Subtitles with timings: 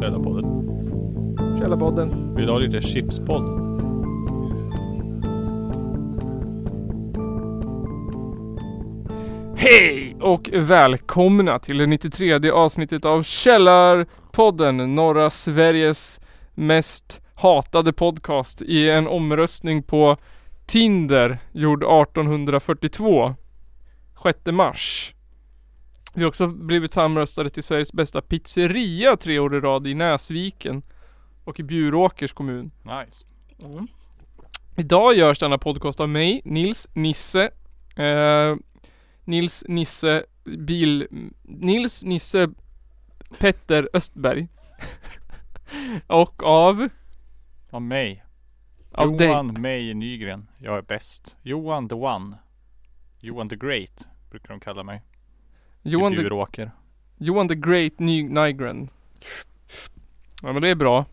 [0.00, 0.44] Källarpodden.
[1.58, 2.34] Källarpodden.
[2.34, 3.74] Vill du ha lite chipspodd?
[9.56, 16.20] Hej och välkomna till det 93 avsnittet av Källarpodden, norra Sveriges
[16.54, 20.16] mest hatade podcast i en omröstning på
[20.66, 23.34] Tinder gjord 1842
[24.22, 25.13] 6 mars.
[26.14, 30.82] Vi har också blivit framröstade till Sveriges bästa pizzeria tre år i rad i Näsviken
[31.44, 32.70] och i Bjuråkers kommun.
[32.82, 33.24] Nice.
[34.76, 37.50] Idag görs denna podcast av mig, Nils Nisse
[37.96, 38.56] eh,
[39.24, 41.06] Nils Nisse Bil
[41.42, 42.48] Nils Nisse
[43.38, 44.48] Petter Östberg
[46.06, 46.88] Och av
[47.70, 48.24] Av mig.
[48.92, 50.48] Av dig Johan May Nygren.
[50.58, 51.36] Jag är bäst.
[51.42, 52.36] Johan the one.
[53.20, 54.08] Johan the great.
[54.30, 55.02] Brukar de kalla mig.
[55.86, 56.70] Johan the, Bjuråker.
[57.18, 58.90] Johan the Great Ny Nygren
[60.42, 61.04] Ja men det är bra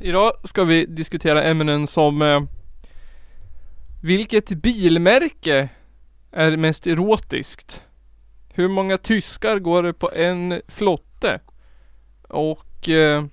[0.00, 2.42] Idag ska vi diskutera ämnen som eh,
[4.02, 5.68] Vilket bilmärke
[6.30, 7.82] är mest erotiskt?
[8.48, 11.40] Hur många tyskar går det på en flotte?
[12.28, 13.24] Och eh,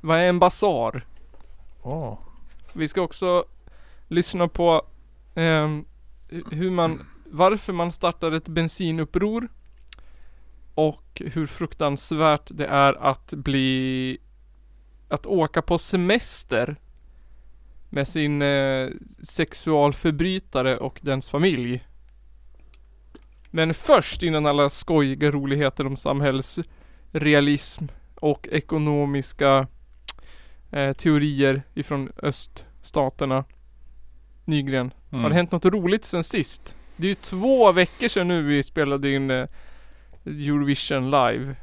[0.00, 1.06] vad är en basar?
[1.82, 2.18] Åh.
[2.72, 3.44] Vi ska också
[4.08, 4.86] lyssna på
[5.34, 5.84] ehm,
[6.50, 9.48] hur man, varför man startar ett bensinuppror
[10.74, 14.18] och hur fruktansvärt det är att bli
[15.08, 16.76] att åka på semester
[17.90, 18.88] med sin eh,
[19.22, 21.84] sexualförbrytare och dens familj.
[23.50, 29.66] Men först innan alla skojiga roligheter om samhällsrealism och ekonomiska
[30.70, 33.44] eh, teorier ifrån öststaterna.
[34.44, 34.90] Nygren.
[35.10, 35.22] Mm.
[35.22, 36.75] Har det hänt något roligt sen sist?
[36.96, 39.48] Det är ju två veckor sedan nu vi spelade in eh,
[40.24, 41.56] Eurovision live.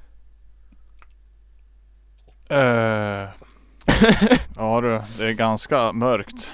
[2.49, 3.29] Eh.
[4.55, 6.51] ja du, det är ganska mörkt.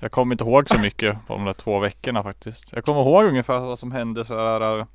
[0.00, 2.72] Jag kommer inte ihåg så mycket på de där två veckorna faktiskt.
[2.72, 4.86] Jag kommer ihåg ungefär vad som hände så här eh,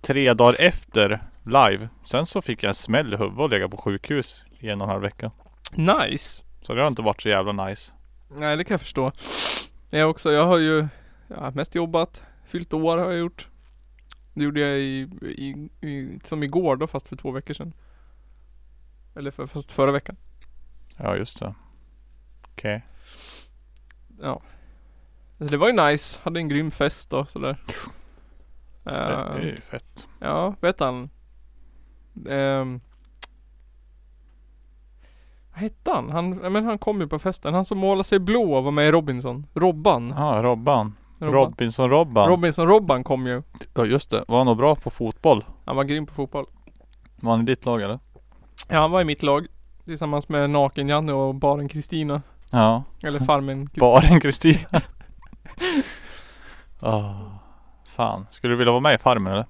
[0.00, 1.88] tre dagar efter live.
[2.04, 4.86] Sen så fick jag en smäll i huvudet och lägga på sjukhus i en och
[4.86, 5.30] en halv vecka.
[5.72, 6.44] Nice!
[6.62, 7.92] Så det har inte varit så jävla nice.
[8.30, 9.12] Nej det kan jag förstå.
[9.90, 10.88] Jag också, jag har ju
[11.28, 12.22] ja, mest jobbat.
[12.44, 13.48] Fyllt år har jag gjort.
[14.34, 17.72] Det gjorde jag i, i, i som igår då fast för två veckor sedan.
[19.14, 20.16] Eller för, fast förra veckan.
[20.96, 21.54] Ja just det.
[22.52, 22.86] Okej.
[24.20, 24.42] Ja.
[25.38, 26.20] Så det var ju nice.
[26.22, 27.58] Hade en grym fest och sådär.
[28.84, 30.06] Det är Uh, ju fett.
[30.18, 31.10] ja, vet han?
[32.28, 32.80] Ehm.
[35.52, 36.10] vad hette han?
[36.10, 37.54] Han, men han kom ju på festen.
[37.54, 39.46] Han som målade sig blå och var med i Robinson.
[39.54, 40.14] Robban.
[40.16, 40.42] Ja, Robban.
[40.42, 40.94] Robban.
[41.18, 42.28] Robinson Robban.
[42.28, 43.42] Robinson Robban kom ju.
[43.74, 44.24] ja just det.
[44.28, 45.44] Var han nog bra på fotboll?
[45.64, 46.46] Han var grym på fotboll.
[47.16, 47.98] Var han i ditt lag eller?
[48.68, 49.46] Ja, han var i mitt lag.
[49.84, 52.22] Tillsammans med Naken-Janne och Baren Kristina.
[52.50, 52.84] Ja.
[53.02, 53.86] Eller Farmen Kristina.
[53.86, 54.80] Baren Kristina.
[56.80, 57.32] Åh,
[57.96, 58.26] fan.
[58.30, 59.46] Skulle du vilja vara med i Farmen eller?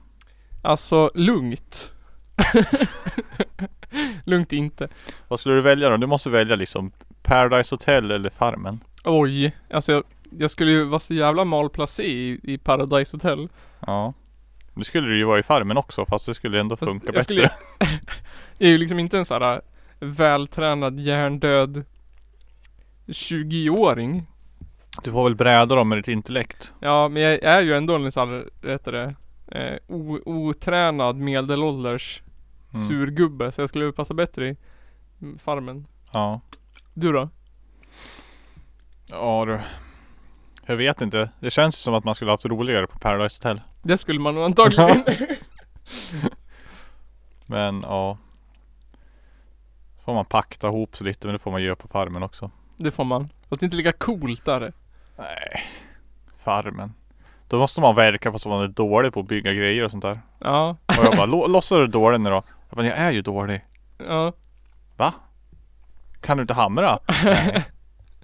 [0.62, 1.92] Alltså, lugnt.
[4.24, 4.88] lugnt inte.
[5.28, 5.96] Vad skulle du välja då?
[5.96, 6.92] Du måste välja liksom
[7.22, 8.80] Paradise Hotel eller Farmen.
[9.04, 9.56] Oj.
[9.70, 13.48] Alltså jag, skulle ju vara så jävla malplacé i, i Paradise Hotel.
[13.86, 14.12] Ja.
[14.74, 17.20] Det skulle du ju vara i Farmen också fast det skulle ändå funka jag bättre.
[17.24, 17.50] skulle-
[18.58, 19.60] Jag är ju liksom inte en sån här äh,
[20.00, 21.84] vältränad hjärndöd
[23.06, 24.26] 20-åring.
[25.04, 26.72] Du får väl bräda dem med ditt intellekt.
[26.80, 29.14] Ja, men jag är ju ändå en sån här, vad heter det,
[29.58, 29.78] eh,
[30.26, 32.22] otränad medelålders
[32.74, 32.86] Mm.
[32.86, 33.52] surgubbe.
[33.52, 34.56] Så jag skulle passa bättre i
[35.22, 35.86] mm, Farmen.
[36.12, 36.40] Ja.
[36.94, 37.28] Du då?
[39.10, 39.60] Ja du.
[40.68, 41.30] Jag vet inte.
[41.40, 43.60] Det känns som att man skulle haft roligare på Paradise Hotel.
[43.82, 45.04] Det skulle man nog antagligen.
[47.46, 48.18] Men ja.
[49.96, 52.50] Så får man pakta ihop sig lite men det får man göra på Farmen också.
[52.76, 53.28] det får man.
[53.48, 54.72] Fast det inte lika coolt där.
[55.18, 55.62] Nej.
[56.44, 56.94] Farmen.
[57.48, 60.20] Då måste man verka fast man är dålig på att bygga grejer och sånt där.
[60.38, 60.76] Ja.
[60.86, 62.42] Och jag bara, "Lå- låtsas du dålig nu då?
[62.68, 63.64] Jag bara, jag är ju dålig.
[64.08, 64.32] Ja.
[64.96, 65.14] Va?
[66.20, 66.98] Kan du inte hamra?
[67.24, 67.64] Nej.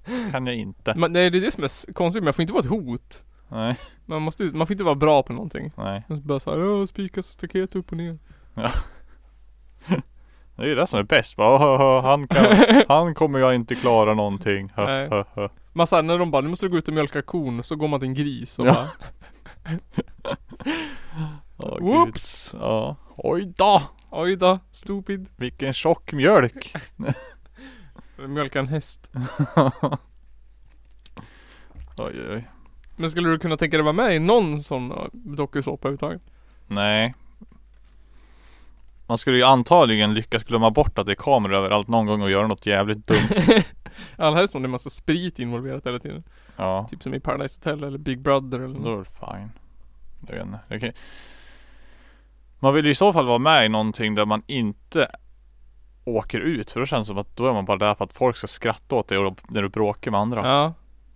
[0.30, 0.94] Kan jag inte.
[0.96, 3.24] Men det är det som är konstigt, jag får inte vara ett hot.
[3.48, 3.76] Nej.
[4.06, 5.72] Man måste man får inte vara bra på någonting.
[5.76, 6.04] Nej.
[6.08, 8.18] Man bara såhär, "Åh, spika staket upp och ner.
[10.56, 11.36] Det är ju det som är bäst.
[11.36, 12.56] Bara, "Åh, åh, åh, han, kan,
[12.88, 14.72] han kommer jag inte klara någonting.
[14.76, 15.24] Nej.
[15.72, 17.62] Man såhär, när de bara, nu måste du gå ut och mjölka kon.
[17.62, 18.86] Så går man till en gris och Ja.
[21.56, 21.82] bara, gud.
[21.82, 22.54] whoops!
[22.60, 22.96] Ja.
[23.16, 23.82] Oj då!
[24.10, 25.28] Oj då, stupid.
[25.36, 26.74] Vilken tjock mjölk.
[28.16, 29.11] Mjölka en häst.
[31.96, 32.49] Oj oj.
[32.96, 36.22] Men skulle du kunna tänka dig vara med i någon sån uh, dokusåpa överhuvudtaget?
[36.66, 37.14] Nej.
[39.06, 42.31] Man skulle ju antagligen lyckas glömma bort att det är kameror överallt någon gång och
[42.31, 43.62] göra något jävligt dumt.
[44.17, 46.25] Allra helst om det är massa sprit involverat hela tiden.
[46.56, 49.06] Ja, Typ som i Paradise Hotel eller Big Brother eller då något.
[49.06, 49.50] är det fine.
[50.28, 50.81] Jag vet inte.
[50.81, 50.93] Kan...
[52.58, 55.08] Man vill ju i så fall vara med i någonting där man inte
[56.04, 56.70] åker ut.
[56.70, 58.46] För då känns det som att då är man bara där för att folk ska
[58.46, 60.48] skratta åt dig och när du bråkar med andra.
[60.48, 60.74] Ja.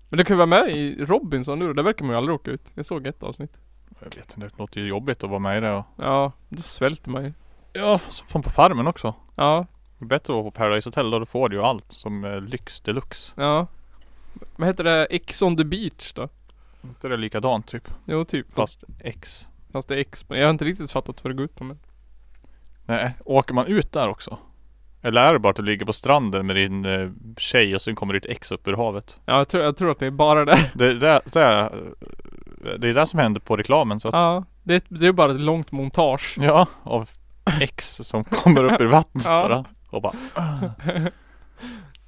[0.08, 1.72] Men du kan ju vara med i Robinson nu då.
[1.72, 2.62] Där verkar man ju aldrig åka ut.
[2.74, 3.58] Jag såg ett avsnitt.
[4.00, 5.84] Jag vet inte, det låter ju jobbigt att vara med i det och...
[5.96, 7.32] Ja, då svälter man ju.
[7.72, 9.14] Ja, som på farmen också.
[9.34, 9.66] Ja,
[9.98, 12.24] Det är bättre att vara på Paradise Hotel då, då får du ju allt som
[12.24, 13.32] eh, lyx deluxe.
[13.36, 13.66] ja.
[14.56, 15.06] Vad heter det?
[15.10, 16.28] X on the beach då?
[16.84, 17.88] Inte det likadant typ.
[18.04, 18.46] Jo, typ.
[18.54, 19.46] Fast, X.
[19.72, 20.24] fast det är X.
[20.28, 21.78] Jag har inte riktigt fattat vad det går ut på men.
[22.84, 24.38] Nej, åker man ut där också?
[25.02, 27.94] Eller är det bara att du ligger på stranden med din eh, tjej och sen
[27.96, 29.20] kommer ditt ex upp ur havet?
[29.24, 30.70] Ja, jag tror, jag tror att det är bara det.
[30.74, 31.72] Det, det, det, är,
[32.78, 34.44] det är det som händer på reklamen så att Ja.
[34.62, 36.36] Det är, det är bara ett långt montage.
[36.40, 37.10] Ja, av
[37.60, 39.48] ex som kommer upp ur vattnet Ja.
[39.48, 40.14] bara och bara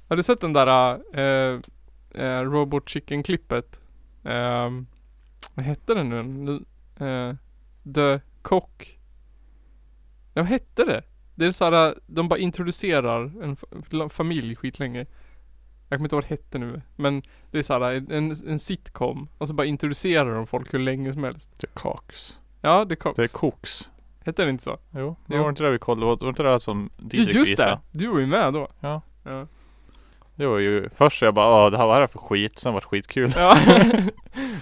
[0.09, 1.59] Har du sett den där äh,
[2.13, 3.79] äh, Robot Chicken klippet?
[4.23, 4.87] Ehm,
[5.55, 6.09] vad hette den
[6.45, 6.51] nu?
[7.05, 7.35] Uh,
[7.93, 8.99] The Cock.
[10.33, 11.03] Ja, vad hette det?
[11.35, 15.05] Det är såhär, de bara introducerar en fa- familj skitlänge.
[15.89, 16.81] Jag kommer inte ihåg vad det hette nu.
[16.95, 17.81] Men det är såhär
[18.11, 19.27] en, en sitcom.
[19.37, 21.49] Och så bara introducerar de folk hur länge som helst.
[21.57, 23.15] Det är Cox Ja, The Cox.
[23.15, 23.89] Det är Koks
[24.25, 24.77] Hette det inte så?
[24.95, 25.41] Jo, det Jo.
[25.43, 27.79] var inte det vi kollade, var var inte det som DJ Ju- Just det!
[27.91, 28.67] Du var ju med då.
[28.79, 29.01] Ja.
[29.23, 29.47] Ja.
[30.35, 32.73] Det var ju först så jag bara ah, det här var det för skit, sen
[32.73, 33.57] var det skitkul ja.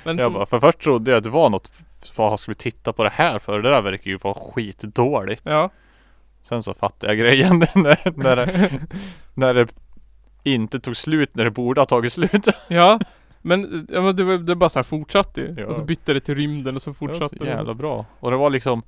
[0.04, 1.72] Men Jag som, bara, för först trodde jag att det var något
[2.16, 3.62] Vad ska vi titta på det här för?
[3.62, 5.70] Det där verkar ju vara skitdåligt Ja.
[6.42, 8.70] Sen så fattade jag grejen när, när, det,
[9.34, 9.68] när det
[10.44, 13.00] inte tog slut när det borde ha tagit slut Ja,
[13.42, 15.56] men, ja, men det, var, det bara så här fortsatte ju.
[15.58, 15.66] Ja.
[15.66, 18.32] Och så bytte det till rymden och så Det var fortsatte så jävla bra Och
[18.32, 18.84] det var liksom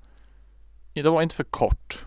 [0.94, 2.06] Det var inte för kort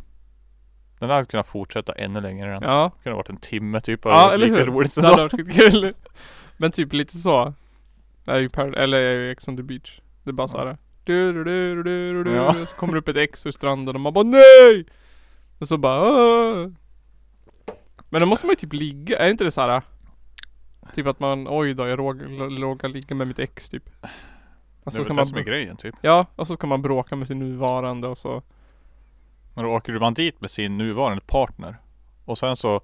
[0.98, 4.00] Den hade kunnat fortsätta ännu längre än Ja, Det kunde ha varit en timme typ
[4.04, 4.66] ja eller lika hur?
[4.66, 5.92] roligt Det hade varit kul.
[6.56, 7.54] Men typ lite så.
[8.24, 10.00] Det är ju Par- eller är ju Ex on the beach.
[10.22, 10.76] Det är bara så här.
[11.04, 12.52] Du, du, du, du, du, du, Ja.
[12.66, 14.84] Så kommer det upp ett ex ur stranden och man bara NEJ!
[15.64, 16.68] Och så bara Åh!
[18.08, 19.82] Men då måste man ju typ ligga, är inte det så här?
[20.94, 23.90] Typ att man, oj då jag råkar, ligga med mitt ex typ.
[24.84, 27.16] Och Det är väl det som är grejen typ Ja, och så ska man bråka
[27.16, 28.42] med sin nuvarande och så
[29.54, 31.76] Men då åker man dit med sin nuvarande partner
[32.24, 32.80] Och sen så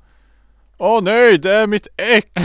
[0.78, 2.28] Åh nej, det är mitt ex!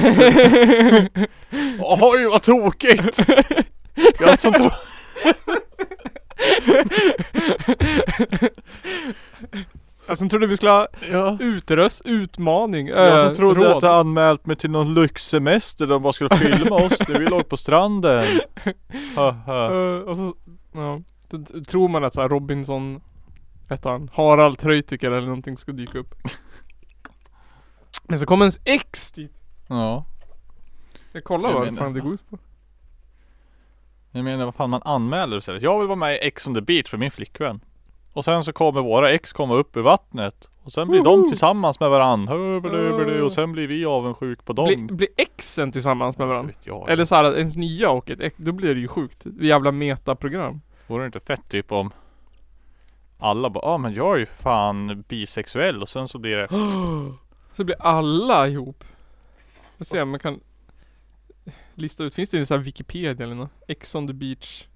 [1.80, 3.20] Oj vad tokigt!
[4.20, 4.58] Jag har sånt
[10.08, 11.38] Alltså trodde vi skulle ha ja.
[11.40, 13.78] utröst, utmaning, Jag äh, som trodde råd.
[13.78, 17.26] att jag anmält mig till någon lyxsemester där de bara skulle filma oss när vi
[17.26, 18.26] låg på stranden.
[19.18, 20.34] Eh, och så,
[20.74, 21.02] ja.
[21.32, 23.02] Så tror man att så här Robinson,
[23.70, 26.16] hette han, Harald Treutiger eller någonting ska dyka upp.
[28.04, 29.32] Men så kommer ens ex dit.
[29.68, 30.06] Ja
[31.12, 32.38] Jag kollar Jag vad fan det går ut på.
[34.12, 35.64] Jag menar vad fan man anmäler sig.
[35.64, 37.60] Jag vill vara med i Ex on the beach för min flickvän.
[38.16, 40.50] Och sen så kommer våra ex komma upp ur vattnet.
[40.64, 42.36] Och sen blir de tillsammans med varandra.
[43.26, 44.66] Och sen blir vi avundsjuk på dem.
[44.66, 46.48] Blir blir exen tillsammans med varandra?
[46.48, 46.90] vet jag.
[46.90, 49.24] Eller såhär ens nya och ett ex, då blir det ju sjukt.
[49.40, 50.62] Jävla metaprogram.
[50.88, 51.92] Vore det inte fett typ om
[53.20, 56.48] alla bara, ja ah, men jag är ju fan bisexuell och sen så blir det
[57.56, 58.84] Så blir alla ihop.
[59.78, 60.40] Får se om man kan
[61.74, 63.52] lista ut, finns det en sån här Wikipedia eller något?
[63.68, 64.68] Ex on the beach.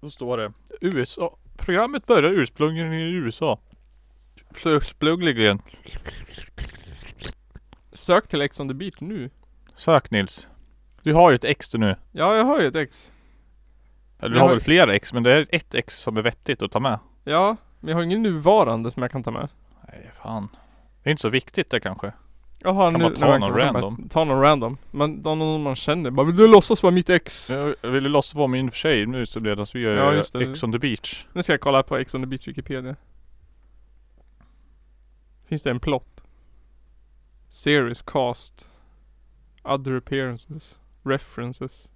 [0.00, 3.58] Då står det USA Programmet börjar ursprungligen i USA.
[4.64, 5.62] Ursprungligen
[7.92, 9.30] Sök till Ex on the beach nu.
[9.74, 10.48] Sök Nils.
[11.02, 11.96] Du har ju ett ex du nu.
[12.12, 13.10] Ja, jag har ju ett ex.
[14.20, 16.62] Eller du har har- väl flera ex men det är ett ex som är vettigt
[16.62, 16.98] att ta med.
[17.24, 19.48] Ja, men jag har ingen nuvarande som jag kan ta med.
[19.88, 20.48] Nej fan.
[21.02, 22.12] Det är inte så viktigt det kanske
[22.60, 24.08] Jaha, Kan nu, man ta någon bara random?
[24.10, 24.78] Ta någon random.
[24.90, 26.10] Men ta någon man känner.
[26.10, 27.50] Bara, vill du låtsas vara mitt ex?
[27.50, 30.50] Jag jag ville låtsas vara min tjej nu så medan vi gör Ja, just det.
[30.50, 32.96] Ex on the beach Nu ska jag kolla på Ex on the beach Wikipedia.
[35.46, 36.22] Finns det en plot?
[37.50, 38.68] Series, cast,
[39.62, 41.88] other appearances, references.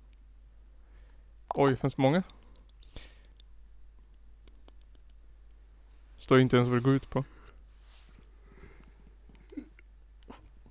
[1.55, 2.23] Oj, finns det många?
[6.17, 7.25] Står inte ens vad det går ut på.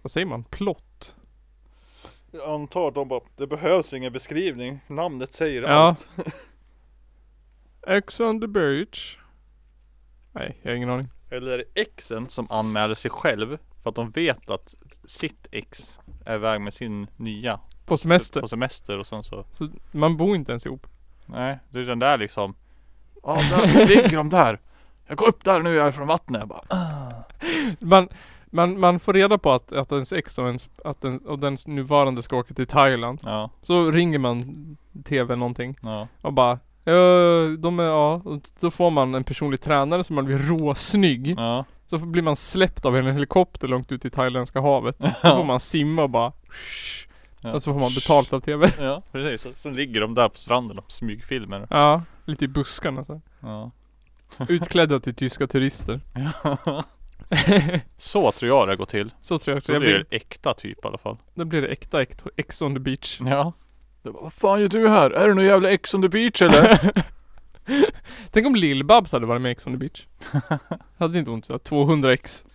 [0.02, 0.44] Vad säger man?
[0.44, 1.16] Plot?
[2.32, 5.70] Jag antar att de bara, det behövs ingen beskrivning Namnet säger Ja.
[5.70, 6.08] allt
[7.88, 9.18] Ex on the beach.
[10.32, 11.08] Nej, jag har ingen aning.
[11.30, 16.00] Eller är det exen som anmäler sig själv För att de vet att sitt ex
[16.26, 18.42] är iväg med sin nya På semester.
[18.42, 20.88] På semester och sen så Så man bor inte ens ihop.
[21.26, 22.56] Nej, det är den där liksom
[23.24, 24.60] Ja, där ligger de där.
[25.08, 26.40] Jag går upp där nu, jag är från vattnet.
[26.40, 27.24] Jag bara, ah.
[27.80, 28.10] Man,
[28.52, 31.68] man, man får reda på att, att ens ex och, ens, att den, och dens
[31.68, 33.20] nuvarande ska åka till Thailand.
[33.24, 36.08] Ja, Så ringer man TV någonting ja.
[36.22, 36.94] och bara Ja,
[37.60, 38.22] de är, ja,
[38.60, 41.34] då får man en personlig tränare som man blir råsnygg.
[41.38, 45.00] Ja, Så blir man släppt av en helikopter långt ut i thailändska havet.
[45.00, 46.32] Då får man simma och bara
[47.44, 47.54] Ja.
[47.54, 48.72] Och så får man betalt av TV.
[48.80, 49.42] ja precis.
[49.42, 51.68] Så, så ligger de där på stranden och smygfilmer.
[51.70, 53.22] Ja, lite i buskarna så.
[53.40, 53.72] Ja.
[54.50, 56.02] Utklädda till tyska turister.
[57.98, 59.12] Så tror jag det går till.
[59.22, 59.62] Så tror jag.
[59.62, 61.18] Så Så jag blir det äkta typ i alla fall.
[61.34, 62.02] då blir det äkta
[62.38, 63.20] Ex on the beach.
[63.22, 63.54] Ja.
[64.04, 65.12] Bara, Vad fan gör du här?
[65.12, 66.92] Är du någon jävla Ex on the beach eller?
[68.32, 70.08] Tänk om Lill-Babs hade varit med i Ex on the beach.
[70.98, 72.46] hade inte ont så 200 ex.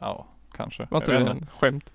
[0.00, 0.86] ja, kanske.
[0.90, 1.92] Var inte det en skämt?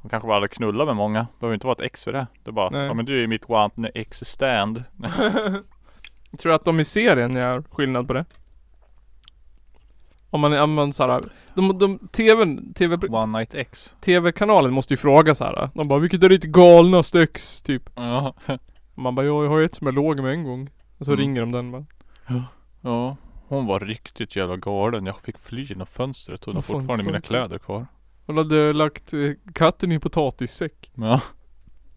[0.00, 1.26] Hon kanske bara hade knullat med många.
[1.40, 2.26] Behöver inte vara ett ex för det.
[2.44, 2.86] Det är bara, Nej.
[2.86, 4.84] ja men du är mitt one ex stand.
[6.38, 8.24] Tror du att de i serien gör skillnad på det?
[10.36, 11.24] Om man, om man såhär,
[11.54, 13.94] de, de, tvn, tv, One night ex.
[14.00, 15.70] tv-kanalen måste ju fråga så här.
[15.74, 17.62] De bara, vilket är ditt galnaste ex?
[17.62, 17.90] Typ.
[17.94, 18.34] Ja.
[18.94, 20.70] Man bara, ja jag har ett som jag låg med en gång.
[20.98, 21.20] Och så Mm.
[21.20, 21.84] ringer de den bara.
[22.80, 23.16] Ja.
[23.48, 25.06] Hon var riktigt jävla galen.
[25.06, 26.44] Jag fick fly genom fönstret.
[26.44, 27.86] Hon har fortfarande mina kläder kvar.
[28.26, 30.90] Hon hade lagt eh, katten i en potatissäck.
[30.94, 31.20] Ja.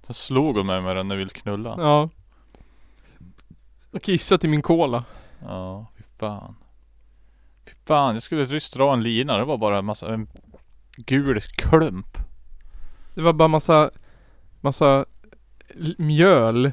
[0.07, 1.75] Så slog hon mig med den när vi ville knulla.
[1.77, 2.09] Ja.
[3.91, 5.03] Och kissat i min cola.
[5.41, 6.55] Ja, fy fan.
[7.89, 9.37] Fan, jag skulle just dra en lina.
[9.37, 10.27] Det var bara en massa, en
[10.97, 12.17] gul klump.
[13.15, 13.91] Det var bara massa,
[14.61, 15.05] massa
[15.97, 16.71] mjöl.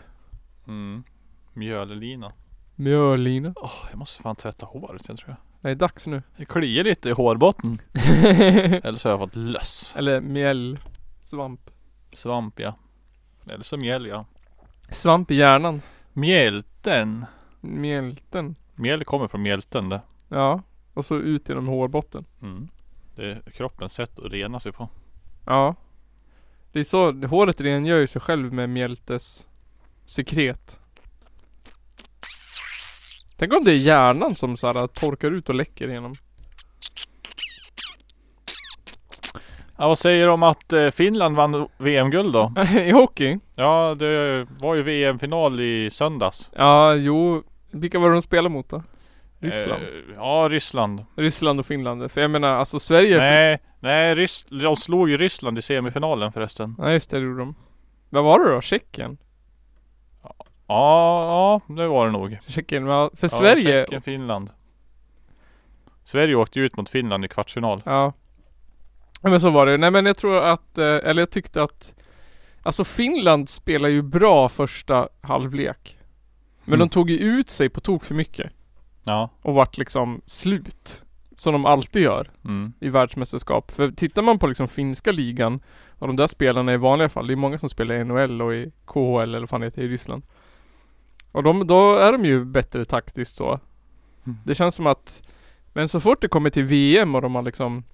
[0.66, 1.04] Mm.
[1.52, 2.32] Mjöllina.
[2.74, 3.52] Mjöllina.
[3.56, 5.36] Åh, jag måste fan tvätta håret jag tror jag.
[5.60, 6.22] Det är dags nu.
[6.36, 7.78] Det kliar lite i hårbotten.
[8.84, 9.92] Eller så har jag fått löss.
[9.96, 10.78] Eller mjäll.
[11.22, 11.70] Svamp.
[12.12, 12.74] Svamp ja.
[13.50, 14.26] Eller så mjäll ja.
[14.90, 15.82] Svamp i hjärnan.
[16.12, 17.26] Mjälten.
[17.60, 18.56] Mjälten.
[18.74, 20.00] Mjäll kommer från mjälten det.
[20.28, 20.62] Ja.
[20.96, 22.24] Och så ut genom hårbotten.
[22.42, 22.68] Mm.
[23.14, 24.88] Det är kroppens sätt att rena sig på.
[25.46, 25.74] Ja.
[26.72, 29.48] Det är så, håret rengör ju sig själv med mjältes
[30.04, 30.80] sekret.
[33.36, 36.14] Tänk om det är hjärnan som så här torkar ut och läcker igenom.
[39.78, 42.52] Ja, vad säger du om att eh, Finland vann VM-guld då?
[42.80, 43.38] I hockey?
[43.54, 46.50] Ja, det var ju VM-final i söndags.
[46.56, 47.42] Ja, jo.
[47.70, 48.82] Vilka var det de spelade mot då?
[49.40, 49.82] Ryssland?
[49.82, 51.04] Eh, ja, Ryssland.
[51.16, 52.10] Ryssland och Finland.
[52.12, 53.18] För jag menar, alltså Sverige...
[53.18, 56.74] Nej, nej, Rys de slog ju Ryssland i semifinalen förresten.
[56.78, 57.54] Ja just det, det gjorde de.
[58.10, 58.60] Vad var det då?
[58.60, 59.18] Tjeckien?
[60.68, 62.38] Ja, ja, det var det nog.
[62.46, 63.80] Tjeckien, ja, för Ja, Sverige...
[63.82, 64.50] Tjeckien, Finland.
[66.04, 67.82] Sverige åkte ju ut mot Finland i kvartsfinal.
[67.84, 68.12] Ja.
[69.22, 69.76] Ja, Men så var det.
[69.76, 71.92] Nej men jag tror att, eh, eller jag tyckte att
[72.62, 75.98] Alltså Finland spelar ju bra första halvlek.
[76.64, 76.78] Men Mm.
[76.88, 78.52] de tog ju ut sig på tok för mycket.
[79.06, 79.30] Ja.
[79.42, 81.02] Och vart liksom slut.
[81.36, 82.72] Som de alltid gör Mm.
[82.80, 83.70] i världsmästerskap.
[83.70, 85.60] För tittar man på liksom finska ligan
[85.98, 88.54] och de där spelarna i vanliga fall, det är många som spelar i NHL och
[88.54, 90.22] i KHL eller vad fan heter i Ryssland.
[91.32, 93.60] Och de, då är de ju bättre taktiskt så.
[94.24, 94.38] Mm.
[94.44, 95.28] Det känns som att
[95.72, 97.84] Men så fort det kommer till VM och de har liksom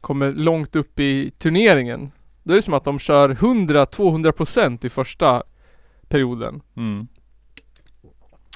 [0.00, 2.10] Kommer långt upp i turneringen
[2.42, 5.42] Då är det som att de kör 100-200% i första
[6.08, 6.60] perioden.
[6.76, 7.08] Mm.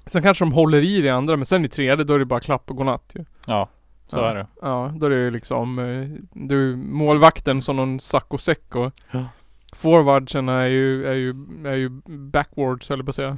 [0.07, 2.41] Sen kanske de håller i det andra men sen i tredje då är det bara
[2.41, 3.25] klapp och godnatt ju.
[3.47, 3.69] Ja,
[4.09, 4.31] så ja.
[4.31, 4.47] är det.
[4.63, 8.93] Ja, då är det ju liksom eh, Du målvakten som någon sack och säck och
[9.11, 9.25] Ja.
[9.73, 11.35] Forwardsen är ju, är ju,
[11.67, 11.89] är ju
[12.31, 13.37] backwards jag på att säga.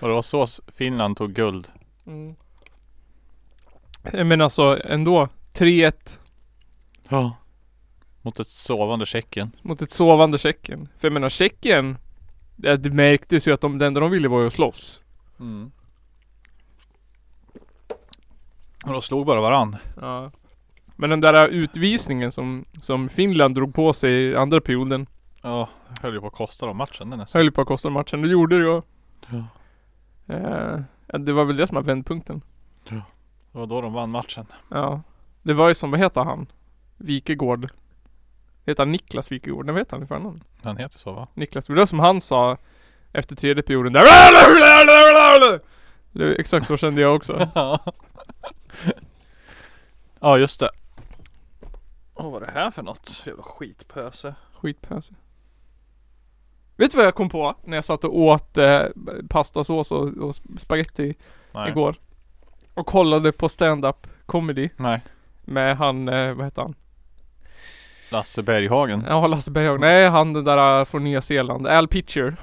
[0.00, 1.68] Och det var så Finland tog guld.
[2.06, 2.34] Mm.
[4.28, 5.92] Men alltså ändå 3-1
[7.08, 7.36] Ja.
[8.22, 9.50] Mot ett sovande Tjeckien.
[9.62, 10.88] mot ett sovande Tjeckien.
[10.98, 11.96] För jag menar Tjeckien
[12.60, 15.02] det, märktes ju att de, det enda de ville var ju att slåss.
[15.40, 15.70] Mm.
[18.86, 19.76] Och de slog bara varann.
[20.00, 20.30] Ja.
[20.96, 25.06] Men den där utvisningen som, som Finland drog på sig i andra perioden
[25.42, 25.68] Ja,
[26.02, 27.38] höll ju på att kosta dem matchen den nästan.
[27.38, 28.22] höll ju på att kosta matchen.
[28.22, 28.82] Det gjorde det ju.
[29.28, 29.44] Ja.
[30.34, 32.42] Eh, ja, det var väl det som var vändpunkten.
[32.88, 33.02] Det
[33.52, 34.46] var då de vann matchen.
[34.68, 35.02] Ja.
[35.42, 36.46] Det var ju som, vad heter han?
[36.96, 37.70] Vikegård.
[38.70, 39.66] Heter han Niklas Vikegård?
[39.66, 40.44] Nej, vad heter han i förnamn?
[40.64, 41.28] Han heter så va?
[41.34, 41.66] Niklas.
[41.66, 42.56] Det var som han sa
[43.12, 44.00] efter tredje perioden där.
[46.12, 47.48] Det är exakt så kände jag också.
[50.20, 50.70] ja just det.
[52.14, 53.22] Vad var det här för något?
[53.26, 54.34] Jävla skitpöse.
[54.54, 55.14] Skitpöse.
[56.76, 58.82] Vet du vad jag kom på när jag satt och åt eh,
[59.28, 61.14] pastasås och, och spaghetti
[61.52, 61.70] Nej.
[61.70, 61.96] igår?
[62.74, 65.00] Och kollade på stand-up comedy Nej.
[65.40, 66.74] med han, eh, vad heter han?
[68.12, 69.04] Lasse Berghagen.
[69.08, 69.80] Ja, Lasse Berghagen.
[69.80, 71.66] Nej, han den där eh, från Nya Zeeland.
[71.66, 72.36] Al Pitcher.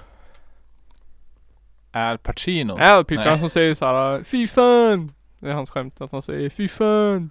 [1.92, 2.78] Al Pacino.
[2.80, 3.30] Al Pitcher, Nej.
[3.30, 5.12] han som säger såhär Fy fan!
[5.40, 7.30] Det är hans skämt att han säger Fy fan!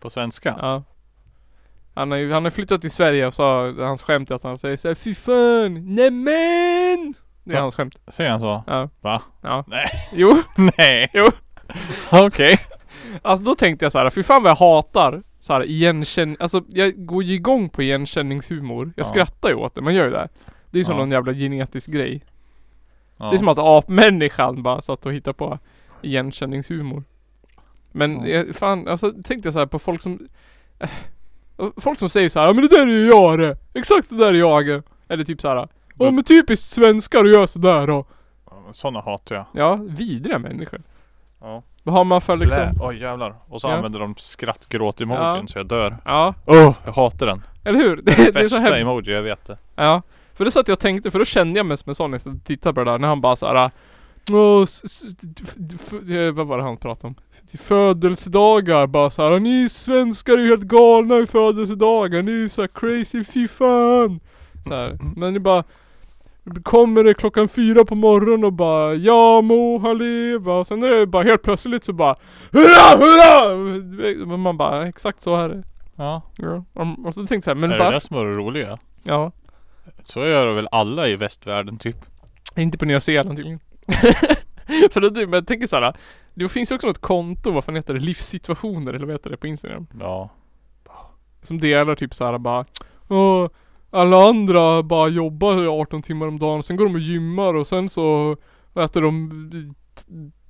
[0.00, 0.54] På svenska.
[0.58, 0.82] Ja.
[1.94, 4.76] Han har han har flyttat till Sverige och så hans skämt är att han säger
[4.76, 5.94] såhär Fy fan!
[5.94, 7.14] Nämen!
[7.44, 7.60] Det är Va?
[7.60, 7.96] hans skämt.
[8.08, 8.64] Säger han så?
[8.66, 8.88] Ja.
[9.00, 9.22] Va?
[9.42, 9.64] Ja.
[9.66, 9.90] Nej.
[10.12, 10.42] Jo.
[10.78, 11.10] Nej.
[11.12, 11.26] Jo.
[12.12, 12.58] Okej.
[13.22, 16.64] Alltså då tänkte jag så här, fy fan vad jag hatar så här igenkänning, alltså
[16.68, 18.92] jag går ju igång på igenkänningshumor.
[18.96, 19.08] Jag Ja.
[19.08, 20.28] skrattar ju åt det, man gör ju det.
[20.70, 20.98] Det är som Ja.
[20.98, 22.24] någon jävla genetisk grej.
[23.16, 23.30] Ja.
[23.30, 25.58] Det är som att apmänniskan bara satt och hittade på
[26.02, 27.04] igenkänningshumor.
[27.92, 28.26] Men Ja.
[28.28, 30.28] jag, fan, alltså tänkte jag så här på folk som
[30.78, 30.88] eh,
[31.76, 33.56] Folk som säger så här, ja men det där är ju jag det.
[33.74, 34.82] Exakt det där är jag.
[35.08, 35.68] Eller typ så här.
[35.94, 38.04] Ja men typiskt svenskar att göra sådär då.
[38.72, 39.46] Sådana hatar jag.
[39.52, 40.82] Ja, vidriga människor.
[41.40, 41.62] Ja.
[41.82, 42.62] Vad har man för liksom?
[42.74, 42.86] Blä.
[42.86, 43.34] Oj jävlar.
[43.48, 43.72] Och så Ja.
[43.72, 45.46] använder de skrattgråt-emojin Ja.
[45.46, 45.96] så jag dör.
[46.04, 47.42] Ja, Åh, jag hatar den.
[47.64, 47.96] eller hur?
[47.96, 48.90] Det, det är så Bästa hemskt.
[48.90, 49.58] emoji, jag vet det.
[49.76, 50.02] Ja,
[50.34, 52.20] för det satt jag och tänkte, för då kände jag mig som en sån när
[52.24, 53.70] jag tittade på det där, när han bara såhär
[54.32, 55.04] Åh, s- s-
[55.42, 55.54] f-
[55.92, 57.14] f- eh, vad var det han pratade om?
[57.50, 62.60] Till födelsedagar bara såhär, ni svenskar är ju helt galna i födelsedagar, ni är så
[62.60, 64.20] här crazy, fy fan!
[64.68, 64.98] Så här.
[65.16, 65.64] Men det bara
[66.62, 70.88] Kommer det klockan fyra på morgonen och bara Ja må han leva och sen är
[70.88, 72.16] det bara helt plötsligt så bara
[72.52, 73.56] Hurra hurra!
[74.26, 75.62] Men man bara exakt så är det.
[75.96, 76.22] Ja.
[76.36, 76.64] Ja.
[77.04, 78.78] Och så tänkte jag så här, men är det det som är det roliga?
[79.02, 79.32] Ja.
[80.02, 81.96] Så gör väl alla i västvärlden typ.
[82.56, 83.60] Inte på Nya Zeeland tydligen.
[84.90, 85.96] För det, men jag tänker såhär.
[86.34, 88.00] Det finns ju också något konto, vad fan heter det?
[88.00, 89.86] Livssituationer eller vad heter det på Instagram?
[90.00, 90.30] Ja.
[91.42, 92.64] Som delar typ såhär bara
[93.08, 93.48] Åh,
[93.90, 97.88] alla andra bara jobbar 18 timmar om dagen, sen går de och gymmar och sen
[97.88, 98.36] så
[98.74, 99.74] äter de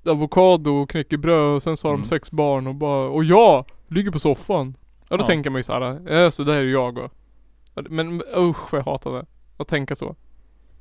[0.07, 2.03] avokado och knäckebröd och sen så har Mm.
[2.03, 4.77] de sex barn och bara Och jag ligger på soffan.
[5.09, 5.27] Ja då Ja.
[5.27, 7.11] tänker man ju såhär, ja så där är jag och.
[7.91, 9.27] Men usch vad jag hatar det.
[9.57, 10.17] Att tänka så.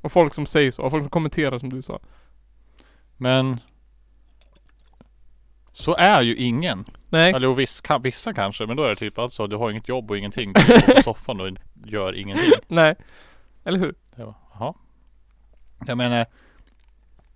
[0.00, 1.98] Och folk som säger så, och folk som kommenterar som du sa.
[3.16, 3.56] Men
[5.78, 6.84] så är ju ingen.
[7.08, 7.32] Nej.
[7.32, 9.88] Eller och viss, ka, vissa kanske, men då är det typ alltså du har inget
[9.88, 10.52] jobb och ingenting.
[10.52, 11.50] Du ligger på soffan och
[11.84, 12.50] gör ingenting.
[12.68, 12.94] Nej.
[13.64, 13.94] Eller hur?
[14.16, 14.74] Jaha.
[15.86, 16.26] Jag menar,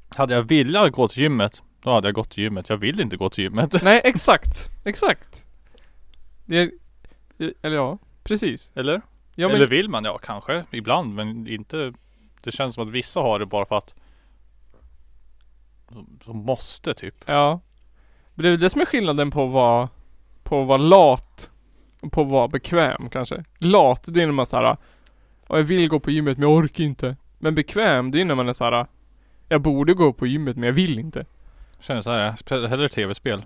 [0.08, 2.68] hade jag velat gå till gymmet, då hade jag gått till gymmet.
[2.68, 3.82] Jag vill inte gå till gymmet.
[3.82, 4.70] Nej, exakt.
[4.84, 5.44] Exakt.
[6.44, 6.70] Det,
[7.62, 8.72] eller ja, precis.
[8.74, 9.02] Eller?
[9.34, 10.04] Ja, men, Eller vill man?
[10.04, 10.64] Ja, kanske.
[10.70, 11.92] Ibland, men inte.
[12.42, 13.94] Det känns som att vissa har det bara för att
[16.24, 17.14] de måste typ.
[17.26, 17.60] Ja.
[18.34, 19.88] Men det är väl det som är skillnaden på att vara,
[20.42, 21.50] på att vara lat
[22.00, 23.44] och på att vara bekväm kanske.
[23.58, 24.76] Lat, det är när man såhär, ja,
[25.56, 27.16] jag vill gå på gymmet men jag orkar inte.
[27.38, 28.86] Men bekväm, det är när man är såhär,
[29.48, 31.26] jag borde gå på gymmet men jag vill inte.
[31.80, 33.44] Känner så här, jag spelar hellre tv-spel.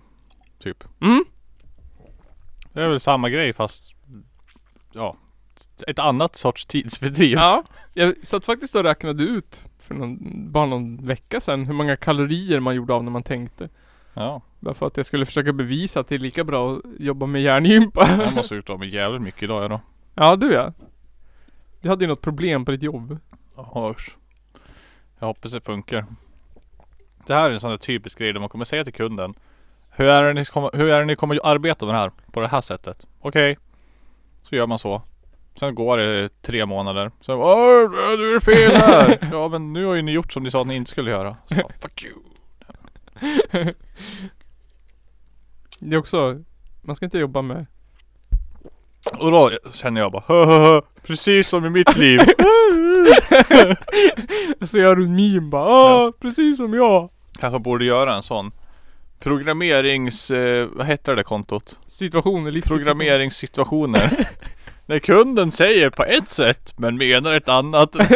[0.58, 0.84] Typ.
[1.00, 1.24] Mm.
[2.72, 3.94] Det är väl samma grej fast
[4.92, 5.16] Ja
[5.86, 7.38] Ett annat sorts tidsfördriv.
[7.38, 10.18] Ja, jag satt faktiskt och räknade ut för någon,
[10.52, 13.68] bara någon vecka sedan hur många kalorier man gjorde av när man tänkte.
[14.14, 14.42] Ja.
[14.66, 17.42] Bara för att jag skulle försöka bevisa att det är lika bra att jobba med
[17.42, 18.08] hjärngympa.
[18.18, 19.80] Jag måste ha gjort av mig jävligt mycket idag jag då.
[20.14, 20.72] Ja, du ja.
[21.80, 23.18] Du hade ju något problem på ditt jobb.
[23.56, 24.16] Ja, usch.
[25.18, 26.06] Jag hoppas det funkar.
[27.26, 29.34] Det här är en sån där typisk grej där man kommer säga till kunden
[29.90, 32.10] Hur är det ni kommer, hur är det ni kommer att arbeta med det här?
[32.32, 33.06] På det här sättet?
[33.20, 33.58] Okej.
[34.42, 35.02] Så gör man så.
[35.58, 37.10] Sen går det tre månader.
[37.20, 39.28] Sen Åh, du är fel här!
[39.32, 41.36] ja men nu har ju ni gjort som ni sa att ni inte skulle göra.
[41.48, 42.14] Så, bara, fuck you.
[45.78, 46.42] Det är också,
[46.82, 47.66] man ska inte jobba med
[49.18, 52.20] Och då känner jag bara hö, Precis som i mitt liv.
[54.66, 57.10] Så gör du en meme bara, ah, precis som jag.
[57.40, 58.52] Kanske borde göra en sån
[59.20, 60.30] Programmerings...
[60.30, 61.78] Eh, vad heter det kontot?
[61.86, 62.84] Situationer, livssituationer.
[62.84, 64.26] Programmeringssituationer.
[64.86, 67.96] När kunden säger på ett sätt men menar ett annat.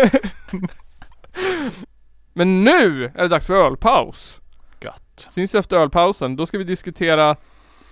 [2.33, 4.41] Men nu är det dags för ölpaus.
[4.81, 5.29] Gött.
[5.31, 7.37] Syns efter ölpausen, då ska vi diskutera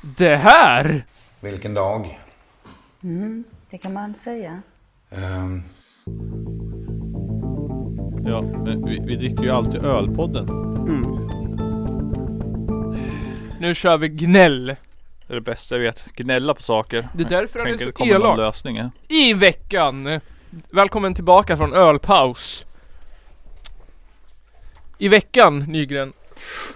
[0.01, 1.05] det här.
[1.41, 2.19] Vilken dag?
[3.03, 4.63] Mm, det kan man säga.
[5.11, 5.63] Ehm,
[8.27, 10.47] Ja, men vi, vi dricker ju alltid ölpodden.
[13.61, 14.67] Nu kör vi gnäll.
[14.67, 16.05] Det är det bästa jag vet.
[16.17, 17.09] Gnälla på saker.
[17.15, 18.37] Det är därför han är så elak.
[18.39, 18.77] lösning.
[18.77, 18.91] ja.
[19.09, 20.21] I veckan.
[20.71, 22.67] Välkommen tillbaka från ölpaus.
[24.99, 26.13] I veckan, Nygren,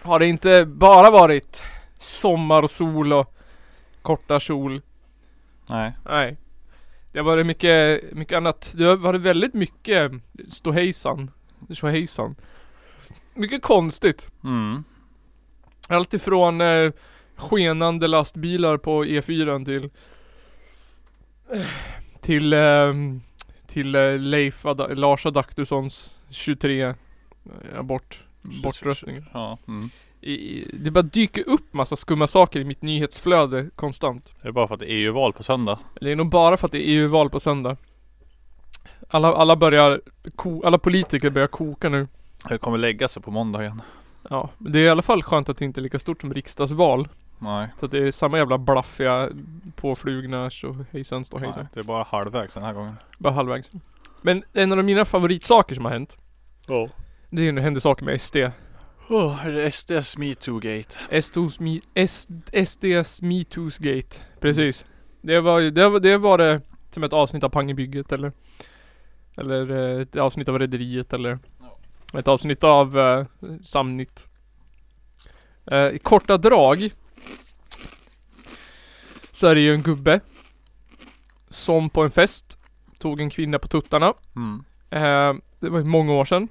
[0.02, 1.64] har det inte bara varit
[2.02, 3.34] sommar och
[4.02, 4.82] korta kjol.
[5.66, 5.92] Nej.
[6.04, 6.36] Nej.
[7.12, 8.72] Det har varit mycket, mycket annat.
[8.76, 10.12] Det har varit väldigt mycket
[10.48, 11.30] ståhejsan.
[11.70, 12.36] Ståhejsan.
[13.34, 14.30] Mycket konstigt.
[14.44, 14.84] Mm.
[15.88, 16.92] Allt ifrån eh,
[17.36, 19.90] skenande lastbilar på E4 till
[22.20, 22.92] Till eh,
[23.66, 26.94] Till eh, Leif Ad- Lars Adaktussons 23 eh,
[27.76, 29.26] abort bortröstningen.
[29.32, 29.90] Ja, mm.
[30.22, 34.32] I, det bara dyker upp massa skumma saker i mitt nyhetsflöde konstant.
[34.42, 35.78] Det är bara för att det är EU-val på söndag.
[36.00, 37.76] Det är nog bara för att det är EU-val på söndag.
[39.08, 40.00] Alla, alla börjar,
[40.36, 42.08] ko, alla politiker börjar koka nu.
[42.48, 43.82] Det kommer lägga sig på måndag igen.
[44.30, 47.08] Ja, det är i alla fall skönt att det inte är lika stort som riksdagsval.
[47.38, 47.68] Nej.
[47.80, 49.28] Så att det är samma jävla blaffiga
[49.76, 50.52] påflugna och
[50.90, 51.46] hejsan stå Nej.
[51.46, 51.68] hejsan.
[51.74, 52.96] Det är bara halvvägs den här gången.
[53.18, 53.70] Bara halvvägs.
[54.22, 56.16] Men en av mina favoritsaker som har hänt.
[56.66, 56.88] Ja.
[57.30, 58.36] Det är ju när det händer saker med SD.
[59.12, 61.20] Oh, är det SDs metoo-gate?
[61.22, 62.28] SDs, me, S,
[62.66, 64.16] SDs MeToos-gate.
[64.40, 64.86] Precis.
[65.20, 68.32] Det var, det, var, det var det som ett avsnitt av Pangebygget eller
[69.36, 71.38] Eller eh, ett avsnitt av Rederiet eller
[72.14, 73.26] Ett avsnitt av eh,
[73.62, 74.28] Samnytt.
[75.66, 76.90] Eh, I korta drag
[79.32, 80.20] Så är det ju en gubbe
[81.48, 82.58] Som på en fest
[82.98, 84.14] Tog en kvinna på tuttarna.
[84.36, 84.64] Mm.
[84.90, 86.48] Eh, det var många år sedan.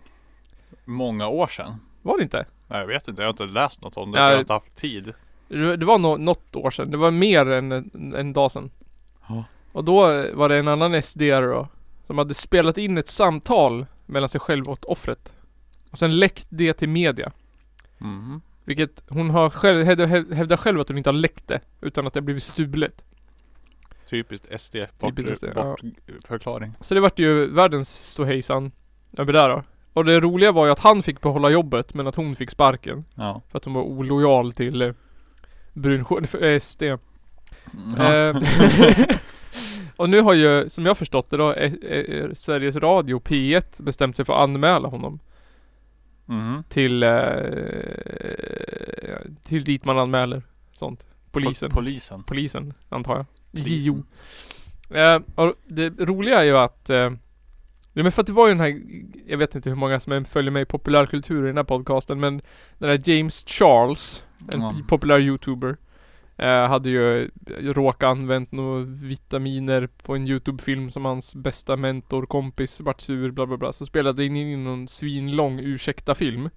[0.85, 1.79] Många år sedan.
[2.01, 2.45] Var det inte?
[2.67, 4.19] Nej, jag vet inte, jag har inte läst något om det.
[4.19, 5.13] Jag har inte haft tid.
[5.47, 6.91] Det var nå något år sedan.
[6.91, 8.71] Det var mer än en, en dag sedan.
[9.27, 9.43] Ja.
[9.71, 10.01] Och då
[10.33, 11.67] var det en annan SD då.
[12.07, 15.33] Som hade spelat in ett samtal mellan sig själv och offret.
[15.91, 17.31] Och sen läckt det till media.
[18.01, 18.41] Mm.
[18.63, 21.59] Vilket hon har själv, hävdar, hävdar själv att hon inte har läckt det.
[21.81, 23.03] Utan att det har blivit stulet.
[24.09, 24.75] Typiskt SD.
[24.99, 25.63] Bort, Typiskt SD, ja.
[25.63, 25.81] bort
[26.27, 26.73] förklaring.
[26.81, 28.71] Så det vart ju världens ståhejsan
[29.17, 29.63] över det då.
[29.93, 33.05] Och det roliga var ju att han fick behålla jobbet men att hon fick sparken.
[33.15, 33.41] Ja.
[33.49, 34.91] För att hon var olojal till eh,
[36.25, 36.83] för SD.
[36.83, 36.97] ja.
[38.13, 38.35] Eh,
[39.95, 44.15] och nu har ju, som jag förstått det då, eh, eh, Sveriges Radio P1 bestämt
[44.15, 45.19] sig för att anmäla honom
[46.25, 46.63] Mhm.
[46.69, 47.09] till, eh,
[49.43, 50.41] till dit man anmäler
[50.73, 51.05] sånt.
[51.31, 51.69] Polisen.
[51.71, 52.23] Pol- polisen.
[52.23, 53.25] Polisen, antar jag.
[53.51, 53.77] Polisen.
[53.79, 54.03] JO.
[54.97, 57.11] Eh, och det roliga är ju att eh,
[57.93, 58.81] Ja men för att det var ju den här,
[59.27, 62.41] jag vet inte hur många som följer mig i populärkultur i den här podcasten men
[62.77, 64.23] Den här James Charles,
[64.53, 64.75] en Ja.
[64.87, 65.77] populär youtuber
[66.37, 72.79] eh, Hade ju råkat använt några vitaminer på en youtube-film som hans bästa mentor, kompis
[72.81, 76.49] vart sur bla bla bla Så spelade in in någon svinlång ursäkta-film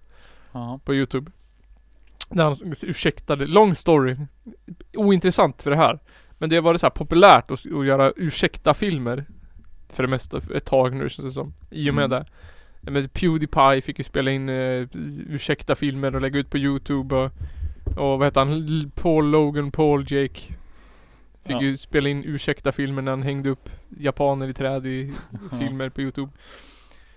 [0.53, 0.81] Ja.
[0.85, 1.31] på youtube
[2.31, 4.16] Där han ursäktade, lång story
[4.97, 5.99] Ointressant för det här
[6.38, 9.25] Men det var det så populärt att, att göra ursäkta-filmer
[9.94, 12.11] För det mesta, ett tag nu känns det som I och med Mm.
[12.11, 12.26] det
[12.90, 14.88] men Pewdiepie fick ju spela in uh,
[15.28, 17.30] ursäkta-filmer och lägga ut på youtube och
[17.96, 18.90] Och vad heter han?
[18.94, 20.40] Paul Logan Paul Jake
[21.46, 21.62] Fick Ja.
[21.62, 25.12] ju spela in ursäkta-filmer när han hängde upp japaner i träd i
[25.61, 26.33] filmer på youtube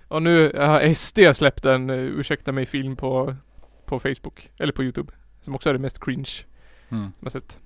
[0.08, 3.36] Och nu har SD släppt en uh, ursäkta mig-film på
[3.86, 6.32] På Facebook, eller på youtube Som också är det mest cringe
[6.90, 7.12] Mm.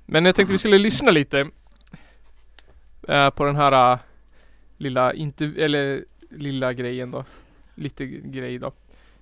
[0.06, 1.48] Men jag tänkte vi skulle lyssna lite
[3.08, 4.00] eh, På den här
[4.82, 7.26] Lilla, inte, eller lilla grejen då
[7.76, 8.72] Lite grej då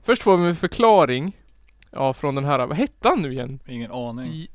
[0.03, 1.37] Först får vi en förklaring
[1.91, 3.59] Ja från den här, vad hette han nu igen?
[3.67, 4.47] Ingen aning.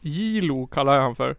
[0.00, 1.36] Gilo kallar jag han för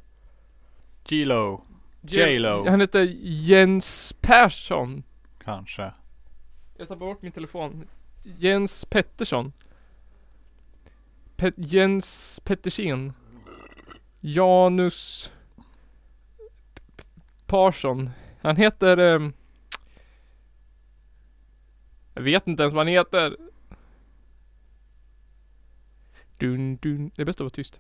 [1.08, 1.62] Gilo.
[2.02, 2.70] J-Lo.
[2.70, 5.04] Han heter Jens Persson
[5.44, 5.92] Kanske.
[6.78, 7.88] Jag tar bort min telefon
[8.24, 9.54] Jens Pettersson
[11.36, 13.14] Pet Jens Pettersen
[14.22, 15.32] Janus
[17.46, 18.10] Persson
[18.42, 19.34] Han heter ehm,
[22.14, 23.38] Jag vet inte ens vad han heter
[26.38, 27.12] dun, dun.
[27.16, 27.80] Det är bäst att vara tyst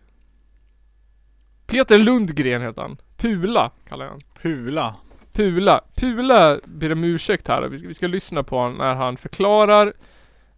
[1.65, 4.95] Peter Lundgren heter han Pula kallar jag han Pula.
[5.33, 7.61] Pula, Pula ber om ursäkt här.
[7.61, 9.93] Vi ska, vi ska lyssna på honom när han förklarar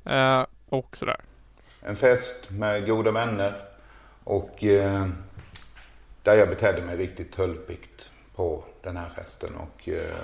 [0.06, 1.22] eh, och sådär.
[1.82, 3.62] En fest med goda vänner
[4.24, 5.08] och eh,
[6.24, 9.56] där jag betedde mig riktigt tölpigt på den här festen.
[9.56, 10.16] Och eh,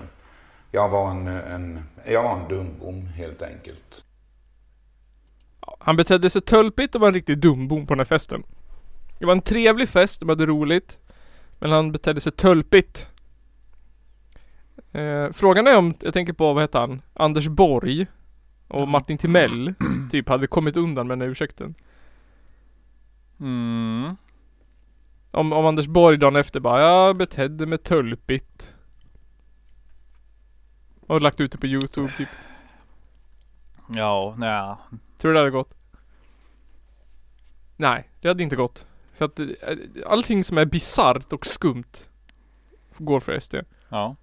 [0.72, 4.04] jag var en, en, jag var en dumbom helt enkelt.
[5.80, 8.44] Han betedde sig tölpigt och var en riktig dumbom på den här festen.
[9.20, 11.00] Det var en trevlig fest, de hade roligt.
[11.60, 13.10] Men han betedde sig tölpigt.
[14.92, 17.02] Eh, frågan är om, jag tänker på, vad heter han?
[17.14, 18.08] Anders Borg
[18.68, 19.74] och Martin Timell
[20.12, 21.76] typ hade kommit undan med den här ursäkten.
[23.40, 24.16] Mm.
[25.38, 28.74] Om, om Anders Borg dagen efter bara, jag betedde mig tölpigt.
[31.08, 32.30] Och lagt ut det på youtube typ.
[33.96, 34.76] Ja, nej.
[35.18, 35.74] Tror du det hade gått?
[37.76, 38.86] Nej, det hade inte gått.
[39.18, 39.48] För att eh,
[40.06, 42.08] allting som är bisarrt och skumt
[42.98, 43.56] går för SD.
[43.90, 44.16] Ja.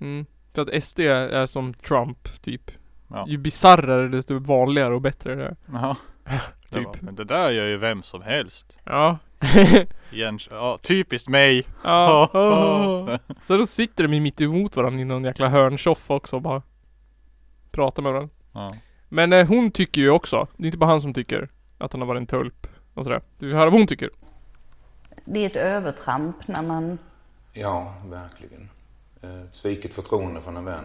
[0.00, 0.26] Mm.
[0.54, 2.70] För att SD är som Trump typ.
[3.08, 3.24] Ja.
[3.28, 5.56] Ju bisarrare desto vanligare och bättre det är.
[6.70, 7.02] Det Typ.
[7.02, 8.78] men det där gör ju vem som helst.
[8.84, 9.18] Ja.
[10.12, 11.66] Jens, ja, typiskt mig.
[11.84, 12.28] ja.
[13.42, 16.62] Så då sitter de mitt emot varandra i någon jäkla hörnsoffa också och bara
[17.70, 18.34] pratar med varandra.
[18.52, 18.74] Ja.
[19.08, 22.00] Men eh, hon tycker ju också, det är inte bara han som tycker att han
[22.00, 23.20] har varit en tulp och sådär.
[23.38, 24.10] Du vill höra vad hon tycker?
[25.24, 26.98] Det är ett övertramp när man...
[27.52, 28.68] Ja, verkligen.
[29.22, 30.84] Eh, Sviket förtroende från en vän.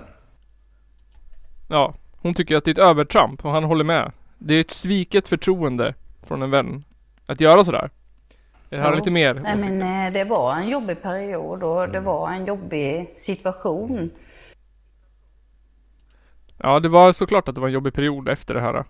[1.67, 4.11] Ja, hon tycker att det är ett övertramp och han håller med.
[4.37, 6.83] Det är ett sviket förtroende från en vän
[7.25, 7.89] att göra sådär.
[8.69, 8.95] Jag hör Ja.
[8.95, 9.33] lite mer.
[9.33, 14.09] Nej men eh, det var en jobbig period och det var en jobbig situation.
[16.57, 18.85] Ja, det var såklart att det var en jobbig period efter det här.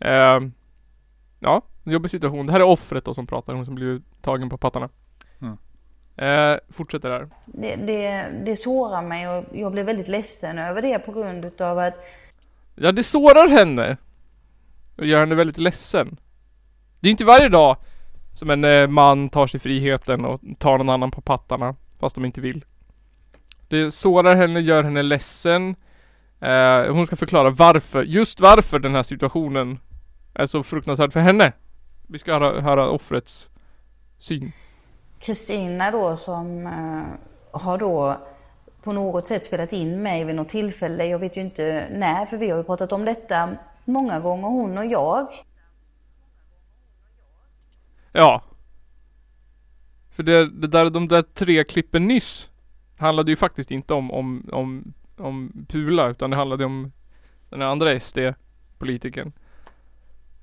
[0.00, 0.52] Ehm,
[1.40, 2.46] ja, en jobbig situation.
[2.46, 4.88] Det här är offret då som pratar, hon som blivit tagen på pattarna.
[5.40, 5.56] Mm.
[6.16, 7.28] Eh, fortsätter där.
[7.46, 11.78] Det, det, det sårar mig och jag blev väldigt ledsen över det på grund utav
[11.78, 11.94] att
[12.74, 13.96] Ja, det sårar henne.
[14.96, 16.16] Och gör henne väldigt ledsen.
[17.00, 17.76] Det är inte varje dag
[18.32, 22.24] som en eh, man tar sig friheten och tar någon annan på pattarna, fast de
[22.24, 22.64] inte vill.
[23.68, 25.76] Det sårar henne, gör henne ledsen.
[26.40, 29.78] Eh, hon ska förklara varför, just varför den här situationen
[30.34, 31.52] är så fruktansvärd för henne.
[32.06, 33.50] Vi ska höra, höra offrets
[34.18, 34.52] syn.
[35.20, 38.16] Kristina då som eh, har då
[38.82, 41.06] på något sätt spelat in mig vid något tillfälle.
[41.06, 43.48] Jag vet ju inte när, för vi har ju pratat om detta
[43.84, 45.26] många gånger, hon och jag.
[48.12, 48.42] Ja.
[50.10, 52.50] För det, det där, de där tre klippen nyss
[52.96, 56.92] handlade ju faktiskt inte om, om, om, om Pula utan det handlade om
[57.50, 59.32] den andra SD-politikern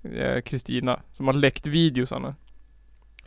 [0.03, 2.35] eh, Kristina som har läckt videosarna.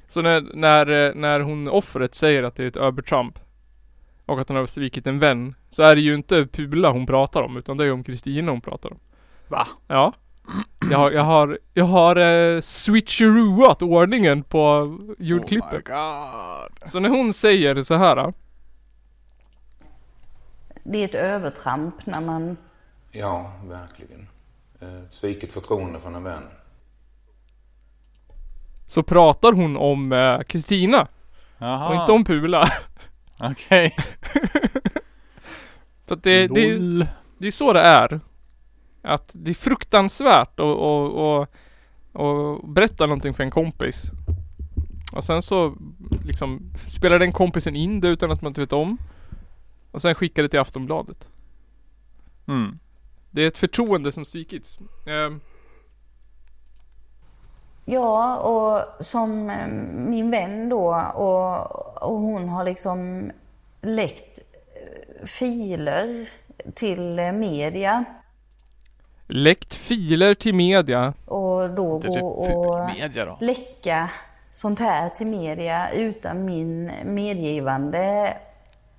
[0.09, 3.39] Så när, när, eh, när hon, offret säger att det är ett övertramp
[4.27, 7.43] och att hon har svikit en vän så är det ju inte Pula hon pratar
[7.43, 8.99] om utan det är om Kristina hon pratar om.
[9.49, 9.67] Va?
[9.87, 10.15] Ja.
[10.91, 15.89] Jag har, jag har, jag har eh, switcherooat ordningen på ljudklippet.
[15.89, 16.91] Oh my god.
[16.91, 18.33] Så när hon säger så här.
[20.85, 22.57] Det är ett övertramp när man
[23.11, 24.29] Ja, verkligen.
[24.81, 26.43] Eh, Sviket förtroende från en vän.
[28.87, 31.09] Så pratar hon om eh, Kristina
[31.59, 31.89] Jaha.
[31.89, 32.69] och inte om Pula.
[33.41, 33.97] Okej.
[36.07, 36.79] För att det, det,
[37.39, 38.21] det är så det är.
[39.09, 41.49] Att det är fruktansvärt att och, och,
[42.13, 44.03] och berätta någonting för en kompis.
[45.13, 45.75] Och sen så
[46.25, 48.99] liksom spelar den kompisen in det utan att man inte vet om.
[49.91, 51.29] Och sen skickar det till Aftonbladet.
[52.49, 52.79] Mm.
[53.31, 54.79] Det är ett förtroende som svikits.
[55.07, 55.41] Ehm,
[57.91, 59.67] Ja, och som eh,
[60.09, 63.31] min vän då och, och hon har liksom
[63.81, 66.29] läckt eh, filer
[66.75, 68.05] till eh, media
[69.29, 71.15] läckt filer till media.
[71.27, 73.39] och då är typ gå och media då.
[73.41, 74.11] läcka
[74.53, 78.37] sånt här till media utan min medgivande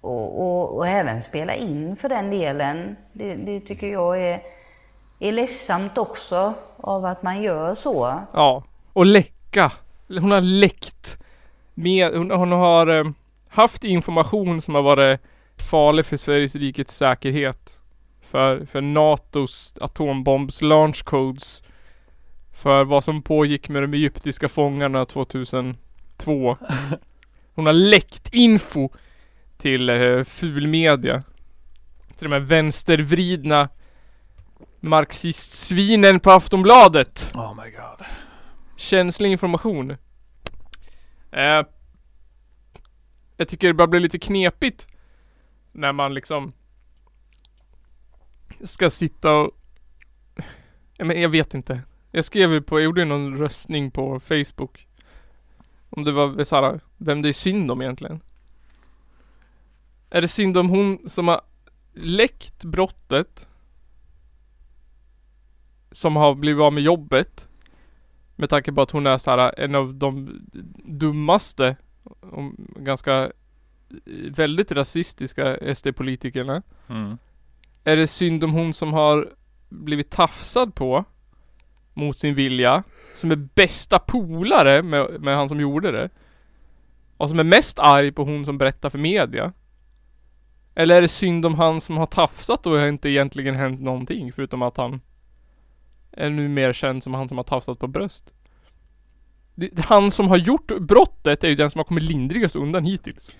[0.01, 2.95] och, och, och även spela in för den delen.
[3.13, 4.41] Det, det tycker jag är,
[5.19, 8.19] är ledsamt också av att man gör så.
[8.33, 8.63] Ja.
[8.93, 9.71] Och läcka.
[10.07, 11.17] Hon har läckt.
[11.73, 13.05] Med, hon, hon har eh,
[13.49, 15.19] haft information som har varit
[15.57, 17.78] farlig för Sveriges rikets säkerhet.
[18.31, 21.63] För, för NATOs atombombs launch codes.
[22.51, 25.77] För vad som pågick med de egyptiska fångarna 2002.
[27.55, 28.89] Hon har läckt info
[29.57, 31.23] till eh, fulmedia.
[32.17, 33.69] Till de här vänstervridna
[34.79, 38.07] marxistsvinen på Aftonbladet Oh my god.
[38.75, 39.91] känslig information.
[41.31, 41.63] Eh,
[43.37, 44.87] jag tycker det börjar bli lite knepigt
[45.71, 46.53] när man liksom
[48.63, 49.51] ska sitta och
[50.99, 51.81] men jag vet inte.
[52.11, 54.87] Jag skrev ju på, jag gjorde ju någon röstning på Facebook.
[55.89, 58.21] Om det var såhär, vem det är synd om egentligen.
[60.09, 61.41] Är det synd om hon som har
[61.93, 63.47] läckt brottet?
[65.91, 67.47] Som har blivit av med jobbet?
[68.35, 70.41] Med tanke på att hon är såhär en av de
[70.85, 76.61] dummaste och ganska eh, väldigt rasistiska SD-politikerna.
[76.87, 77.17] Mm.
[77.89, 79.33] Är det synd om hon som har
[79.69, 81.05] blivit tafsad på
[81.93, 86.09] mot sin vilja, som är bästa polare med, med han som gjorde det?
[87.17, 89.53] Och som är mest arg på hon som berättar för media?
[90.75, 93.81] Eller är det synd om han som har tafsat och det har inte egentligen hänt
[93.81, 95.01] någonting förutom att han
[96.11, 98.33] är nu mer känd som han som har tafsat på bröst?
[99.55, 103.31] Det, han som har gjort brottet är ju den som har kommit lindrigast undan hittills.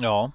[0.00, 0.32] Ja.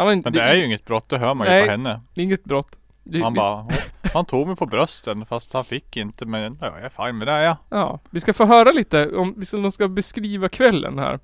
[0.00, 1.64] Han har inte, Men det är ju inget brott, det hör man ju Nej.
[1.64, 2.00] på henne.
[2.14, 2.78] det är inget brott.
[3.04, 3.66] Det- Han vi- bara,
[4.14, 7.26] han tog mig på brösten fast han fick inte men ja, jag är fine med
[7.26, 7.56] det ja.
[7.70, 11.18] Ja, vi ska få höra lite om, ska, de ska beskriva kvällen här.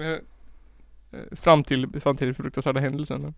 [0.00, 0.16] Eh, eh,
[1.36, 3.34] fram till, fram till den fruktansvärda händelsen.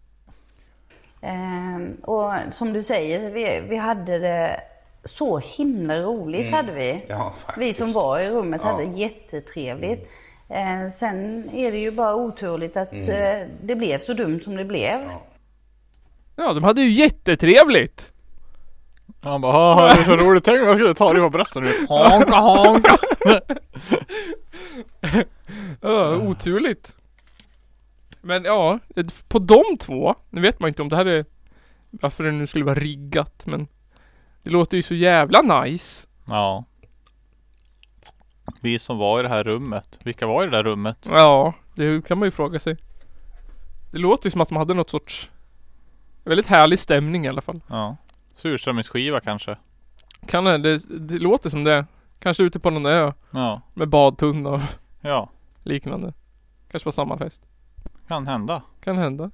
[1.20, 4.60] Ehm, och som du säger, vi, vi hade det
[5.04, 7.04] så himla roligt hade vi.
[7.08, 8.70] Ja, vi som var i rummet Ja.
[8.70, 10.08] hade jättetrevligt.
[10.48, 13.42] Eh, sen är det ju bara oturligt att Mm.
[13.42, 15.00] eh, det blev så dumt som det blev.
[16.36, 18.12] Ja, de hade ju jättetrevligt.
[19.20, 21.64] Han bara "Haha, det är så roligt, tänk om jag skulle ta dig på brösten
[21.64, 21.72] nu.
[21.88, 22.98] Honka honka.
[25.80, 26.92] Ja, oturligt.
[28.20, 28.78] Men ja,
[29.28, 31.24] på de två, nu vet man inte om det här är
[31.90, 33.68] varför det nu skulle vara riggat men
[34.42, 36.06] det låter ju så jävla nice.
[36.28, 36.64] Ja.
[38.60, 39.98] Vi som var i det här rummet.
[40.04, 41.06] Vilka var i det där rummet?
[41.10, 42.76] Ja, det kan man ju fråga sig.
[43.92, 45.30] Det låter ju som att de hade något sorts
[46.24, 47.60] väldigt härlig stämning i alla fall.
[47.68, 47.96] Ja.
[48.34, 49.56] Surströmmingsskiva kanske.
[50.26, 51.86] Kan det, det, det låter som det.
[52.18, 53.60] Kanske ute på någon ö Ja.
[53.74, 54.60] med badtunna och
[55.00, 55.30] Ja.
[55.62, 56.12] liknande.
[56.70, 57.42] Kanske var samma fest.
[58.08, 58.62] Kan hända.
[58.84, 59.30] Kan hända.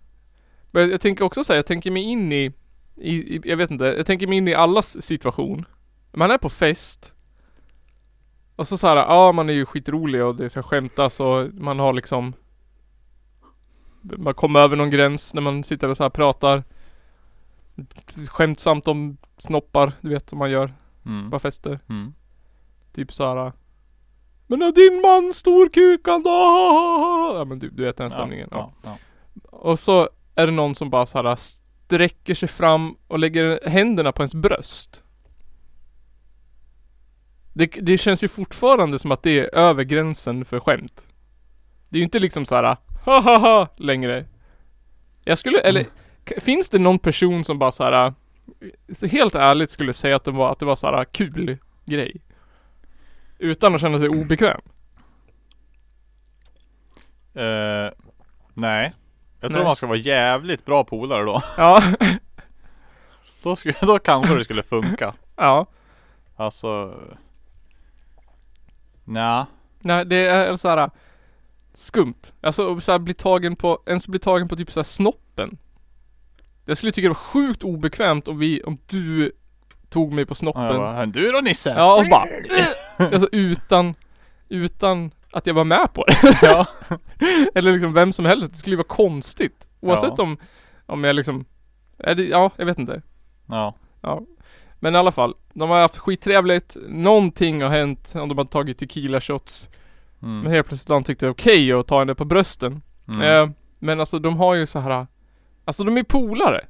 [0.70, 2.52] Men jag tänker också säga, jag tänker mig in i,
[2.96, 5.64] i, i, jag vet inte, jag tänker mig in i allas situation.
[6.12, 7.11] Man är på fest.
[8.62, 11.92] Och så såhär, ja man är ju skitrolig och det ska skämtas och man har
[11.92, 12.32] liksom
[14.02, 16.64] Man kommer över någon gräns när man sitter och så här pratar
[18.28, 20.74] Skämtsamt om snoppar, du vet som man gör
[21.06, 21.30] Mm.
[21.30, 21.80] på fester.
[21.88, 22.14] Mm.
[22.94, 23.52] Typ såhär
[24.46, 26.26] Men är din man storkukad?
[26.26, 28.48] Ah!" Ja men du, du vet den stämningen.
[28.50, 28.72] Ja.
[28.84, 28.96] Ja.
[29.34, 29.48] Ja.
[29.58, 34.12] Och så är det någon som bara så här sträcker sig fram och lägger händerna
[34.12, 35.01] på ens bröst.
[37.52, 41.06] Det, det känns ju fortfarande som att det är över gränsen för skämt.
[41.88, 44.24] Det är ju inte liksom så här ha ha ha längre.
[45.24, 45.84] Jag skulle, eller
[46.28, 48.14] k- finns det någon person som bara så här
[48.94, 52.20] så helt ärligt skulle säga att det var, att det var så här kul grej?
[53.38, 54.60] Utan att känna sig obekväm.
[57.34, 57.90] Eh,
[58.54, 58.92] nej.
[59.40, 59.66] Jag tror Nej.
[59.66, 61.42] man ska vara jävligt bra polare då.
[61.56, 61.82] Ja,
[63.42, 65.14] Då, skulle, då kanske det skulle funka.
[65.36, 65.66] ja.
[66.36, 66.94] Alltså.
[69.04, 69.46] Nja.
[69.80, 70.90] Nej det är så här
[71.74, 72.14] skumt.
[72.40, 75.58] Alltså så här, bli tagen på, ens bli tagen på typ så här snoppen.
[76.64, 79.32] Jag skulle tycka det var sjukt obekvämt om vi, om du
[79.90, 80.62] tog mig på Ja, snoppen.
[80.62, 81.70] jag bara, du då Nisse?
[81.76, 82.28] Ja och bara
[83.12, 83.94] Alltså utan,
[84.48, 86.38] utan att jag var med på det.
[86.42, 86.66] Ja.
[87.54, 88.52] Eller liksom vem som helst.
[88.52, 89.66] Det skulle ju vara konstigt.
[89.80, 90.22] Oavsett Ja.
[90.24, 90.36] om,
[90.86, 91.44] om jag liksom,
[91.98, 93.02] är det, ja jag vet inte.
[93.48, 93.74] Ja.
[94.82, 96.76] Men i alla fall, de har haft skittrevligt.
[96.88, 99.70] Någonting har hänt om de har tagit tequila shots.
[100.22, 100.40] Mm.
[100.40, 102.82] Men helt plötsligt har de tyckt det är okej att ta henne på brösten.
[103.14, 103.22] Mm.
[103.22, 105.06] Eh, men alltså de har ju så här.
[105.64, 106.66] Alltså de är polare.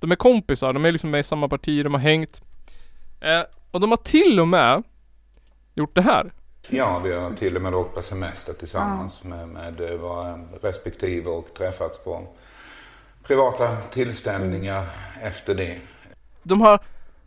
[0.00, 2.42] De är kompisar, de är liksom med i samma parti, de har hängt.
[3.20, 4.82] Eh, och de har till och med
[5.74, 6.32] gjort det här.
[6.68, 11.30] Ja, vi har till och med åkt på semester tillsammans med, med eh, våra respektive
[11.30, 12.26] och träffats på
[13.26, 14.86] privata tillställningar
[15.22, 15.80] efter det.
[16.42, 16.80] De har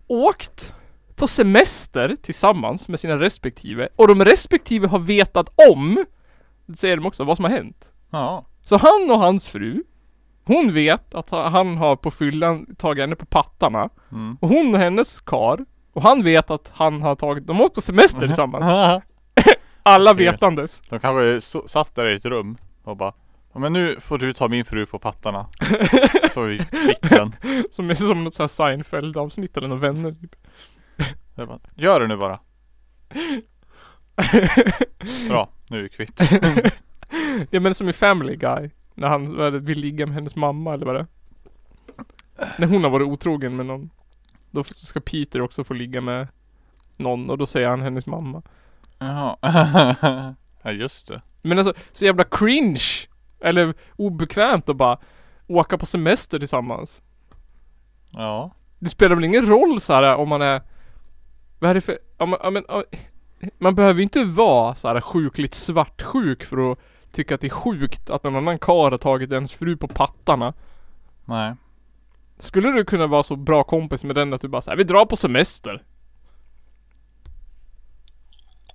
[0.08, 0.74] åkt
[1.16, 6.06] på semester tillsammans med sina respektive och de respektive har vetat om,
[6.66, 7.92] det säger de också, vad som har hänt.
[8.12, 8.46] Ja.
[8.64, 9.84] Så han och hans fru,
[10.44, 13.90] hon vet att han har på fyllan tagit henne på pattarna.
[14.12, 14.38] Mm.
[14.42, 17.76] Och hon och hennes kar och han vet att han har tagit, de har åkt
[17.76, 18.66] på semester tillsammans.
[19.84, 20.82] Alla vetandes.
[20.90, 23.14] De kanske satt där i ett rum och bara
[23.56, 25.48] ja, men nu får du ta min fru på pattarna.
[26.34, 27.36] Så är vi kvitt sen.
[27.72, 30.36] Som är som något sånt här Seinfeld avsnitt eller några vänner typ.
[31.36, 32.40] Jag bara, Gör det nu bara.
[35.30, 36.22] Bra, nu är vi kvitt.
[37.50, 38.70] Ja men som i Family Guy.
[38.94, 41.08] När han vad är det, vill ligga med hennes mamma eller vad det är.
[42.58, 43.90] När hon har varit otrogen med någon.
[44.52, 46.28] Då ska Peter också få ligga med
[46.98, 48.42] någon och då säger han hennes mamma.
[48.98, 49.38] Jaha.
[50.62, 51.22] ja just det.
[51.42, 53.08] Men alltså så jävla cringe.
[53.46, 54.98] Eller obekvämt att bara
[55.48, 57.02] åka på semester tillsammans.
[58.12, 58.52] Ja.
[58.80, 60.62] Det spelar väl ingen roll så här om man är
[61.60, 62.84] Vad är det för, ja, men, ja, men, ja,
[63.58, 66.80] Man behöver ju inte vara så här sjukligt svartsjuk för att
[67.12, 70.54] tycka att det är sjukt att en annan karl har tagit ens fru på pattarna.
[71.26, 71.56] Nej.
[72.40, 75.06] Skulle du kunna vara så bra kompis med den att du bara säger vi drar
[75.06, 75.84] på semester?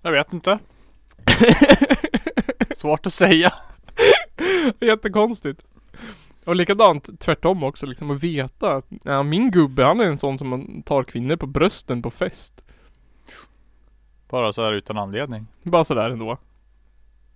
[0.03, 0.59] Jag vet inte.
[2.75, 3.53] Svårt att säga.
[4.81, 5.65] Jättekonstigt.
[6.45, 10.39] Och likadant tvärtom också liksom att veta att ja, min gubbe han är en sån
[10.39, 12.63] som man tar kvinnor på brösten på fest.
[14.29, 15.47] Bara så här utan anledning.
[15.63, 16.39] Bara sådär ändå.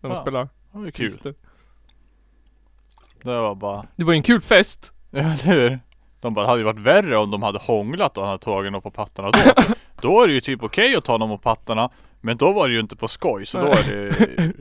[0.00, 0.22] När de Ja.
[0.22, 1.12] spelar Det var kul.
[3.22, 4.92] Det var bara Det var ju en kul fest.
[5.10, 5.78] Ja eller hur?
[6.20, 8.72] De bara, det hade ju varit värre om de hade hånglat och han hade tagit
[8.72, 9.38] någon på pattarna då.
[10.02, 11.90] då är det ju typ okej att ta någon på pattarna.
[12.20, 14.52] Men då var det ju inte på skoj så då är det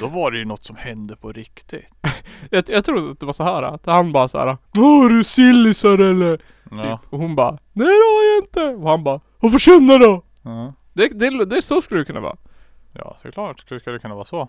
[0.00, 1.86] Då var det ju något som hände på riktigt.
[2.50, 4.56] jag, jag tror att det var så här att han bara så här.
[4.78, 6.40] Åh, har du sillisar eller?
[6.70, 6.76] Ja.
[6.82, 7.12] Typ.
[7.12, 8.82] Och hon bara Nej det har jag inte.
[8.82, 10.22] Och han bara Vad får känna då?
[10.42, 12.36] Ja, Det, det, det är så skulle det kunna vara.
[12.92, 13.64] ja såklart.
[13.68, 14.48] Det skulle kunna vara så.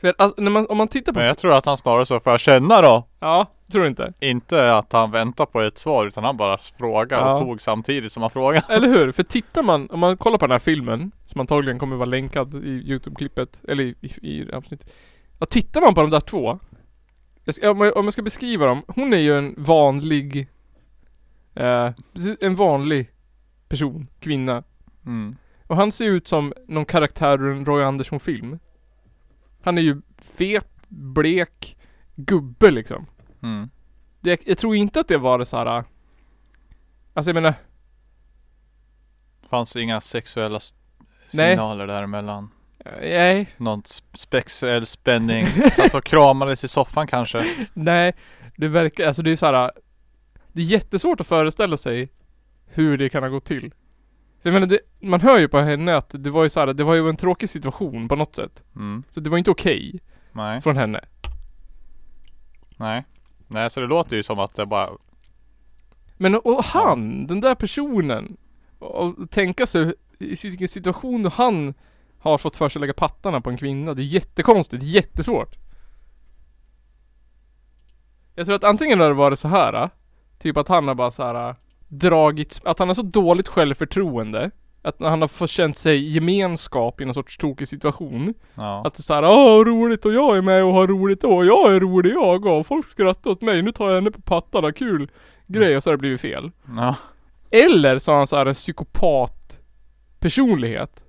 [0.00, 1.18] För alltså, man, om man tittar på...
[1.18, 3.06] Men jag tror att han snarare så, får jag känna då?
[3.20, 4.12] Ja, tror du inte?
[4.20, 7.32] Inte att han väntar på ett svar utan han bara frågar Ja.
[7.32, 8.66] och tog samtidigt som han frågade.
[8.68, 9.12] Eller hur?
[9.12, 12.54] För tittar man, om man kollar på den här filmen Som antagligen kommer vara länkad
[12.54, 14.92] i Youtube-klippet Eller i, i, i avsnitt
[15.38, 16.58] Ja, tittar man på de där två
[17.48, 20.48] ska, om, jag, om jag ska beskriva dem Hon är ju en vanlig
[21.54, 21.90] eh,
[22.40, 23.10] En vanlig
[23.68, 24.62] person, kvinna
[25.06, 25.36] Mm.
[25.66, 28.58] Och han ser ut som någon karaktär ur en Roy Andersson-film
[29.62, 31.76] Han är ju fet, blek,
[32.16, 33.06] gubbe liksom
[33.42, 33.70] Mm.
[34.20, 35.84] det, Jag tror inte att det var det så här.
[37.14, 37.54] Alltså jag menar
[39.50, 40.74] Fanns det inga sexuella s-
[41.32, 41.52] Nej.
[41.52, 42.50] signaler däremellan?
[43.00, 43.82] Nej, Någon
[44.14, 45.46] sexuell spänning?
[45.46, 47.44] Satt och kramades i soffan kanske?
[47.74, 48.12] Nej,
[48.56, 49.70] det verkar, alltså det är så här.
[50.52, 52.08] Det är jättesvårt att föreställa sig
[52.66, 53.72] hur det kan ha gått till.
[54.42, 56.66] För jag menar, det, man hör ju på henne att det var ju så här,
[56.66, 58.62] det var ju en tråkig situation på något sätt.
[58.76, 59.02] Mm.
[59.10, 60.00] Så det var inte okej
[60.32, 60.60] Nej.
[60.60, 61.00] från henne.
[62.76, 63.04] Nej.
[63.46, 64.90] Nej, så det låter ju som att det bara
[66.16, 68.36] Men och han, den där personen,
[68.78, 71.74] och, och tänka sig i vilken situation han
[72.18, 73.94] har fått för sig att lägga pattarna på en kvinna.
[73.94, 75.56] Det är jättekonstigt, jättesvårt.
[78.34, 79.90] Jag tror att antingen har det varit så här.
[80.38, 81.54] Typ att han har bara så här
[81.90, 84.50] dragits, att han har så dåligt självförtroende.
[84.82, 88.34] Att han har fått känt sig gemenskap i någon sorts tokig situation.
[88.54, 88.86] Ja.
[88.86, 91.74] Att det är såhär, åh roligt och jag är med och har roligt och jag
[91.74, 95.10] är rolig jag och folk skrattar åt mig, nu tar jag henne på pattarna, kul
[95.46, 96.50] grej och så har det blivit fel.
[96.78, 96.94] ja.
[97.50, 99.60] Eller så har han såhär en psykopat
[100.18, 101.04] personlighet.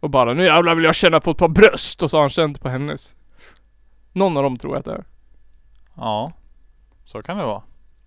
[0.00, 2.30] Och bara, nu jävlar vill jag känna på ett par bröst och så har han
[2.30, 3.16] känt på hennes.
[4.12, 5.04] Någon av dem tror jag att det är.
[5.96, 6.32] Ja.
[7.04, 7.62] Så kan det vara.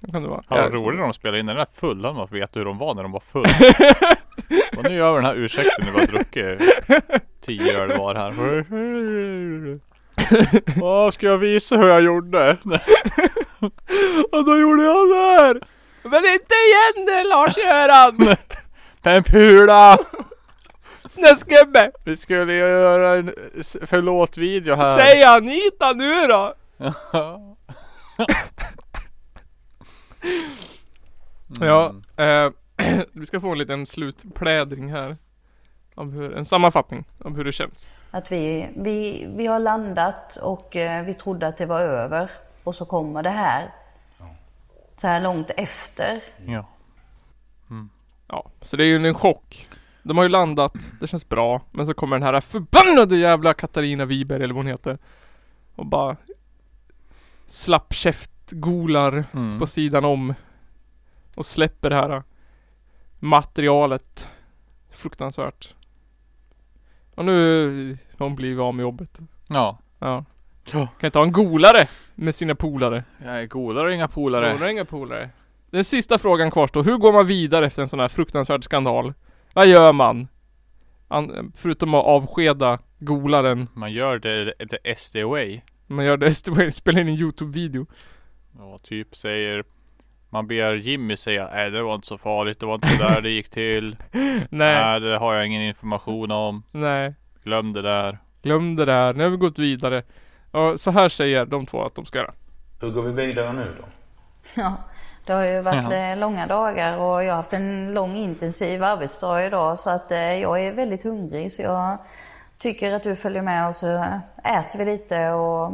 [0.06, 0.44] Det kan det vara.
[0.50, 2.14] Ja, vad roligt när de spelade in den där fulla.
[2.14, 3.50] Man får veta hur de var när de var fulla.
[4.78, 6.62] och nu gör vi den här ursäkten när vi har druckit
[7.46, 8.34] tio öl var här.
[10.84, 12.58] Åh, ska jag visa hur jag gjorde?
[14.32, 15.62] Och då gjorde jag så här.
[16.04, 18.36] Men inte igen det Lars-Göran!
[19.04, 19.98] En pula!
[21.10, 21.92] Snäskgubbe!
[22.04, 23.34] Vi skulle ju göra en
[23.82, 24.98] förlåt-video här.
[24.98, 26.56] Säg Anita nu då!
[31.60, 32.50] Ja, eh,
[33.12, 35.18] vi ska få en liten slutplädring här.
[35.96, 37.90] Om hur, en sammanfattning om hur det känns.
[38.12, 42.32] Att vi, vi, vi har landat och eh, vi trodde att det var över.
[42.64, 43.74] Och så kommer det här.
[44.98, 46.22] Så här långt efter.
[46.46, 46.66] Ja.
[48.28, 49.68] Ja, så det är ju en chock.
[50.04, 51.62] De har ju landat, det känns bra.
[51.72, 54.98] Men så kommer den här förbannade jävla Katarina Wiberg eller vad hon heter.
[55.76, 56.18] Och bara
[58.50, 59.60] slappkäft-golar Mm.
[59.60, 60.34] på sidan om.
[61.36, 62.24] Och släpper det här
[63.20, 64.30] materialet.
[64.92, 65.76] Fruktansvärt.
[67.16, 69.20] Och nu har hon blivit av med jobbet.
[69.48, 69.78] Ja.
[70.00, 70.26] Ja.
[70.72, 73.04] Kan inte ha en golare med sina polare.
[73.20, 74.54] Är godare inga polare.
[74.54, 75.30] Några inga polare.
[75.72, 76.84] Den sista frågan kvarstår.
[76.84, 79.14] Hur går man vidare efter en sån här fruktansvärd skandal?
[79.54, 80.28] Vad gör man?
[81.08, 83.68] An- förutom att avskeda golaren.
[83.74, 85.62] Man gör det the SD way.
[85.88, 87.86] Man gör det, spelar in en Youtube-video.
[88.60, 89.64] Ja, typ säger
[90.30, 93.22] man ber Jimmy säga Nej det var inte så farligt, det var inte så där
[93.22, 93.96] det gick till.
[94.12, 96.64] Nej, Nej det har jag ingen information om.
[96.72, 97.14] nej.
[97.44, 98.18] Glöm det där.
[98.42, 99.14] Glöm det där.
[99.14, 100.04] Nu har vi gått vidare.
[100.52, 102.34] Och så här säger de två att de ska göra.
[102.82, 103.86] Hur går vi vidare nu då?
[104.62, 104.74] Ja,
[105.26, 109.46] det har ju varit eh, långa dagar och jag har haft en lång intensiv arbetsdag
[109.46, 111.98] idag så att eh, jag är väldigt hungrig så jag
[112.58, 113.88] tycker att du följer med och så
[114.44, 115.72] äter vi lite och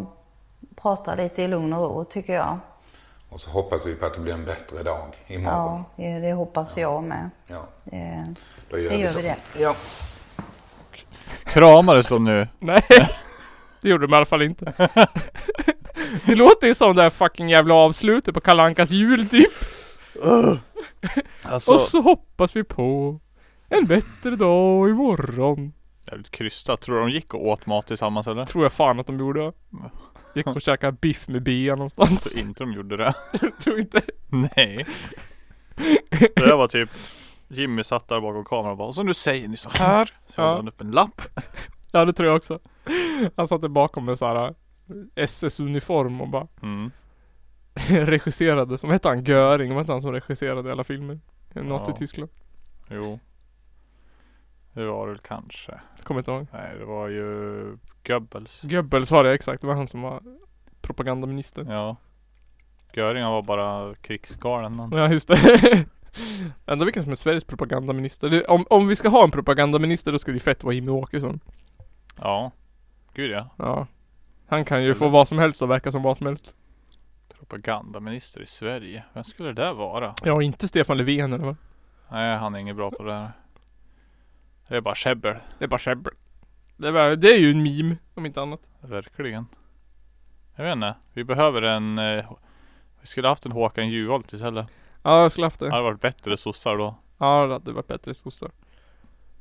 [0.81, 2.59] pratar lite i lugn och ro tycker jag.
[3.31, 5.83] Och så hoppas vi på att det blir en bättre dag imorgon.
[5.95, 7.29] Ja, det det hoppas jag med.
[7.47, 8.23] Ja, Eh,
[8.69, 9.37] då gör Det vi gör vi det.
[9.59, 9.75] Ja.
[11.43, 12.47] Kramades de nu?
[12.59, 12.83] Nej.
[13.81, 14.73] Det gjorde de i alla fall inte.
[16.25, 19.51] Det låter ju som det här fucking jävla avslutet på Kalankas jul typ.
[21.43, 23.19] Alltså, Och så hoppas vi på
[23.69, 25.73] en bättre dag imorgon.
[26.11, 26.81] jävligt krystat.
[26.81, 28.45] Tror du de gick och åt mat tillsammans eller?
[28.45, 29.51] Tror jag fan att de gjorde.
[30.35, 32.31] Gick och käkade biff med bea någonstans.
[32.31, 33.13] Så inte de gjorde det.
[33.63, 34.01] tror inte.
[34.27, 34.85] Nej.
[36.09, 36.89] Det där var typ
[37.47, 40.05] Jimmy satt där bakom kameran och bara, så nu säger ni så här.
[40.05, 40.43] Så Ja.
[40.43, 41.21] hade han upp en lapp.
[41.93, 42.59] Ja det tror jag också.
[43.35, 44.53] Han satt där bakom med såhär
[45.15, 46.91] SS-uniform och bara Mm.
[48.05, 48.77] regisserade.
[48.77, 49.23] Som hette han?
[49.23, 49.73] Göring?
[49.73, 51.19] Var inte han som regisserade alla filmer?
[51.53, 51.97] Något i Ja.
[51.97, 52.31] Tyskland.
[52.89, 53.19] Jo.
[54.73, 55.71] Det var det väl kanske.
[55.95, 56.47] Jag kommer inte ihåg.
[56.53, 58.61] Nej det var ju Goebbels.
[58.61, 59.61] Goebbels var det exakt.
[59.61, 60.21] Det var han som var
[60.81, 61.65] propagandaminister.
[61.69, 61.95] Ja.
[62.93, 64.89] Göring var bara krigsgalen.
[64.91, 65.85] Ja just det.
[66.65, 68.29] Ändå vilken som är Sveriges propagandaminister.
[68.29, 70.91] Det, om, om vi ska ha en propagandaminister då ska det ju fett vara Jimmie
[70.91, 71.39] Åkesson.
[72.17, 72.51] Ja.
[73.13, 73.49] Gud ja.
[73.57, 73.87] Ja.
[74.47, 76.55] Han kan ju få vad som helst och verka som vad som helst.
[77.37, 79.03] Propagandaminister i Sverige.
[79.13, 80.15] Vem skulle det där vara?
[80.23, 81.55] Ja, inte Stefan Löfven eller vad?
[82.11, 83.31] Nej, han är inget bra på det här.
[84.71, 85.35] Det är bara käbbel.
[85.59, 86.13] Det är bara käbbel.
[86.77, 88.59] Det, var, det är ju en meme, om inte annat.
[88.81, 89.45] Verkligen.
[90.55, 90.95] Jag vet inte.
[91.13, 91.97] Vi behöver en...
[91.97, 92.31] Eh,
[93.01, 94.67] vi skulle haft en Håkan Juholt istället.
[95.03, 95.71] Ja, jag skulle haft Det det.
[95.71, 96.95] hade varit bättre sossar då.
[97.17, 98.51] Ja, det hade varit bättre sossar.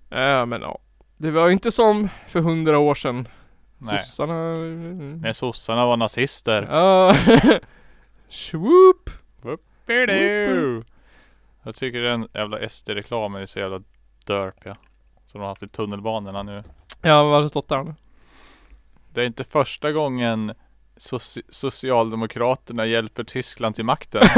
[0.08, 0.78] Ja, men ja.
[1.16, 3.28] Det var ju inte som för hundra år sedan.
[3.78, 4.00] Nej.
[4.00, 4.54] Sossarna...
[5.22, 6.62] När sossarna var nazister.
[6.70, 7.14] Ja.
[8.28, 9.10] Swoop!
[9.86, 10.82] Bidu.
[11.62, 13.82] Jag tycker den jävla SD-reklamen är så jävla
[14.26, 14.76] derp ja.
[15.30, 16.64] Som de har haft i tunnelbanorna nu.
[17.02, 17.94] Ja, vad har det stått där nu?
[19.12, 20.54] Det är inte första gången
[20.96, 24.22] soci- Socialdemokraterna hjälper Tyskland till makten.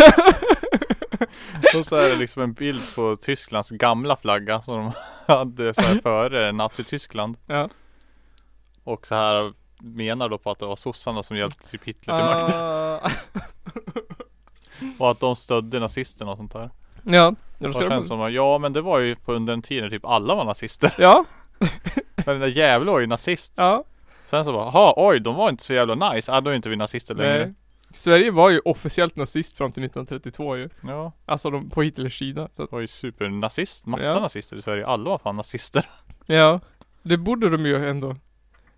[1.76, 4.92] Och så är det liksom en bild på Tysklands gamla flagga som de
[5.34, 7.36] hade så här före Nazityskland.
[7.46, 7.68] Ja.
[8.84, 12.24] Och så här menar då på att det var sossarna som hjälpte typ Hitler till
[12.24, 12.60] makten.
[12.60, 13.00] Ah.
[14.98, 16.70] Och att de stödde nazisterna och sånt där.
[17.04, 19.62] ja, det Och ska känns det som, ja men det var ju på under en
[19.62, 20.94] tid när typ alla var nazister.
[20.98, 21.24] Ja,
[22.16, 23.52] Men den där jävla var ju nazist.
[23.56, 23.84] ja.
[24.26, 26.32] Sen så bara, ha oj de var inte så jävla nice.
[26.32, 27.46] Ja då är inte vi nazister längre.
[27.46, 27.54] Nej.
[27.90, 30.68] Sverige var ju officiellt nazist fram till 1932 ju.
[30.82, 31.12] Ja.
[31.26, 32.48] Alltså de, på Hitlers sida.
[32.52, 33.86] Så Det var ju supernazist.
[33.86, 34.20] Massa Ja.
[34.20, 34.86] nazister i Sverige.
[34.86, 35.90] Alla var fan nazister.
[36.26, 36.60] ja,
[37.02, 38.16] det borde de ju ändå.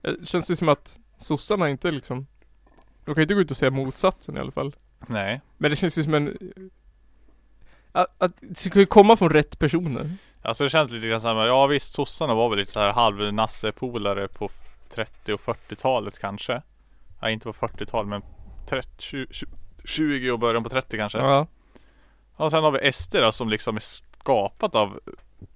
[0.00, 2.26] Det känns ju som att sossarna inte liksom
[3.04, 4.74] De kan ju inte gå ut och säga motsatsen i alla fall.
[5.06, 5.40] Nej.
[5.58, 6.38] Men det känns ju som en
[7.94, 10.10] att, att det ska ju komma från rätt personer.
[10.42, 14.28] Alltså det känns lite grann såhär, ja visst sossarna var väl lite så här halvnassepolare
[14.28, 14.50] på
[14.88, 16.62] 30 och 40-talet kanske.
[17.20, 18.22] Ja inte på 40-talet men
[18.68, 19.46] 30, 20,
[19.84, 21.18] 20 och början på 30 kanske.
[21.18, 21.46] Ja.
[22.36, 25.00] Och sen har vi SD då som liksom är skapat av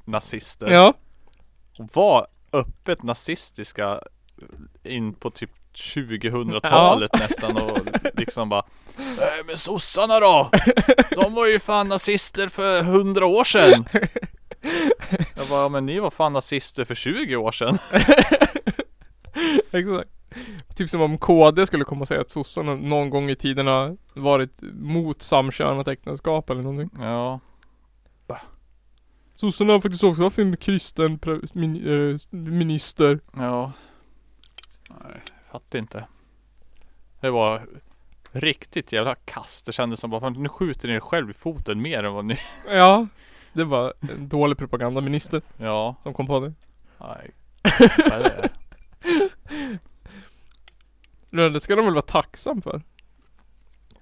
[0.05, 0.72] nazister.
[0.72, 0.95] Ja.
[1.78, 4.01] Och var öppet nazistiska
[4.82, 7.78] in på typ 2000-talet nästan och
[8.14, 8.64] liksom bara
[8.99, 10.51] Nej men sossarna då!
[11.11, 13.84] De var ju fan nazister för 100 år sedan!
[15.36, 17.78] Jag bara, "Ja, men ni var fan nazister för 20 år sedan.
[19.72, 20.11] Exakt.
[20.76, 23.96] Typ som om KD skulle komma och säga att sossarna någon gång i tiden har
[24.14, 26.90] varit mot samkönat äktenskap eller någonting.
[27.03, 27.40] Ja.
[29.34, 31.18] Sossarna har faktiskt också haft en kristen
[31.53, 33.20] min, eh, minister.
[33.36, 33.72] Ja.
[34.88, 35.20] Nej,
[35.53, 36.07] fattar inte.
[37.20, 37.66] Det var
[38.33, 39.66] riktigt jävla kast.
[39.66, 42.24] Det kändes som bara, fan, nu skjuter ni er själv i foten mer än vad
[42.24, 42.39] ni...
[42.70, 43.07] Ja.
[43.53, 45.95] Det var en dålig propagandaminister Ja.
[46.03, 46.53] som kom på det.
[47.01, 47.31] Nej.
[47.99, 48.49] Vad är det?
[51.31, 52.83] Men det ska de väl vara tacksam för.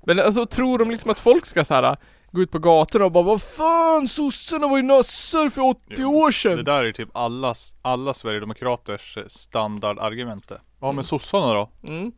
[0.04, 1.96] Men alltså tror de liksom att folk ska så här
[2.32, 6.16] gå ut på gatorna och bara Vad fan sossarna var ju nassar för 80 Jo,
[6.16, 6.64] år Det sedan.
[6.64, 10.44] där är typ allas, alla Sverigedemokraters standardargument.
[10.50, 10.56] Ja
[10.86, 10.94] Mm.
[10.96, 11.70] men sossarna då?
[11.88, 12.12] Mm.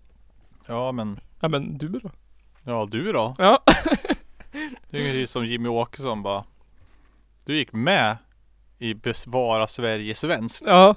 [0.66, 2.10] Ja men, Ja men du då?
[2.64, 3.34] ja du då?
[3.38, 3.62] Ja.
[4.90, 6.44] Det är typ som Jimmy Åkesson bara
[7.44, 8.16] Du gick med
[8.78, 10.94] i Besvara Sverige Svenskt Ja.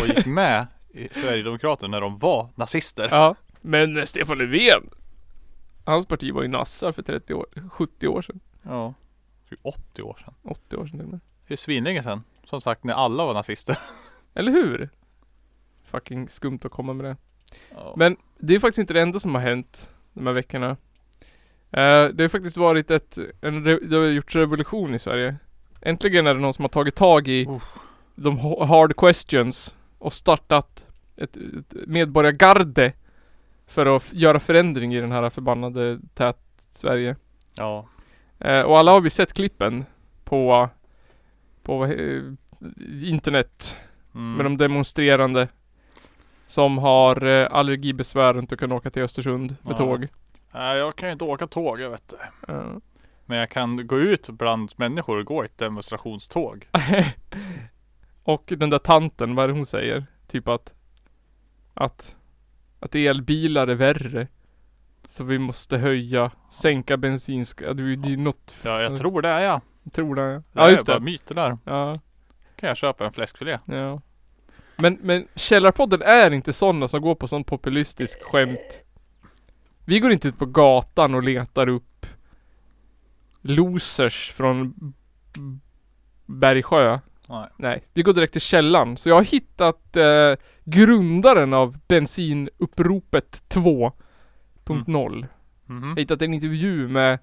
[0.00, 3.08] och gick med i Sverigedemokraterna när de var nazister.
[3.10, 3.34] Ja.
[3.60, 4.90] Men Stefan Löfven.
[5.84, 8.40] Hans parti var ju nassar för 30 år, 70 år sedan.
[8.62, 8.94] Ja.
[9.50, 10.34] Typ 80 år sedan.
[10.42, 11.20] 80 år sedan till och med.
[11.48, 12.24] Det är svinlänge sedan.
[12.44, 13.78] Som sagt när alla var nazister.
[14.34, 14.88] Eller hur?
[15.84, 17.16] Fucking skumt att komma med det.
[17.74, 17.94] Ja.
[17.96, 20.70] Men det är faktiskt inte det enda som har hänt de här veckorna.
[21.70, 25.36] Eh, det har faktiskt varit ett, en, det har gjorts revolution i Sverige.
[25.82, 27.62] Äntligen är det någon som har tagit tag i Uff.
[28.14, 30.86] de ha- hard questions och startat
[31.16, 32.92] ett, ett medborgargarde
[33.66, 36.38] för att göra förändring i den här förbannade tät
[36.70, 37.16] Sverige.
[37.58, 37.86] ja.
[38.38, 39.84] Eh, och alla har vi sett klippen
[40.24, 40.68] på,
[41.62, 42.22] på eh,
[43.02, 43.76] internet
[44.14, 44.32] Mm.
[44.36, 45.48] med de demonstrerande
[46.52, 49.76] som har eh, allergibesvär och inte kan åka till Östersund med Ja.
[49.76, 50.08] tåg.
[50.54, 52.08] Nej jag kan ju inte åka tåg jag vet
[52.46, 52.52] du.
[52.52, 52.64] Eh,
[53.26, 56.68] Men jag kan gå ut bland människor och gå i ett demonstrationståg.
[58.22, 60.06] och den där tanten, vad är det hon säger?
[60.26, 60.74] Typ att
[61.74, 62.16] att
[62.80, 64.26] att elbilar är värre.
[65.06, 67.76] Så vi måste höja, sänka bensinskatt.
[67.76, 69.60] Det är ju något, Ja jag tror det är jag.
[69.92, 70.22] tror det.
[70.34, 71.04] Det Ja är just bara det.
[71.04, 71.58] myter där.
[71.64, 71.94] Ja,
[72.56, 73.58] Kan jag köpa en fläskfilé.
[73.64, 74.00] ja.
[74.82, 78.80] Men, men Källarpodden är inte sådana som går på sån populistisk skämt.
[79.84, 82.06] Vi går inte ut på gatan och letar upp
[83.40, 84.74] losers från
[86.26, 86.98] Bergsjö.
[87.28, 87.48] Nej.
[87.56, 88.96] Nej, vi går direkt till källan.
[88.96, 93.92] Så jag har hittat eh, grundaren av bensinuppropet 2
[94.64, 95.26] 2.0.
[95.66, 95.82] Mhm.
[95.82, 97.18] Jag har hittat en intervju med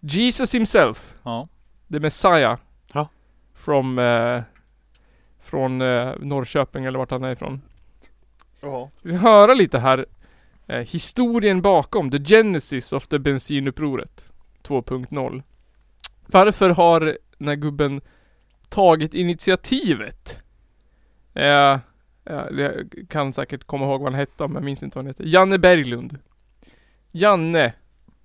[0.00, 1.14] Jesus himself.
[1.22, 1.48] Ja.
[1.92, 2.58] The Messiah.
[2.92, 3.08] Ja.
[3.54, 4.42] From, eh,
[5.44, 7.62] från eh, Norrköping eller vart han är ifrån.
[8.60, 8.90] Ja.
[9.02, 10.06] Vi ska höra lite här.
[10.66, 14.28] Eh, historien bakom, the genesis of the bensinupproret
[14.62, 15.42] 2.0.
[16.26, 18.00] Varför har den här gubben
[18.68, 20.38] tagit initiativet?
[21.34, 21.80] Eh, ja,
[22.50, 25.28] jag kan säkert komma ihåg vad han hette men jag minns inte vad han hette.
[25.28, 26.18] Janne Berglund.
[27.10, 27.72] Janne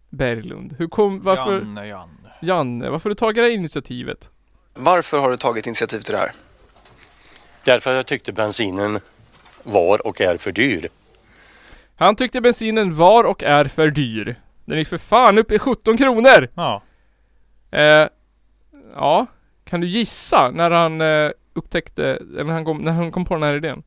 [0.10, 0.76] Berglund.
[0.78, 1.60] Hur kom, varför?
[1.60, 2.34] Janne, Janne.
[2.42, 4.32] Janne, varför har du tagit det här initiativet?
[4.74, 6.32] Varför har du tagit initiativ till det här?
[7.64, 9.00] Därför att jag tyckte bensinen
[9.64, 10.88] var och är för dyr.
[11.96, 14.36] Han tyckte bensinen var och är för dyr.
[14.66, 16.48] Den är för fan uppe i 17 kronor!
[16.54, 16.82] Ja.
[17.72, 18.08] Eh,
[18.96, 19.26] ja,
[19.64, 23.34] kan du gissa när han eh, upptäckte, eller när han, kom, när han kom på
[23.34, 23.84] den här idén?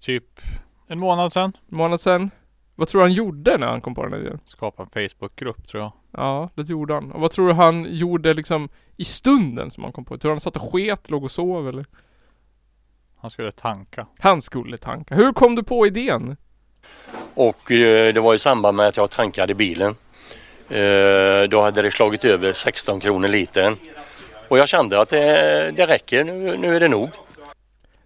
[0.00, 0.40] Typ
[0.86, 1.56] en månad sedan.
[1.70, 2.30] En månad sedan.
[2.74, 4.40] Vad tror du han gjorde när han kom på den här idén?
[4.44, 5.92] Skapa en Facebookgrupp tror jag.
[6.10, 7.12] Ja, det gjorde han.
[7.12, 10.18] Och vad tror du han gjorde liksom i stunden som han kom på?
[10.18, 11.86] Tror du han satt och sket, låg och sov eller?
[13.26, 14.06] Han skulle tanka.
[14.18, 15.14] Han skulle tanka.
[15.14, 16.36] Hur kom du på idén?
[17.34, 19.94] Och eh, det var i samband med att jag tankade bilen.
[20.68, 23.76] Eh, då hade det slagit över 16 kronor litern.
[24.48, 27.10] Och jag kände att det, det räcker, nu, nu är det nog.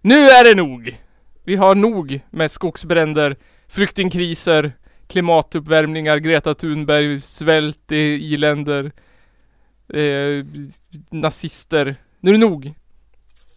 [0.01, 0.97] Nu är det nog!
[1.43, 3.35] Vi har nog med skogsbränder,
[3.67, 4.73] flyktingkriser,
[5.07, 8.91] klimatuppvärmningar, Greta Thunberg, svält i i-länder,
[9.93, 10.45] eh,
[11.09, 11.95] nazister.
[12.19, 12.73] Nu är det nog!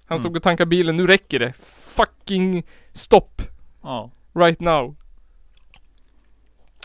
[0.07, 0.23] Han Mm.
[0.23, 1.53] stod och tankade bilen, nu räcker det.
[1.69, 3.43] Fucking stopp!
[3.83, 4.11] Ja.
[4.35, 4.97] Right now.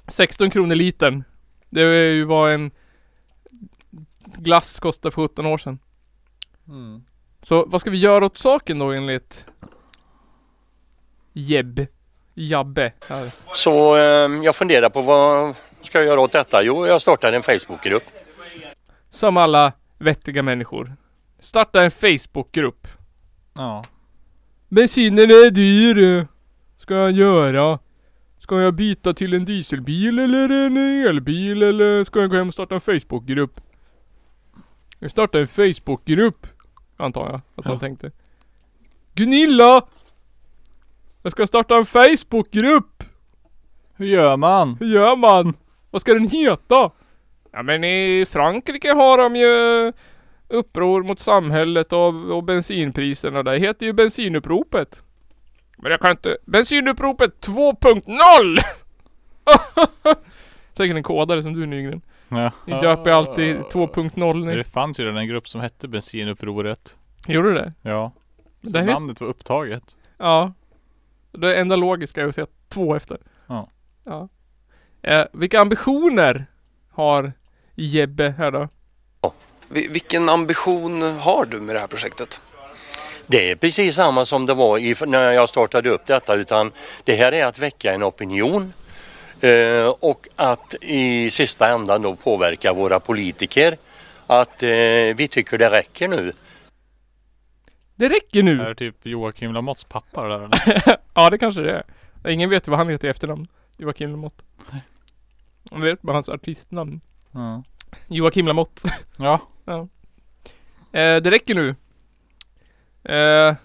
[0.07, 1.23] 16 kronor litern.
[1.69, 2.71] Det är ju vad en
[4.25, 5.79] glass kostade för 17 år sedan.
[6.67, 7.03] Mm.
[7.41, 9.45] Så vad ska vi göra åt saken då enligt
[11.33, 11.87] Jeb?
[12.33, 13.31] Jabbe här.
[13.55, 16.63] Så eh, jag funderar på vad ska jag göra åt detta?
[16.63, 18.03] Jo, jag startade en Facebookgrupp.
[19.09, 20.95] Som alla vettiga människor.
[21.39, 22.87] Starta en Facebookgrupp.
[23.59, 23.83] Ja.
[24.69, 26.27] Bensinen är dyr.
[26.77, 27.79] Ska jag göra?
[28.37, 32.53] Ska jag byta till en dieselbil eller en elbil eller ska jag gå hem och
[32.53, 33.61] starta en Facebookgrupp?
[34.99, 36.47] Jag startar en Facebookgrupp.
[36.97, 38.11] Antar jag att han tänkte.
[39.13, 39.81] Gunilla!
[41.21, 43.03] Jag ska starta en Facebookgrupp!
[43.95, 44.77] Hur gör man?
[44.79, 45.53] Hur gör man?
[45.91, 46.91] Vad ska den heta?
[47.51, 49.93] Ja men i Frankrike har de ju
[50.49, 53.43] uppror mot samhället och, och bensinpriserna.
[53.43, 55.03] Det heter ju bensinuppropet.
[55.77, 56.37] Men jag kan inte...
[56.45, 58.59] Bensinuppropet 2.0!
[60.73, 62.01] Säkert en kodare som du Nygren.
[62.29, 62.51] Ja.
[62.65, 66.95] Ni döper alltid 2.0 Det fanns ju redan en grupp som hette Bensinupproret.
[67.27, 67.73] Gjorde du det?
[67.81, 68.11] Ja.
[68.63, 69.95] Så det namnet var upptaget.
[70.17, 70.53] Ja.
[71.31, 73.17] Det enda logiska är att säga två efter.
[73.47, 73.69] Ja.
[74.03, 74.29] Ja.
[75.01, 76.45] Eh, vilka ambitioner
[76.89, 77.33] har
[77.75, 78.67] Jebbe här då?
[79.21, 79.29] Vi-
[79.69, 82.41] Vilken ambition har du med det här projektet?
[83.27, 86.71] Det är precis samma som det var när jag startade upp detta utan
[87.03, 88.73] det här är att väcka en opinion
[89.41, 93.77] eh, och att i sista ändan då påverka våra politiker
[94.27, 94.69] att eh,
[95.15, 96.33] vi tycker det räcker nu.
[97.95, 98.61] Det räcker nu!
[98.61, 100.97] Är det typ Joakim Lamotts pappa där eller?
[101.13, 101.83] Ja det kanske det är.
[102.31, 103.47] Ingen vet vad han heter i efternamn.
[103.77, 104.43] Joakim Lamotte.
[105.71, 107.01] Man vet bara hans artistnamn.
[107.31, 107.63] Ja.
[108.07, 108.93] Joakim Lamotte.
[109.17, 109.41] Ja.
[109.73, 109.87] Eh,
[110.91, 111.75] det räcker nu.
[113.13, 113.55] Eh,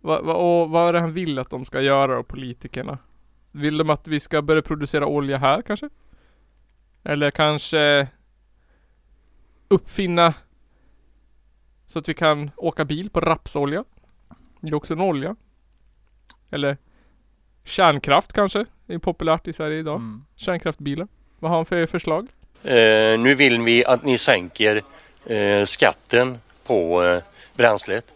[0.00, 2.98] vad, vad, och vad är det han vill att de ska göra då, politikerna?
[3.50, 5.88] Vill de att vi ska börja producera olja här kanske?
[7.02, 8.08] Eller kanske
[9.68, 10.34] uppfinna
[11.86, 13.84] så att vi kan åka bil på rapsolja?
[14.60, 15.36] Det är också en olja.
[16.50, 16.76] Eller
[17.64, 18.66] kärnkraft kanske?
[18.86, 19.96] Det är populärt i Sverige idag.
[19.96, 20.24] Mm.
[20.36, 21.08] Kärnkraftbilar.
[21.38, 22.28] Vad har han för förslag?
[22.64, 24.82] Eh, nu vill vi att ni sänker
[25.64, 27.22] skatten på eh,
[27.54, 28.14] bränslet.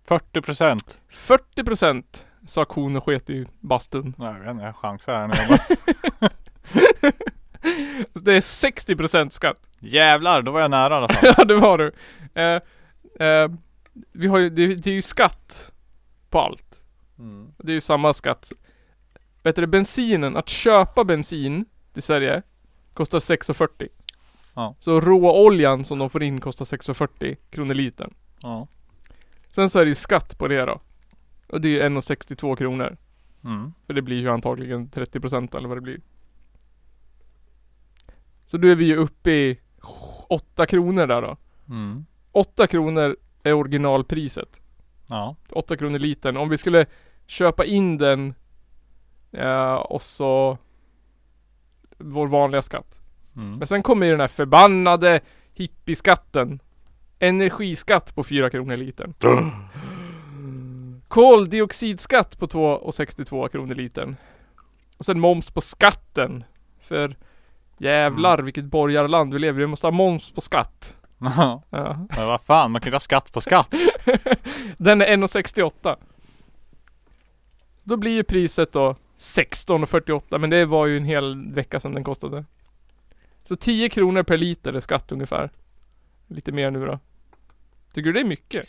[0.05, 0.97] 40 procent.
[1.11, 2.03] 40%
[2.47, 4.13] sa kon och sket i bastun.
[4.17, 5.59] Nej jag vet inte, jag chansar här nu.
[8.13, 9.57] Det är 60% skatt.
[9.79, 11.33] Jävlar, då var jag nära i alla fall.
[11.37, 11.91] ja det var du.
[12.33, 12.61] Eh,
[13.27, 13.49] eh,
[14.11, 15.71] vi har ju, det, det är ju skatt
[16.29, 16.81] på allt.
[17.19, 17.51] Mm.
[17.57, 18.51] Det är ju samma skatt.
[19.43, 22.41] Vet du bensinen, att köpa bensin i Sverige
[22.93, 23.87] kostar 6,40.
[24.53, 24.75] Ja.
[24.79, 28.13] Så råoljan som de får in kostar 6,40 kronor litern.
[28.41, 28.67] Ja.
[29.49, 30.81] Sen så är det ju skatt på det då.
[31.47, 32.97] Och det är ju 1,62 kronor.
[33.43, 33.73] Mm.
[33.87, 36.01] För det blir ju antagligen 30% eller vad det blir.
[38.49, 39.59] Så då är vi ju uppe i
[40.27, 41.37] 8 kronor där då.
[41.69, 42.05] Mm.
[42.31, 44.61] 8 kronor är originalpriset.
[45.09, 45.35] Ja.
[45.51, 46.37] 8 kronor litern.
[46.37, 46.85] Om vi skulle
[47.25, 48.33] köpa in den
[49.31, 50.57] eh, och så
[51.97, 52.99] vår vanliga skatt.
[53.35, 53.55] Mm.
[53.55, 55.21] Men sen kommer ju den här förbannade
[55.53, 56.59] hippieskatten.
[57.19, 59.13] Energiskatt på 4 kronor litern.
[61.07, 64.15] Koldioxidskatt på 2,62 kronor litern.
[64.97, 66.43] Och sen moms på skatten.
[66.79, 67.15] För
[67.79, 69.63] jävlar vilket borgarland vi lever i.
[69.63, 70.95] Vi måste ha moms på skatt.
[71.69, 72.07] Ja.
[72.15, 73.73] Men vad fan, man kan ju ha skatt på skatt.
[74.77, 75.95] Den är 1,68.
[77.83, 82.03] Då blir ju priset då 16,48 men det var ju en hel vecka sedan den
[82.03, 82.45] kostade.
[83.43, 85.49] Så 10 kronor per liter är skatt ungefär.
[86.27, 86.99] Lite mer nu då.
[87.93, 88.63] Tycker du det är mycket?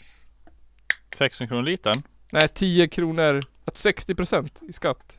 [1.17, 2.03] 16 kronor litern.
[2.33, 5.19] Nej 10 kronor, att 60% i skatt.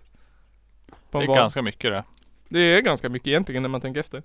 [1.11, 2.03] Det är ganska mycket det.
[2.51, 4.23] Det är ganska mycket egentligen när man tänker efter.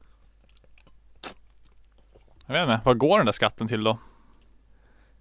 [2.47, 3.99] Jag vet inte, vad går den där skatten till då?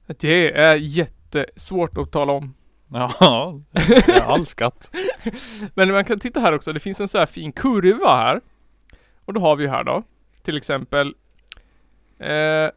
[0.06, 2.54] Det är jättesvårt att tala om.
[2.88, 4.96] Ja, det är all skatt.
[5.74, 8.42] Men man kan titta här också, det finns en så här fin kurva här.
[9.26, 10.04] Och då har vi här då,
[10.42, 11.08] till exempel
[12.20, 12.70] eh,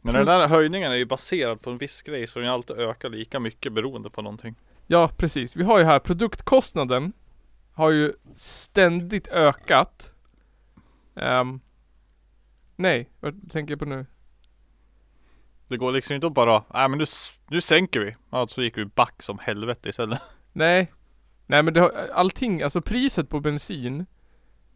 [0.00, 3.08] Men den där höjningen är ju baserad på en viss grej så den alltid ökar
[3.08, 4.54] lika mycket beroende på någonting.
[4.86, 5.56] Ja, precis.
[5.56, 7.12] Vi har ju här produktkostnaden
[7.72, 10.12] har ju ständigt ökat.
[11.16, 11.60] Ehm,
[12.76, 14.06] nej, vad tänker jag på nu?
[15.68, 17.04] Det går liksom inte att bara, nej men nu,
[17.48, 18.16] nu sänker vi.
[18.30, 20.20] Ja, så gick vi back som helvete istället.
[20.52, 20.92] Nej.
[21.46, 24.06] Nej men det har, allting, alltså priset på bensin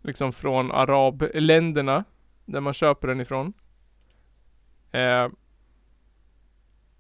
[0.03, 2.05] liksom från arabländerna
[2.45, 3.53] där man köper den ifrån.
[4.91, 5.29] Eh,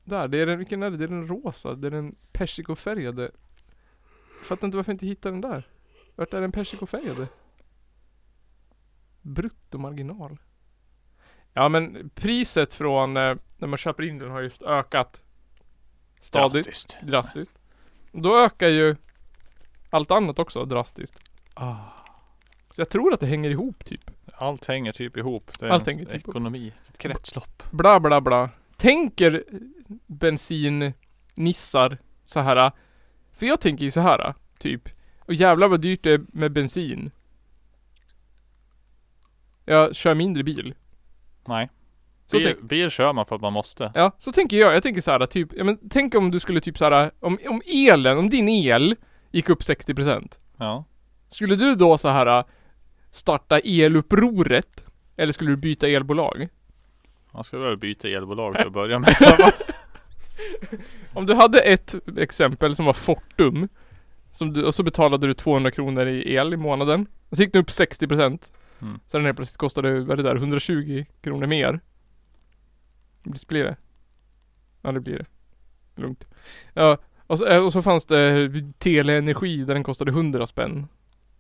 [0.05, 0.97] där, det är den, vilken är det?
[0.97, 3.31] Det är den rosa, det är den persikofärgade.
[4.39, 5.69] Jag fattar inte varför jag inte hittar den där.
[6.17, 7.29] Vart är den persikofärgade?
[9.23, 10.39] Bruttomarginal.
[11.53, 15.23] Ja men priset från eh, när man köper in den har just ökat.
[16.21, 16.97] Stadigt Drastiskt.
[17.03, 17.59] drastiskt.
[18.13, 18.97] Då ökar ju
[19.91, 21.19] allt annat också drastiskt.
[21.55, 21.77] Ah.
[22.71, 24.11] Så jag tror att det hänger ihop typ.
[24.35, 25.51] Allt hänger typ ihop.
[25.61, 26.29] Det är Allt hänger typ ihop.
[26.29, 26.73] ekonomi.
[26.89, 27.63] Ett kretslopp.
[27.71, 28.51] Bla bla bla.
[28.77, 29.45] Tänker
[30.07, 32.73] bensinnissar så här.
[33.33, 34.89] För jag tänker ju så här typ.
[35.27, 37.11] Och jävlar vad dyrt det är med bensin.
[39.65, 40.75] Jag kör mindre bil.
[41.45, 41.71] Nej.
[42.27, 43.93] Så Bil, tänk- bil kör man för att man måste.
[43.95, 44.75] Ja, så tänker jag.
[44.75, 47.39] Jag tänker så här typ, ja men tänk om du skulle typ så här om,
[47.49, 48.97] om elen, om din el
[49.31, 50.39] gick upp 60%.
[50.57, 50.85] Ja.
[51.29, 52.45] Skulle du då så här
[53.11, 54.85] starta elupproret?
[55.17, 56.49] Eller skulle du byta elbolag?
[57.33, 59.17] Man ska väl byta elbolag till att börja med.
[61.15, 63.69] Om du hade ett exempel som var Fortum
[64.37, 67.07] som du, och så betalade du 200 kronor i el i månaden.
[67.29, 68.39] Och så gick den upp 60%
[68.83, 69.01] Mm.
[69.07, 71.81] Så den helt plötsligt kostade, vad det där, 120 kronor mer.
[73.23, 73.77] Visst blir det?
[74.83, 75.27] Ja det blir det.
[76.03, 76.27] Lugnt.
[76.75, 80.87] Ja, och så, eh, och så fanns det teleenergi där den kostade 100 spänn.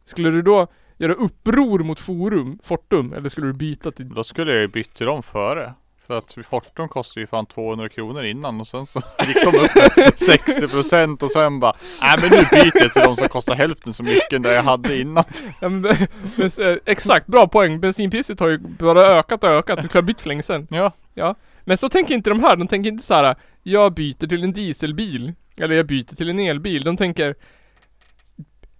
[0.04, 0.66] Skulle du då
[0.96, 5.06] göra uppror mot Forum, Fortum, eller skulle du byta till Då skulle jag ju till
[5.06, 5.74] dem före.
[6.06, 9.74] För att Fortum kostade ju fan 200 kronor innan och sen så gick de upp
[9.74, 13.92] med 60% och sen bara Nej men nu byter jag till de som kostar hälften
[13.92, 15.24] så mycket det jag hade innan.
[15.60, 15.96] Ja, men,
[16.36, 17.80] men, eh, exakt, bra poäng.
[17.80, 19.76] Bensinpriset har ju bara ökat och ökat.
[19.76, 20.66] Det skulle ha bytt för länge sedan.
[21.14, 21.34] Ja.
[21.64, 22.56] Men så tänker inte de här.
[22.56, 23.36] De tänker inte så här.
[23.62, 25.32] Jag byter till en dieselbil.
[25.58, 26.82] Eller jag byter till en elbil.
[26.82, 27.34] De tänker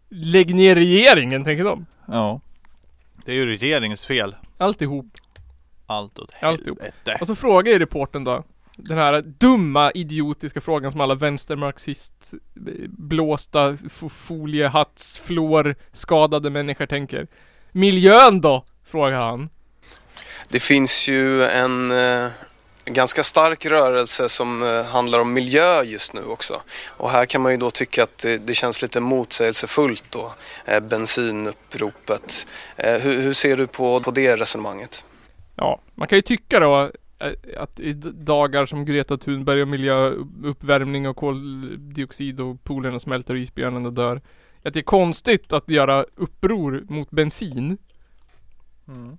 [0.09, 1.87] Lägg ner regeringen, tänker de.
[2.09, 2.41] Ja.
[3.25, 4.37] Det är ju regeringens fel.
[4.59, 5.07] Alltihop.
[5.87, 6.79] Allt åt Alltihop.
[6.81, 7.19] helvete.
[7.21, 8.45] Och så frågar ju reporten då.
[8.77, 12.13] Den här dumma, idiotiska frågan som alla vänstermarxist
[12.89, 17.27] blåsta f- foliehatts flår skadade människor tänker.
[17.73, 18.65] Miljön då?
[18.87, 19.49] Frågar han.
[20.49, 22.29] Det finns ju en eh,
[22.85, 26.61] ganska stark rörelse som eh, handlar om miljö just nu också.
[26.89, 30.35] Och här kan man ju då tycka att det, det känns lite motsägelsefullt då,
[30.65, 32.47] eh, bensinuppropet.
[32.77, 35.05] Eh, hur, hur ser du på, på det resonemanget?
[35.57, 41.09] Ja, man kan ju tycka då eh, att i dagar som Greta Thunberg och miljöuppvärmning
[41.09, 44.21] och koldioxid och polerna smälter och isbjörnarna dör.
[44.63, 47.79] Att det är konstigt att göra uppror mot bensin.
[48.89, 49.19] Mm.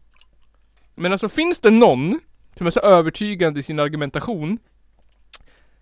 [0.96, 2.20] Men alltså finns det någon
[2.56, 4.58] som är så övertygande i sin argumentation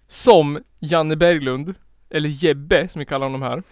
[0.08, 1.74] som Janne Berglund,
[2.10, 3.64] eller Jebbe som vi kallar honom här.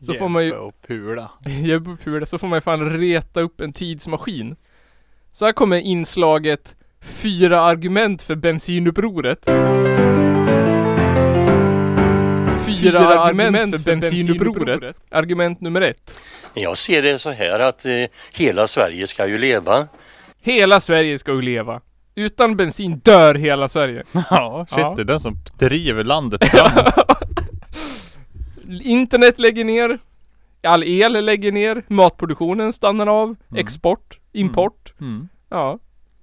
[0.00, 1.30] Så får man ju- och Pula.
[1.46, 4.56] Jebbe Pula, så får man ju fan reta upp en tidsmaskin.
[5.32, 9.44] Så här kommer inslaget Fyra argument för bensinupproret.
[12.66, 14.96] fyra argument för bensinupproret.
[15.10, 16.18] Argument nummer ett.
[16.54, 17.92] Jag ser det så här att eh,
[18.32, 19.88] hela Sverige ska ju leva.
[20.42, 21.80] Hela Sverige ska ju leva.
[22.14, 24.02] Utan bensin dör hela Sverige.
[24.30, 24.94] Ja, shit Ja.
[24.96, 26.94] det är den som driver landet framåt.
[28.82, 29.98] Internet lägger ner.
[30.62, 31.82] All el lägger ner.
[31.88, 33.36] Matproduktionen stannar av.
[33.56, 34.18] Export.
[34.32, 34.94] Import.
[35.00, 35.28] Mm.
[35.48, 35.78] Ja.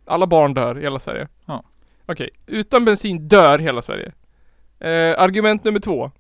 [0.06, 1.28] Alla barn dör i hela Sverige.
[1.46, 1.64] Ja.
[2.06, 2.30] Okej.
[2.46, 4.12] Utan bensin dör hela Sverige.
[4.80, 6.12] Eh, argument nummer två.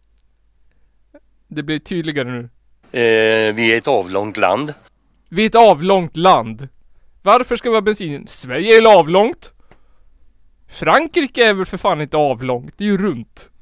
[1.47, 2.39] Det blir tydligare nu.
[2.91, 4.73] Eh, vi är ett avlångt land.
[5.29, 6.67] Vi är ett avlångt land.
[7.21, 8.27] Varför ska vi ha bensin?
[8.27, 9.53] Sverige är avlångt?
[10.67, 12.73] Frankrike är väl för fan inte avlångt?
[12.77, 13.51] Det är ju runt.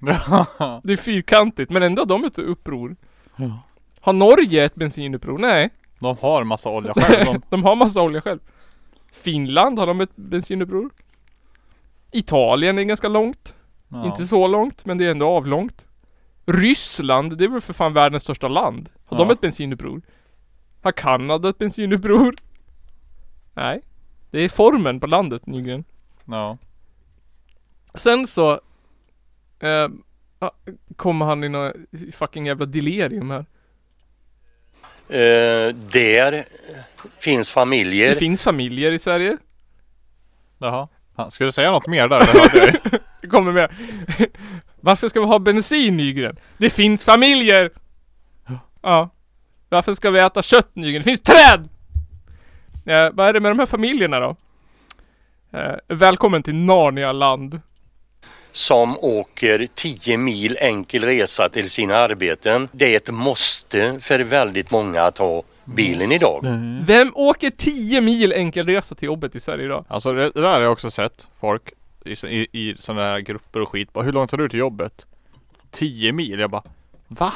[0.83, 2.95] Det är fyrkantigt men ändå har de ett uppror.
[3.35, 3.59] Ja.
[3.99, 5.37] Har Norge ett bensinuppror?
[5.37, 5.69] Nej.
[5.99, 7.25] De har massa olja själv.
[7.25, 8.39] De, de har massa olja själv.
[9.11, 10.89] Finland har de ett bensinuppror.
[12.11, 13.55] Italien är ganska långt.
[13.87, 14.05] ja.
[14.05, 15.85] Inte så långt men det är ändå avlångt.
[16.45, 18.89] Ryssland, det är väl för fan världens största land.
[19.05, 19.33] Har de Ja.
[19.33, 20.01] ett bensinuppror?
[20.81, 22.35] Har Kanada ett bensinuppror?
[23.53, 23.81] Nej.
[24.31, 25.83] Det är formen på landet Nygren.
[26.25, 26.57] ja.
[27.93, 28.51] Sen så
[29.59, 29.87] eh,
[30.39, 30.49] ah,
[30.95, 31.73] kommer han i något
[32.13, 33.45] fucking jävla delirium här.
[35.09, 36.43] Eh, där
[37.19, 38.15] finns Det familjer.
[38.15, 39.37] finns familjer i Sverige.
[40.57, 40.87] Jaha.
[41.17, 42.19] Ja, Ska du säga något mer där?
[42.19, 42.79] Det hörde jag ju.
[43.21, 43.71] Det kommer med.
[44.81, 46.37] Varför ska vi ha bensin Nygren?
[46.57, 47.71] Det finns familjer!
[48.81, 49.09] Ja.
[49.69, 50.99] Varför ska vi äta kött Nygren?
[51.01, 51.69] Det finns träd!
[52.85, 54.35] Eh, vad är det med de här familjerna då?
[55.53, 57.61] Eh, välkommen till Narnia-land.
[58.57, 62.67] Som åker 10 mil enkel resa till sina arbeten.
[62.71, 66.45] Det är ett måste för väldigt många att ha bilen idag.
[66.81, 69.85] Vem åker 10 mil enkelresa till jobbet i Sverige idag?
[69.87, 71.63] Alltså det, det där har jag också sett folk
[72.05, 73.93] i, i, i sådana här grupper och skit.
[73.93, 75.05] Bara, hur långt har du till jobbet?
[75.71, 76.39] 10 mil.
[76.39, 76.63] Jag bara
[77.07, 77.33] Va?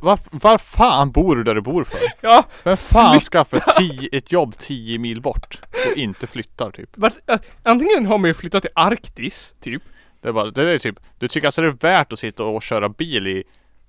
[0.00, 1.98] Var, var fan bor du där du bor för?
[2.20, 3.62] Ja, Vem fan skaffar
[4.12, 6.90] ett jobb 10 mil bort och inte flyttar typ?
[7.62, 9.82] antingen har man ju flyttat till Arktis, typ.
[10.20, 12.62] Det är bara, det är typ Du tycker alltså det är värt att sitta och
[12.62, 13.44] köra bil i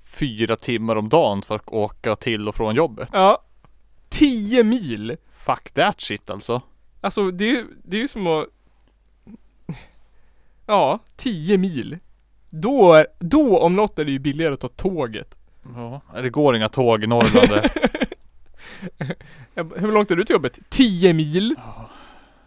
[0.05, 3.09] fyra timmar om dagen för att åka till och från jobbet?
[3.13, 3.43] Ja.
[4.09, 5.17] 10 mil!
[5.45, 6.61] Fuck that shit alltså.
[7.01, 8.45] Alltså det är ju, det är ju som att
[10.65, 11.97] Ja, 10 mil.
[12.49, 15.35] Då, är, då om något är det ju billigare att ta tåget.
[15.75, 17.51] Ja, det går inga tåg i Norrland.
[19.75, 20.59] Hur långt är du till jobbet?
[20.69, 21.55] 10 mil?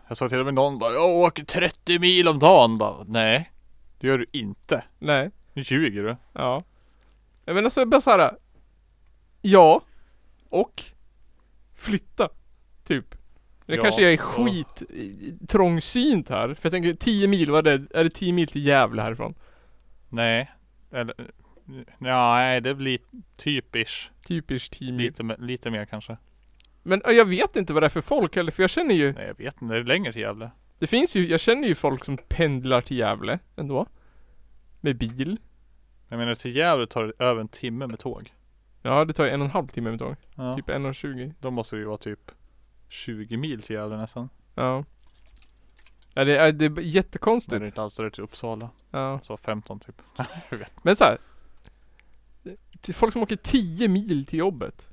[0.08, 2.78] Jag sa till och med någon bara Jag åker 30 mil om dagen.
[2.78, 3.50] Bara, Nej.
[4.00, 4.84] Det gör du inte.
[4.98, 5.30] Nej.
[5.52, 6.16] Nu ljuger du.
[6.32, 6.62] Ja.
[7.44, 8.36] Jag menar så bara såhär.
[9.42, 9.82] Ja.
[10.48, 10.82] Och.
[11.76, 12.28] Flytta.
[12.84, 13.14] Typ.
[13.66, 14.82] Det Ja, kanske jag är skit
[15.48, 16.48] trångsynt här.
[16.48, 17.98] För jag tänker 10 mil, vad är det?
[17.98, 19.34] Är det 10 mil till Gävle härifrån?
[20.08, 20.50] Nej.
[20.90, 21.14] Eller
[21.98, 22.98] Ja, nej det blir
[23.36, 24.10] typiskt.
[24.26, 25.06] Typiskt 10 mil.
[25.06, 26.16] Lite, lite mer kanske.
[26.82, 29.12] Men ja, jag vet inte vad det är för folk heller, för jag känner ju
[29.12, 29.74] Nej jag vet inte.
[29.74, 30.50] Det är längre till Gävle.
[30.80, 33.86] Det finns ju, jag känner ju folk som pendlar till Gävle ändå.
[34.80, 35.38] Med bil.
[36.08, 38.34] Jag menar till Gävle tar det över en timme med tåg.
[38.82, 40.16] Ja, det tar ju en och en halv timme med tåg.
[40.34, 40.54] Ja.
[40.54, 41.34] Typ en och tjugo.
[41.40, 42.30] Då måste det ju vara typ
[42.88, 44.28] 20 mil till Gävle nästan.
[44.54, 44.84] Ja.
[46.14, 47.62] Ja, det är, det är Men det är jättekonstigt.
[47.62, 48.70] inte alls där till Uppsala.
[48.90, 49.20] Ja.
[49.22, 50.02] Så 15 typ.
[50.50, 50.84] jag vet.
[50.84, 51.18] Men så här.
[52.80, 54.86] Till folk som åker 10 mil till jobbet.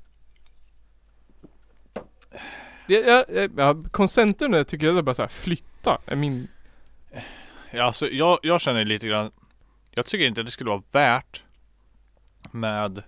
[2.88, 5.28] Det, ja, ja, ja, koncentrerna tycker jag är bara så här,
[5.96, 6.48] flytta är min...
[7.70, 9.30] Ja, alltså jag, jag känner lite grann
[9.90, 11.42] Jag tycker inte det skulle vara värt
[12.50, 13.02] Med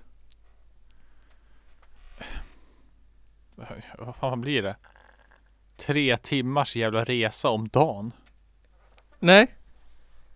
[3.98, 4.76] Vad fan blir det?
[5.76, 8.12] Tre timmars jävla resa om dagen
[9.18, 9.54] Nej.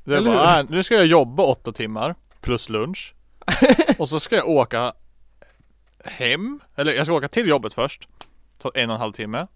[0.05, 0.65] Det är Eller bara, hur?
[0.65, 3.15] äh, nu ska jag jobba åtta timmar Plus lunch
[3.99, 4.93] Och så ska jag åka
[6.05, 8.09] Hem Eller jag ska åka till jobbet först
[8.59, 9.47] Ta en och en halv timme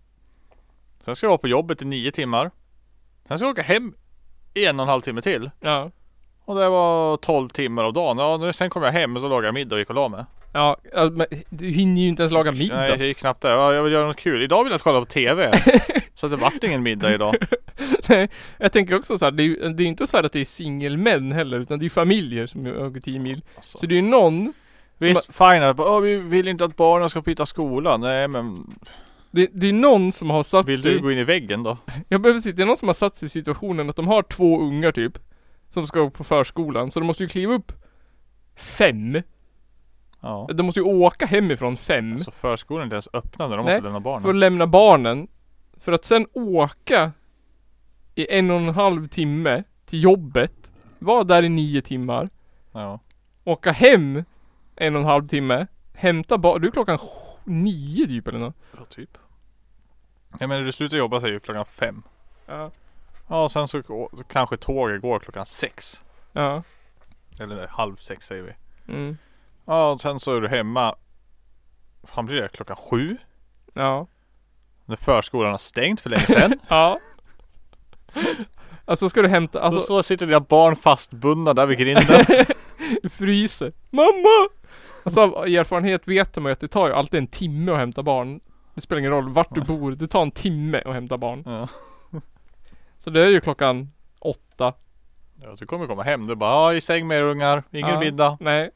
[1.05, 2.51] Sen ska jag vara på jobbet i nio timmar
[3.29, 3.95] Sen ska jag åka hem
[4.55, 5.91] en och en halv timme till Ja.
[6.45, 8.19] och det var 12 timmar av dagen.
[8.19, 10.09] Ja, nu, sen kom jag hem och så lagade jag middag och gick och la
[10.09, 10.25] mig.
[10.53, 10.77] Ja,
[11.13, 12.77] men du hinner ju inte ens laga middag.
[12.77, 13.49] Nej, det är knappt det.
[13.51, 14.43] Ja, jag vill göra något kul.
[14.43, 15.53] Idag vill jag kolla på TV.
[16.15, 17.35] så det vart ingen middag idag.
[18.09, 20.33] Nej, jag tänker också så här, det är ju det är inte så här att
[20.33, 23.43] det är singelmän heller, utan det är familjer som åker 10 mil.
[23.57, 23.79] Alltså.
[23.79, 24.53] Så det är ju någon
[24.99, 25.77] som, Visst, fine.
[25.77, 27.97] bara, "Åh, vi vill inte att barnen ska byta skola.
[27.97, 28.67] Nej, men
[29.31, 31.77] det, det är någon som har satt vill sig, du gå in i väggen då?
[32.09, 34.23] jag behöver säga, det är någon som har satt sig i situationen att de har
[34.23, 35.19] två ungar typ,
[35.71, 37.73] som ska gå på förskolan, så de måste ju kliva upp
[38.57, 39.23] fem.
[40.21, 40.49] Ja.
[40.55, 43.75] De måste ju åka hemifrån fem, Alltså förskolan är inte ens öppnad när de Nej,
[43.75, 44.23] måste lämna barnen.
[44.23, 45.29] för att lämna barnen,
[45.81, 47.13] för att sen åka
[48.15, 52.29] i en och en halv timme till jobbet, vara där i nio timmar,
[52.73, 53.01] Ja.
[53.45, 54.25] åka hem
[54.77, 58.55] en och en halv timme, hämta barn, du är klockan sj- nio typ eller nåt.
[58.77, 59.19] Ja, typ.
[60.39, 62.03] Jag menar du slutar jobba säger ju klockan fem.
[62.47, 62.71] Ja.
[63.29, 63.83] Ja, och sen så,
[64.17, 66.01] så kanske tåget går klockan sex.
[66.33, 66.63] Ja.
[67.41, 68.53] Eller nej, halv sex säger vi.
[68.93, 69.19] Mm.
[69.65, 70.95] Ja, och sen så är du hemma.
[72.05, 73.17] Fan blir det klockan sju?
[73.73, 74.07] Ja.
[74.85, 76.61] När förskolan har stängt för länge sedan.
[76.69, 76.99] Ja.
[78.85, 82.25] Alltså ska du hämta, Alltså, alltså så sitter dina barn fastbundna där vid grinden.
[83.11, 83.73] fryser.
[83.91, 84.49] Mamma!
[85.05, 88.03] Alltså av erfarenhet vet man ju att det tar ju alltid en timme att hämta
[88.03, 88.41] barn.
[88.75, 91.43] Det spelar ingen roll vart du bor, det tar en timme att hämta barn.
[91.47, 91.69] ja.
[92.99, 94.73] Så det är ju klockan åtta.
[95.43, 96.27] ja, du kommer komma hem.
[96.27, 97.63] Du bara, ja, i säng med er ungar.
[97.71, 98.01] Ingen Ja.
[98.01, 98.37] middag.
[98.41, 98.71] Nej.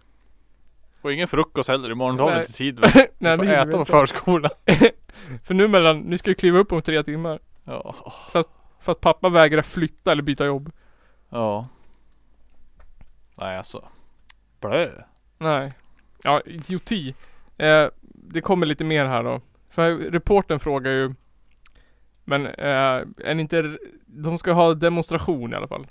[1.02, 2.18] Och ingen frukost heller imorgon.
[2.20, 2.90] Har väl inte tid väl?
[3.18, 4.50] Nej, får äta vi på förskolan.
[5.44, 7.38] För nu mellan, ni ska ju kliva upp om tre timmar.
[7.64, 7.94] Ja.
[8.80, 10.72] För att pappa vägrar flytta eller byta jobb.
[11.28, 11.66] Ja.
[13.34, 13.84] Nej alltså.
[14.60, 14.88] Blö.
[15.38, 15.72] Nej.
[16.24, 17.14] Ja, idioti.
[17.58, 19.40] Eh, det kommer lite mer här då.
[19.70, 21.14] För reporten frågar ju
[22.24, 25.86] Men eh, är ni inte De ska ha demonstration i alla fall.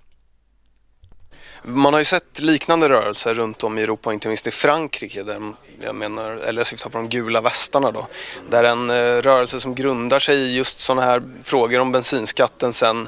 [1.63, 5.53] Man har ju sett liknande rörelser runt om i Europa, inte minst i Frankrike, där
[5.81, 8.07] jag menar, eller jag syftar på de gula västarna då,
[8.49, 13.07] där en eh, rörelse som grundar sig i just sådana här frågor om bensinskatten sen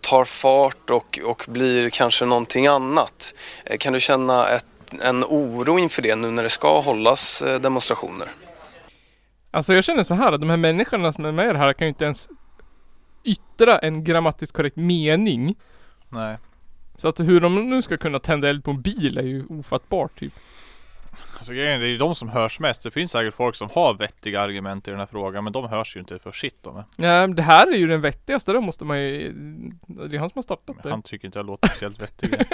[0.00, 3.34] tar fart och, och blir kanske någonting annat.
[3.64, 4.66] Eh, Kan du känna ett,
[5.00, 8.28] en oro inför det nu när det ska hållas eh, demonstrationer?
[9.50, 11.72] Alltså jag känner så här att de här människorna som är med i det här
[11.72, 12.28] kan ju inte ens
[13.24, 15.54] yttra en grammatiskt korrekt mening.
[16.08, 16.38] Nej.
[16.94, 20.18] Så att hur de nu ska kunna tända eld på en bil är ju ofattbart
[20.18, 20.32] typ.
[21.36, 22.82] Alltså grejen är, det är ju de som hörs mest.
[22.82, 25.44] Det finns säkert folk som har vettiga argument i den här frågan.
[25.44, 26.84] Men de hörs ju inte för shit de är.
[26.96, 29.32] Ja, det här är ju den vettigaste, då måste man ju...
[29.86, 30.90] Det är han som har startat Men det.
[30.90, 32.34] han tycker inte jag låter speciellt vettig.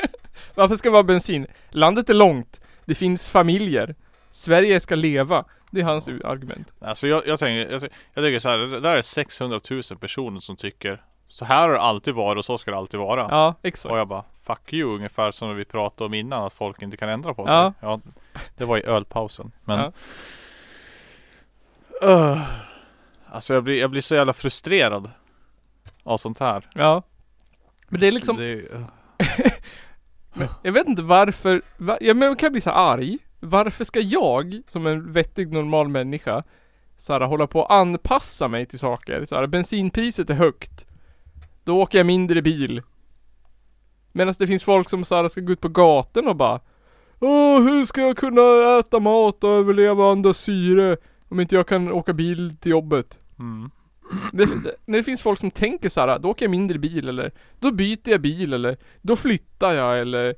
[0.55, 1.47] Varför ska det vara bensin?
[1.71, 2.61] Landet är långt.
[2.85, 3.95] Det finns familjer.
[4.31, 5.45] Sverige ska leva.
[5.71, 6.73] Det är hans argument.
[6.81, 7.83] Alltså jag, jag tänker, jag,
[8.15, 11.75] jag tänker så här, det där är 600 000 personer som tycker Så här har
[11.75, 13.21] det alltid varit och så ska det alltid vara.
[13.31, 13.93] Ja, exakt.
[13.93, 17.09] Och jag bara Fuck you ungefär som vi pratade om innan att folk inte kan
[17.09, 17.55] ändra på sig.
[17.57, 17.73] Ja.
[17.81, 18.01] Ja,
[18.57, 19.53] det var i ölpausen.
[19.65, 19.93] Men Ja.
[22.03, 22.43] Öh.
[23.27, 25.11] Alltså jag blir, jag blir så jävla frustrerad
[26.03, 26.69] Av sånt här.
[26.75, 27.03] Ja.
[27.89, 28.85] Men det är liksom, det, är-
[30.63, 33.19] jag vet inte varför, va, ja, men jag kan bli så arg.
[33.41, 36.45] Varför ska jag, som en vettig normal människa,
[36.97, 39.25] så här, hålla på att anpassa mig till saker?
[39.25, 40.87] Så här, bensinpriset är högt.
[41.65, 42.83] Då åker jag mindre bil.
[44.13, 46.61] Medan det finns folk som så här, ska gå ut på gatan och bara
[47.21, 50.97] Åh, hur ska jag kunna äta mat och överleva och andas syre
[51.29, 53.19] om inte jag kan åka bil till jobbet?
[53.39, 53.71] mm.
[54.33, 57.09] Det, det, när det finns folk som tänker så här, då åker jag mindre bil
[57.09, 60.35] eller Då byter jag bil eller Då flyttar jag eller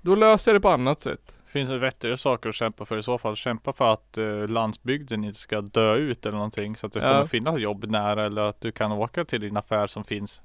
[0.00, 3.02] Då löser jag det på annat sätt Finns det vettigare saker att kämpa för i
[3.02, 3.36] så fall?
[3.36, 7.12] Kämpa för att eh, landsbygden inte ska dö ut eller någonting Så att det Ja.
[7.12, 10.42] kommer finnas jobb nära eller att du kan åka till din affär som finns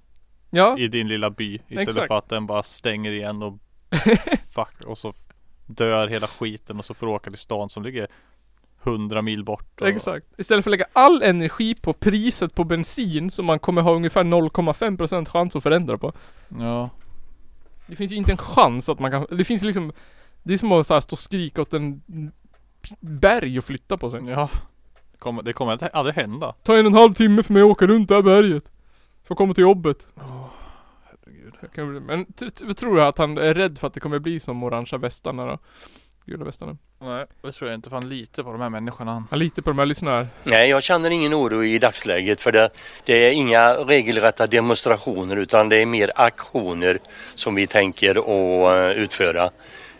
[0.49, 2.07] Ja, i din lilla by Istället Exakt.
[2.07, 3.57] för att den bara stänger igen och
[4.55, 5.13] fuck och så
[5.65, 8.07] dör hela skiten och så får du åka till stan som ligger
[8.85, 10.25] 100 mil bort och, exakt.
[10.37, 14.23] Istället för att lägga all energi på priset på bensin som man kommer ha ungefär
[14.23, 16.13] 0,5% chans att förändra på.
[16.59, 16.89] Ja.
[17.87, 19.91] Det finns ju inte en chans att man kan, det finns liksom
[20.43, 22.01] Det är som att så här, stå och skrika åt en
[22.99, 24.21] berg och flytta på sig.
[24.27, 24.49] Ja.
[25.11, 26.53] Det kommer, det kommer inte- aldrig hända.
[26.63, 28.71] Ta en och en halv timme för mig att åka runt det här berget.
[29.23, 30.07] För att komma till jobbet.
[30.15, 31.53] Herregud.
[31.75, 32.25] Kan bli- Men
[32.75, 35.57] tror du att han är rädd för att det kommer bli som orangea västarna då?
[36.27, 36.77] Gula västarna.
[37.01, 39.79] Nej det tror jag inte fan lite på de här människorna Han litar på de
[39.79, 40.27] här lyssnarna.
[40.43, 42.69] Nej, jag känner ingen oro i dagsläget för det,
[43.05, 46.99] det är inga regelrätta demonstrationer utan det är mer aktioner
[47.35, 49.49] som vi tänker att eh, utföra.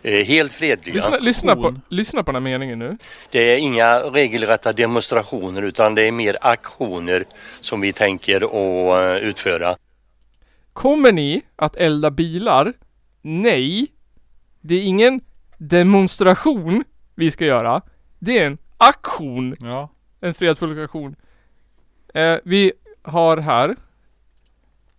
[0.03, 0.95] Eh, Helt fredliga.
[0.95, 2.97] Lyssna, lyssna, på, lyssna på den här meningen nu.
[3.29, 7.25] Det är inga regelrätta demonstrationer utan det är mer aktioner
[7.59, 9.75] som vi tänker att eh, utföra.
[10.73, 12.73] Kommer ni att elda bilar?
[13.21, 13.87] Nej.
[14.61, 15.21] Det är ingen
[15.57, 16.83] demonstration
[17.15, 17.81] vi ska göra.
[18.19, 19.55] Det är en aktion.
[19.59, 19.89] Ja
[20.21, 21.15] En fredfull aktion.
[22.13, 23.75] Eh, vi har här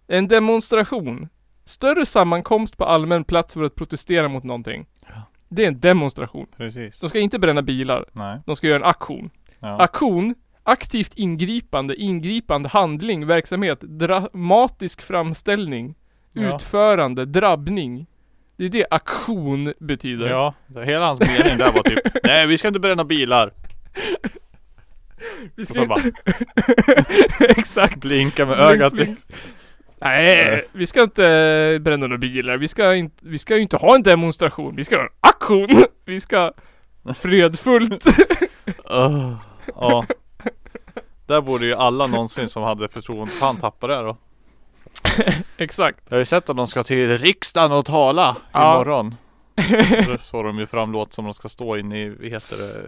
[0.06, 1.28] en demonstration.
[1.64, 4.86] Större sammankomst på allmän plats för att protestera mot någonting.
[5.08, 5.22] Ja.
[5.48, 6.46] Det är en demonstration.
[6.56, 8.04] precis De ska inte bränna bilar.
[8.12, 9.30] Nej De ska göra en aktion.
[9.58, 9.78] ja.
[9.78, 15.94] Aktion, aktivt ingripande, ingripande handling, verksamhet, dramatisk framställning,
[16.32, 16.56] Ja.
[16.56, 18.06] utförande, drabbning.
[18.56, 20.28] Det är det aktion betyder.
[20.28, 20.54] Ja,
[20.84, 23.52] hela hans mening där var typ Nej vi ska inte bränna bilar
[25.54, 26.02] Vi ska bara
[27.48, 27.96] Exakt.
[27.96, 29.18] blinka med Blink, ögat blink.
[30.00, 32.56] Nej, vi ska inte bränna några bilar.
[32.56, 34.76] Vi ska, inte, vi ska ju inte ha en demonstration.
[34.76, 35.84] Vi ska ha en aktion.
[36.04, 36.52] Vi ska
[37.16, 38.04] fredfullt.
[38.90, 39.34] Ugh.
[39.74, 40.06] Ja.
[41.26, 44.16] Där borde ju alla någonsin som hade förtroende fan tappa det då.
[45.56, 46.00] Exakt.
[46.08, 48.74] Jag har ju sett att de ska till riksdagen och tala Ja.
[48.74, 49.14] imorgon.
[50.22, 52.82] Står de ju fram låt som de ska stå inne i, heter det,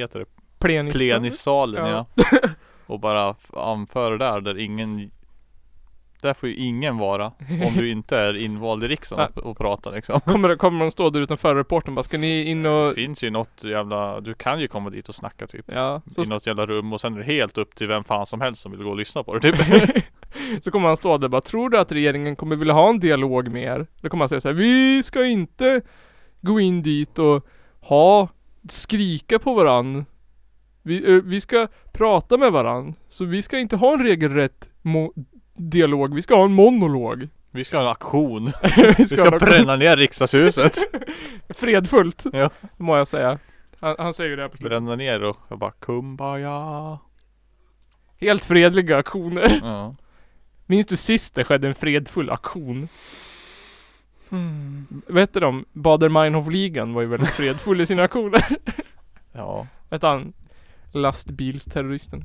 [0.00, 0.26] heter det?
[0.58, 0.92] Plenis.
[0.94, 2.06] Plenissalen Ja.
[2.16, 2.38] ja.
[2.86, 5.10] Och bara anföra där, där ingen
[6.24, 7.26] Där får ju ingen vara
[7.66, 10.20] om du inte är invald i riksdagen och, och prata liksom.
[10.20, 12.88] Kommer, kommer de stå där utanför reporten bara, ska ni in och...
[12.88, 15.64] Det finns ju något jävla, du kan ju komma dit och snacka typ.
[15.66, 18.26] Ja, så, I något jävla rum och sen är det helt upp till vem fan
[18.26, 19.56] som helst som vill gå och lyssna på det typ.
[20.62, 23.48] så kommer han stå där bara, tror du att regeringen kommer vilja ha en dialog
[23.48, 23.86] med er?
[24.00, 25.80] Då kommer han säga så här, vi ska inte
[26.40, 27.46] gå in dit och
[27.80, 28.28] ha,
[28.68, 30.04] skrika på varann.
[30.82, 32.94] Vi, vi ska prata med varann.
[33.08, 34.70] Så vi ska inte ha en regelrätt
[35.54, 37.28] dialog, vi ska ha en monolog.
[37.50, 38.44] Vi ska ha en aktion.
[38.76, 40.76] vi Vi ska bränna ner riksdagshuset.
[41.48, 42.50] Fredfullt, Ja.
[42.76, 43.38] må jag säga.
[43.80, 44.70] Han, han säger ju det här på slutet.
[44.70, 46.98] Bränna ner och jag bara kumbaya.
[48.20, 49.58] Helt fredliga aktioner.
[49.62, 49.94] Ja.
[50.66, 52.88] Minns du sist det skedde en fredfull aktion?
[55.06, 55.64] Vet du de?
[55.72, 58.44] Bader-Meinhof-ligan var ju väldigt fredfull i sina aktioner.
[59.32, 59.66] Ja.
[59.90, 60.32] Vet han?
[60.92, 62.24] Lastbilsterroristen.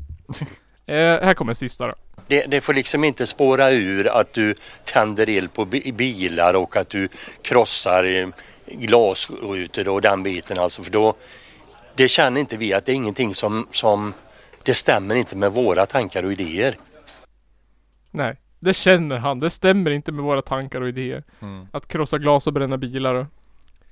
[0.86, 1.94] eh, här kommer sista då.
[2.30, 6.76] Det, det får liksom inte spåra ur att du tänder eld på bi- bilar och
[6.78, 7.08] att du
[7.42, 8.28] krossar eh,
[8.66, 11.14] glasrutor och den biten alltså för då
[11.96, 14.14] det känner inte vi att det är ingenting som, som
[14.64, 16.76] det stämmer inte med våra tankar och idéer.
[18.12, 19.40] Nej, det känner han.
[19.40, 21.24] Det stämmer inte med våra tankar och idéer.
[21.40, 21.68] Mm.
[21.72, 23.26] Att krossa glas och bränna bilar och.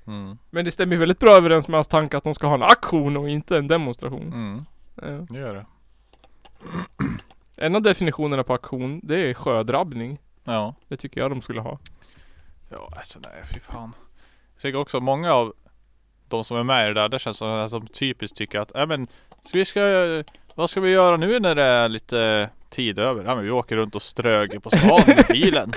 [0.08, 0.38] Mm.
[0.50, 3.18] Men det stämmer väldigt bra överens med hans tankar att de ska ha en aktion
[3.18, 4.34] och inte en demonstration.
[4.34, 4.66] Mm.
[4.96, 5.26] Ja.
[5.30, 5.66] Det gör det.
[7.58, 10.20] En av definitionerna på aktion, det är sjödrabbning.
[10.44, 10.76] Ja.
[10.88, 11.80] Det tycker jag de skulle ha.
[12.70, 13.94] Ja alltså nej fy fan.
[14.56, 15.54] Jag tycker också många av
[16.28, 18.72] de som är med i det där, det känns som att de typiskt tycker att,
[18.74, 19.08] ja men
[19.46, 19.80] ska vi ska,
[20.56, 23.24] vad ska vi göra nu när det är lite tid över?
[23.26, 25.74] Ja men vi åker runt och ströger på stan med bilen.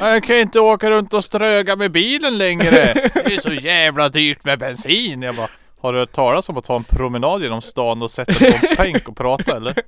[0.00, 2.70] "Ja, Jag kan inte åka runt och ströga med bilen längre.
[3.14, 5.22] Det är så jävla dyrt med bensin.
[5.22, 5.48] Jag bara,
[5.80, 8.76] har du hört talas om att ta en promenad genom stan och sätta på en
[8.76, 9.82] bänk och prata eller?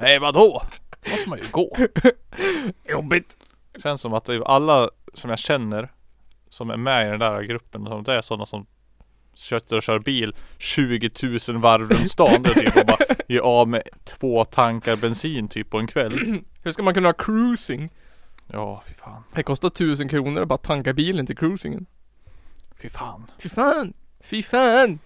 [0.00, 0.62] Nej vadå?
[1.04, 1.76] Då måste man ju gå.
[2.88, 3.36] Jobbigt.
[3.82, 5.92] Känns som att det är alla som jag känner
[6.48, 8.66] som är med i den där gruppen, som det är sådana som
[9.34, 11.10] köttar och kör bil 20
[11.48, 12.42] 000 varv runt stan.
[12.42, 16.12] Det är typ och bara ger av med två tankar bensin typ på en kväll.
[16.64, 17.90] Hur ska man kunna ha cruising?
[18.52, 19.22] Ja, fy fan.
[19.34, 21.86] Det kostar tusen kronor att bara tanka bilen till cruisingen.
[22.80, 23.30] Fy fan.
[23.38, 23.92] Fy fan!
[24.20, 24.98] Fy fan!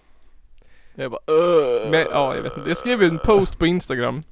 [0.95, 1.91] Jag bara öh.
[1.91, 2.69] Men, ja, jag vet inte.
[2.69, 4.23] Jag skrev ju en post på Instagram.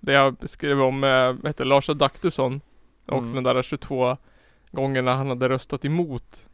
[0.00, 2.60] Där jag skrev om, eh, vad heter det, Lars Adaktusson.
[3.06, 3.34] Och Mm.
[3.34, 4.16] den där 22
[4.70, 6.48] gångerna han hade röstat emot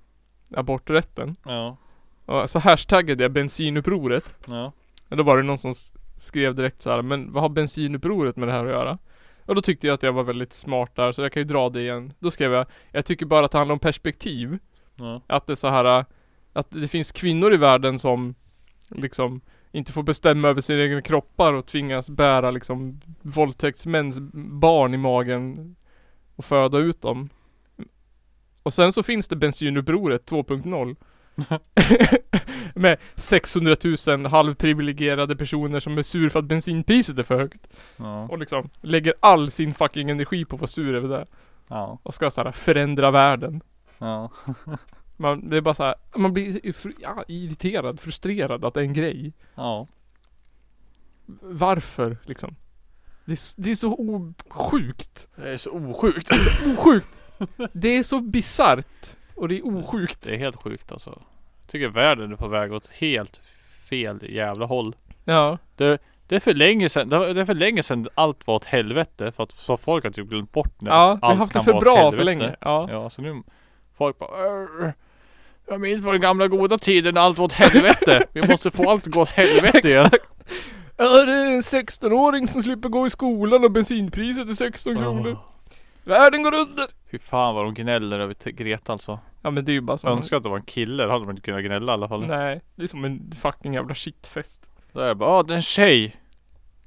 [0.55, 1.37] aborträtten.
[1.45, 1.77] Ja,
[2.25, 4.35] Och så hashtaggade jag bensinupproret.
[4.47, 4.73] ja.
[5.09, 5.75] Och då var det någon som
[6.17, 8.99] skrev direkt så här, men vad har bensinupproret med det här att göra?
[9.47, 11.69] Och då tyckte jag att jag var väldigt smart där, så jag kan ju dra
[11.69, 12.13] det igen.
[12.19, 14.59] Då skrev jag, jag tycker bara att det handlar om perspektiv.
[14.97, 15.21] ja.
[15.27, 16.05] Att det är så här
[16.53, 18.35] Att det finns kvinnor i världen som
[18.91, 19.41] Liksom
[19.75, 25.77] Inte får bestämma över sina egna kroppar och tvingas bära liksom Våldtäktsmäns barn i magen
[26.37, 27.29] Och föda ut dem
[28.63, 30.97] Och sen så finns det bensinupproret 2.0
[32.75, 33.77] Med 600
[34.07, 38.23] 000 halvprivilegierade personer som är sur för att bensinpriset är för högt ja.
[38.23, 41.27] Och liksom lägger all sin fucking energi på att vara sur över det
[41.69, 41.99] ja.
[42.03, 43.61] Och ska så här förändra världen
[43.99, 44.31] ja.
[45.17, 48.85] man, det är bara så här, man blir fr- ja, irriterad, frustrerad att det är
[48.85, 49.33] en grej.
[49.55, 49.87] ja.
[51.41, 52.57] Varför liksom?
[53.25, 53.95] Det är, s- det är så
[54.51, 55.29] osjukt.
[55.37, 56.31] Det är så osjukt.
[56.67, 57.09] Osjukt!
[57.73, 59.17] Det är så bisarrt.
[59.35, 60.23] Och det är osjukt.
[60.23, 61.11] Det är helt sjukt alltså.
[61.61, 63.41] Jag tycker världen är på väg åt helt
[63.91, 64.97] fel jävla håll.
[65.25, 65.59] Ja.
[65.77, 68.65] Det är för länge sedan, det var- det är för länge sedan allt var åt
[68.65, 71.53] helvete för att så folk har typ glömt bort när Ja, vi har allt haft
[71.53, 72.25] det kan för vara åt bra för helvete.
[72.25, 72.57] länge.
[72.61, 72.89] Ja.
[72.91, 73.43] Ja, så nu
[73.97, 74.95] folk bara "Arr,
[75.69, 78.27] Jag minns på den gamla goda tiden när allt var åt helvete.
[78.33, 80.05] Vi måste få allt att gå åt helvete igen.
[80.07, 80.29] Exakt.
[80.97, 85.33] Ja, det är en 16-åring som slipper gå i skolan och bensinpriset är 16 kronor.
[85.33, 85.39] Åh,
[86.05, 86.85] Världen går under!
[87.11, 89.19] Fy fan vad de gnäller över Greta alltså.
[89.43, 90.09] Ja men det är ju bara som...
[90.09, 92.09] Jag önskar att det var en kille, då hade man inte kunnat gnälla i alla
[92.09, 92.27] fall.
[92.27, 94.71] Nej, det är som en fucking jävla shitfest.
[94.93, 96.17] Då är det bara, åh det är en tjej.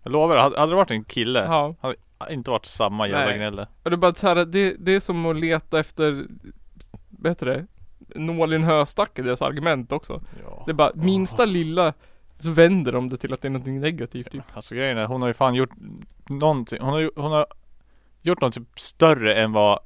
[0.04, 1.76] Jag lovar, hade hade det varit en kille, Ja.
[1.82, 1.96] hade
[2.28, 3.68] det inte varit samma jävla gnälle.
[3.84, 6.26] Och det är bara så här, det, det är som att leta efter,
[7.10, 7.66] vad heter det?
[8.16, 10.20] Nål i en höstack i deras argument också.
[10.44, 10.64] Ja.
[10.66, 11.94] Det är bara minsta lilla
[12.40, 14.44] så vänder de det till att det är någonting negativt typ.
[14.54, 15.70] Alltså grejen är, hon har ju fan gjort
[16.30, 16.82] någonting.
[16.82, 17.48] Hon har hon har
[18.22, 19.80] gjort något typ större än vad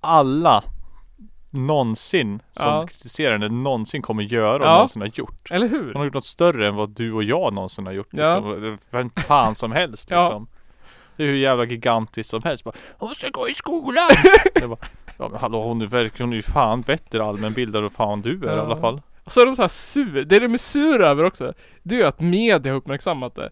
[0.00, 0.64] alla
[1.50, 2.86] någonsin som Ja.
[2.86, 4.72] kritiserar henne någonsin kommer göra och Ja.
[4.72, 5.50] någonsin har gjort.
[5.50, 5.94] Eller Hon hur?
[5.94, 8.08] har gjort något större än vad du och jag någonsin har gjort.
[8.10, 8.34] Ja.
[8.50, 8.78] Liksom.
[8.90, 10.22] Vem fan som helst Ja.
[10.22, 10.46] liksom.
[11.16, 12.64] Det är hur jävla gigantiskt som helst.
[12.64, 14.08] Bara, hon ska gå i skolan!
[14.68, 14.76] bara,
[15.18, 18.56] ja men hallå hon är verkligen, ju fan bättre allmänbildad än fan du är i
[18.56, 18.60] Ja.
[18.62, 19.02] alla fall.
[19.24, 21.52] Och så är de så här sur, det de är sura över också
[21.82, 23.50] Det är ju att media har uppmärksammat det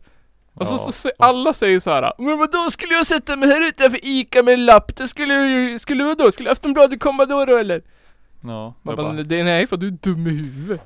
[0.54, 0.78] Och så, Ja.
[0.78, 2.12] så, så alla säger så här.
[2.18, 4.96] Men vadå skulle jag sätta mig här utanför ICA med en lapp?
[4.96, 6.32] Då skulle ju, skulle vadå?
[6.32, 7.82] Skulle Aftonbladet komma då då eller?
[8.42, 10.80] Ja, Man bara, bara, det är nej för du är dum i huvudet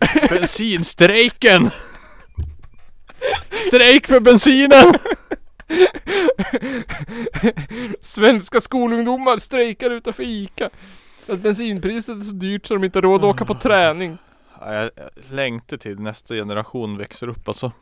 [0.30, 1.70] bensinstrejken!
[3.68, 4.94] Strejk för bensinen!
[8.00, 10.70] Svenska skolungdomar strejkar utanför ICA
[11.28, 14.18] Att bensinpriset är så dyrt så de inte har råd att åka på träning
[14.60, 14.90] Ja, jag,
[15.30, 17.72] längtar till nästa generation växer upp alltså.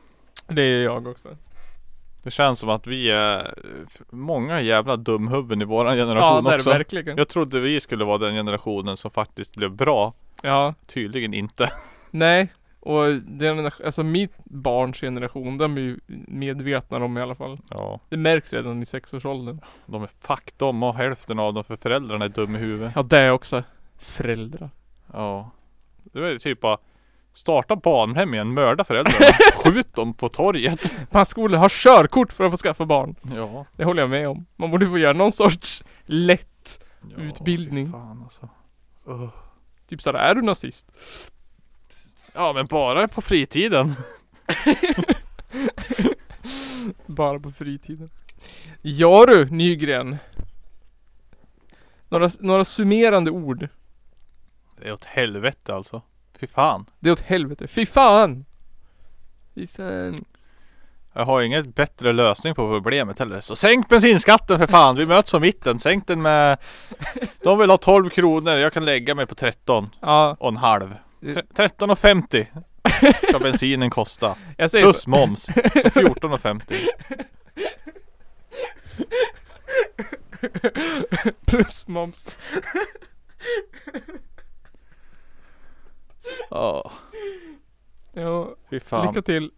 [0.48, 1.28] Det är jag också
[2.22, 3.54] Det känns som att vi är
[4.10, 6.70] många jävla dumhuvuden i våran Ja generation det också.
[6.70, 10.12] verkligen Jag trodde vi skulle vara den generationen som faktiskt blev bra.
[10.42, 11.72] Ja, Tydligen inte.
[12.10, 12.52] nej
[12.84, 15.98] och den, alltså mitt barns generation, de är ju
[16.28, 20.82] medvetna om i alla fall Ja, Det märks redan i sexårsåldern de är fuck de
[20.82, 22.92] och hälften av dem för föräldrarna är dum i huvudet.
[22.96, 23.62] Ja det är också
[23.98, 24.70] Föräldrar
[25.12, 25.50] Ja.
[26.02, 26.78] Det är typ bara
[27.32, 29.26] Starta barnhem igen, mörda föräldrarna.
[29.56, 30.92] Skjut dem på torget.
[31.12, 33.66] Man skulle ha körkort för att få skaffa barn Ja.
[33.76, 36.84] Det håller jag med om Man borde få göra någon sorts lätt
[37.16, 37.92] ja Utbildning.
[37.92, 38.48] Fan alltså.
[39.06, 39.28] Ugh.
[39.88, 40.92] Typ såhär, är du nazist?
[42.34, 43.94] Ja men bara på fritiden.
[47.06, 48.08] Bara på fritiden
[48.82, 50.16] Ja du Nygren
[52.08, 53.68] några, några summerande ord
[54.80, 56.02] Det är åt helvete alltså.
[56.40, 56.86] Fy fan.
[57.00, 58.44] Det är åt helvete, fy fan!
[59.54, 60.16] Fy fan
[61.12, 63.40] Jag har ingen bättre lösning på problemet heller.
[63.40, 64.96] Så sänk bensinskatten för fan.
[64.96, 65.78] Vi möts på mitten.
[65.78, 66.58] Sänk den med...
[67.42, 68.56] De vill ha 12 kronor.
[68.56, 70.94] Jag kan lägga mig på 13 Ja, och en halv.
[71.32, 72.46] Tre- 13,50
[73.28, 74.36] ska bensinen kosta.
[74.56, 75.42] jag säger Plus så moms.
[75.44, 75.52] Så
[75.88, 76.88] 14,50.
[81.46, 82.36] Plus moms
[86.50, 86.90] Ja,
[88.12, 89.06] Ja, fy fan.
[89.06, 89.50] lycka till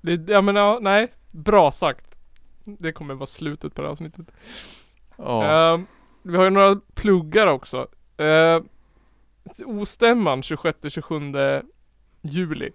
[0.00, 2.14] det, Ja men ja, nej Bra sagt
[2.64, 4.26] Det kommer vara slutet på det här avsnittet
[5.16, 5.44] Ja.
[5.74, 5.86] Ehm,
[6.22, 7.88] Vi har ju några pluggar också
[8.20, 8.60] uh,
[9.66, 11.62] Ostämman 26-27
[12.22, 12.70] juli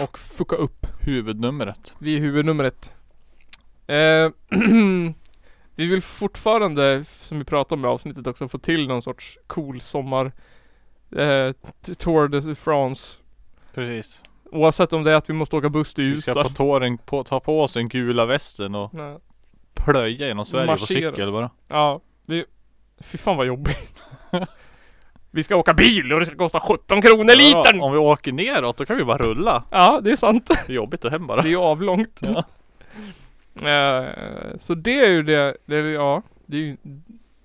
[0.00, 1.94] Och fucka upp Huvudnumret.
[1.98, 2.92] Vi är huvudnumret.
[3.86, 4.30] Eh,
[5.74, 9.80] vi vill fortfarande, som vi pratade om i avsnittet också, få till någon sorts cool
[9.80, 10.32] sommar
[11.16, 11.52] eh,
[11.98, 13.18] Tour de France.
[13.74, 14.22] Precis.
[14.52, 17.24] Oavsett om det är att vi måste åka buss till Vi ska på tåren på,
[17.24, 19.18] ta på oss den gula västen och Ja.
[19.74, 21.10] plöja genom Sverige på Marschera.
[21.12, 21.50] cykel bara.
[21.68, 22.44] Ja, vi...
[23.00, 24.04] Fy fan vad jobbigt.
[25.30, 27.80] vi ska åka bil och det ska kosta 17 kronor Ja, litern!
[27.80, 29.64] om vi åker neråt då kan vi bara rulla.
[29.70, 30.46] Ja, det är sant.
[30.66, 31.42] Det är jobbigt att hem bara.
[31.42, 32.20] Det är ju avlångt.
[32.22, 32.44] Ja.
[33.56, 34.08] Eh,
[34.58, 36.76] så det är ju det, det är, ja, det är ju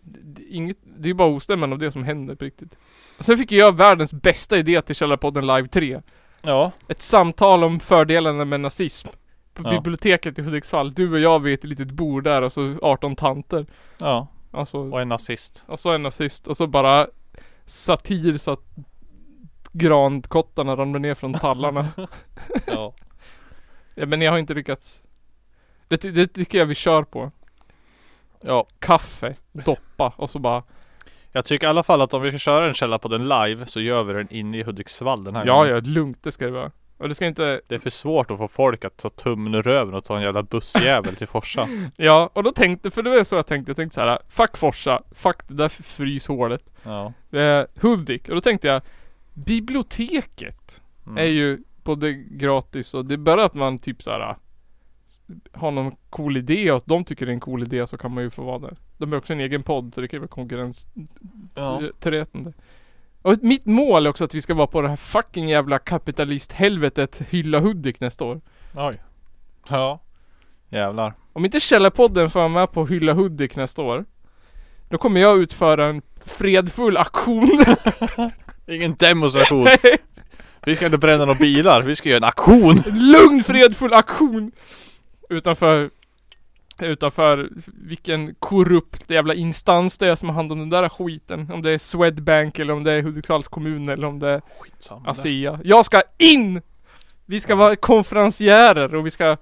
[0.02, 2.78] det, är inget, det är bara ostämman av det som händer på riktigt.
[3.20, 6.02] Sen fick jag världens bästa idé till Källarpodden Live 3.
[6.42, 6.72] Ja.
[6.88, 9.08] Ett samtal om fördelarna med nazism.
[9.54, 9.70] På Ja.
[9.72, 10.94] biblioteket i Hudiksvall.
[10.94, 13.66] Du och jag vid ett litet bord där och så 18 tanter.
[14.00, 14.28] Ja.
[14.52, 15.64] Alltså, Och en nazist.
[15.68, 16.48] och så en nazist.
[16.48, 17.08] Och så bara
[17.66, 18.64] satir så att
[19.72, 21.88] grankottarna ramlar ner från tallarna.
[22.68, 22.94] Ja.
[23.96, 25.02] ja, men jag har inte lyckats.
[25.88, 27.32] Det, det tycker jag vi kör på.
[28.42, 28.68] Ja.
[28.80, 30.64] Kaffe, doppa och så bara
[31.32, 33.66] Jag tycker i alla fall att om vi ska köra en källa på den live
[33.66, 35.70] så gör vi den inne i Hudiksvall den här Ja, gången.
[35.74, 36.72] ja, lugnt det ska det vara.
[36.98, 39.62] Och det ska inte, Det är för svårt att få folk att ta tummen ur
[39.64, 41.68] röven och ta en jävla bussjävel till Forsa.
[41.98, 44.58] ja, och då tänkte, för det var så jag tänkte, jag tänkte så här, fuck
[44.58, 46.62] Forsa, fuck det där fryshålet.
[46.84, 47.14] Ja.
[47.40, 48.82] Eh, Hudik, och då tänkte jag,
[49.34, 51.18] biblioteket Mm.
[51.18, 54.36] är ju både gratis och det är bara att man typ så här
[55.54, 58.14] har någon cool idé och att de tycker det är en cool idé så kan
[58.14, 58.78] man ju få vara där.
[58.98, 60.88] De har också en egen podd så det kan vara konkurrens
[61.56, 61.82] Ja.
[62.00, 62.54] Trätande.
[63.22, 67.22] Och mitt mål är också att vi ska vara på det här fucking jävla kapitalisthelvetet
[67.30, 68.42] Hylla Hudik nästa år.
[68.76, 69.02] Oj.
[69.70, 70.00] Ja.
[70.70, 71.14] Jävlar.
[71.34, 74.06] Om inte Källarpodden får vara med på Hylla Hudik nästa år.
[74.90, 77.50] Då kommer jag utföra en fredfull aktion.
[78.68, 79.68] Ingen demonstration.
[80.66, 81.82] Vi ska inte bränna några bilar.
[81.82, 82.76] Vi ska göra en aktion.
[82.94, 84.52] Lugn fredfull aktion!
[85.30, 85.90] Utanför
[86.80, 91.52] Utanför vilken korrupt jävla instans det är som har hand om den där skiten.
[91.52, 95.10] Om det är Swedbank eller om det är Hudiksvalls kommun eller om det är Skitsamma.
[95.10, 95.60] ASEA.
[95.64, 96.62] Jag ska in!
[97.26, 99.38] Vi ska vara konferenciärer och vi ska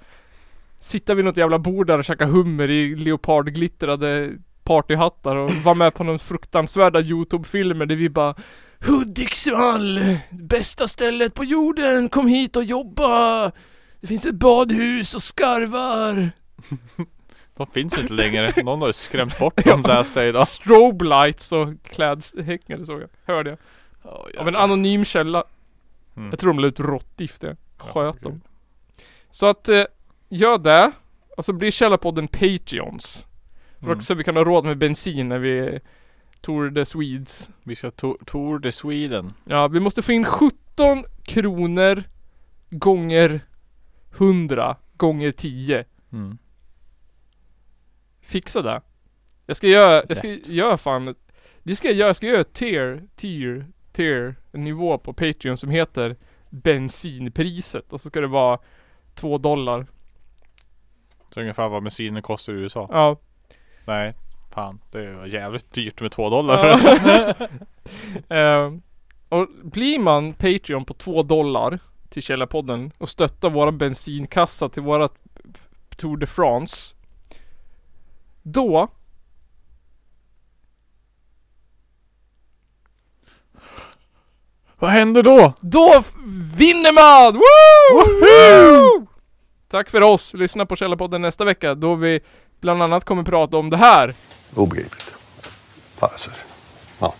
[0.79, 4.31] sitta vid något jävla bord där och käka hummer i leopardglittrade
[4.63, 8.35] partyhattar och vara med på någon fruktansvärda Youtube-filmer där vi bara
[8.79, 9.99] Hudiksvall!
[10.29, 12.09] Bästa stället på jorden!
[12.09, 13.51] Kom hit och jobba!
[14.01, 16.31] Det finns ett badhus och skarvar!
[17.57, 18.53] De finns inte längre.
[18.63, 20.47] Någon har ju skrämt bort dem läste jag idag.
[20.47, 23.09] Strobe lights och klädhängare såg jag.
[23.35, 23.59] Hörde jag.
[24.03, 25.43] Oh, Av en anonym källa.
[26.17, 26.29] Mm.
[26.29, 27.57] Jag tror de la ut råttgift det.
[27.77, 28.41] Sköt Ja, dem.
[29.31, 29.83] Så att, eh,
[30.29, 30.91] gör det.
[31.37, 33.27] Och så blir Källarpodden Patreons.
[33.79, 34.01] För Mm.
[34.01, 35.79] så vi kan ha råd med bensin när vi
[36.41, 37.49] Tour de Swedes.
[37.63, 39.33] Vi ska to- Tour de Sweden.
[39.45, 42.03] Ja, vi måste få in 17 kronor
[42.69, 43.39] gånger
[44.17, 45.85] 100 gånger 10.
[46.11, 46.37] Mm.
[48.25, 48.81] Fixa det.
[49.45, 51.15] Jag ska göra, jag ska göra fan
[51.63, 55.57] Det ska jag göra, jag ska göra ett tier, tier, tier, en nivå på Patreon
[55.57, 56.15] som heter
[56.49, 58.59] Bensinpriset och så ska det vara
[59.15, 59.87] 2 dollar.
[61.33, 62.89] Så ungefär vad bensinen kostar i USA.
[62.91, 63.17] Ja.
[63.85, 64.13] Nej.
[64.53, 64.79] Fan.
[64.91, 66.77] Det är jävligt dyrt med två dollar Ja.
[66.77, 67.47] förresten.
[68.29, 68.81] Ehm,
[69.29, 71.79] och blir man Patreon på 2 dollar
[72.09, 75.13] till Källarpodden och stöttar våra bensinkassa till vårat
[75.97, 76.95] Tour de France.
[78.47, 78.87] Då
[84.79, 85.53] Vad händer då?
[85.59, 86.03] Då
[86.55, 87.33] vinner man!
[87.33, 88.19] Woo!
[88.19, 89.07] Woo!
[89.71, 90.33] Tack för oss.
[90.33, 92.19] Lyssna på Källarpodden nästa vecka då vi
[92.61, 94.13] bland annat kommer prata om det här.
[94.55, 95.15] Obegripligt.
[95.99, 96.29] Alltså,
[96.99, 97.13] ja.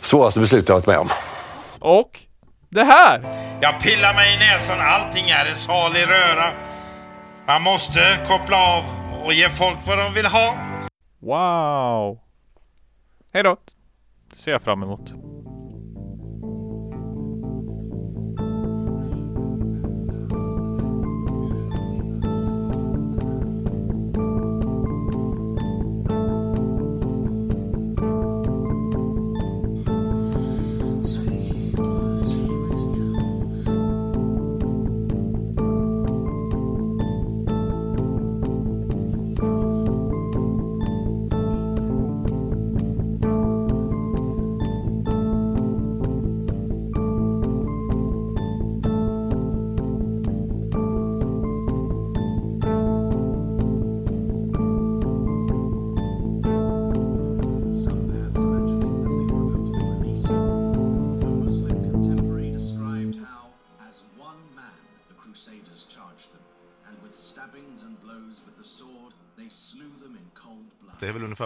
[0.00, 1.08] Svåraste beslut jag varit med om.
[1.78, 2.20] Och
[2.68, 3.22] det här.
[3.60, 6.52] Jag pillar mig i näsan, allting är en salig röra.
[7.46, 10.54] Man måste koppla av och ge folk vad de vill ha.
[11.18, 12.18] Wow.
[13.32, 13.56] Hej då.
[14.30, 15.14] Det ser jag fram emot.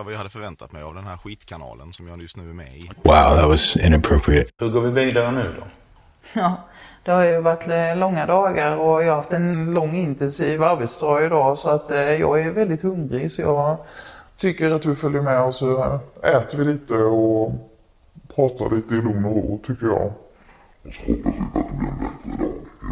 [0.02, 2.54] Ungefär vad jag hade förväntat mig av den här skitkanalen som jag just nu är
[2.54, 2.90] med i.
[3.02, 4.50] Wow, that was inappropriate.
[4.58, 5.66] Hur går vi vidare nu då?
[6.40, 6.56] Ja,
[7.04, 11.24] det har ju varit eh, långa dagar och jag har haft en lång intensiv arbetsdag
[11.24, 13.76] idag så att eh, jag är väldigt hungrig så jag
[14.36, 17.52] tycker att du följer med och så äter vi lite och
[18.34, 20.12] pratar lite i lugn och ro tycker jag.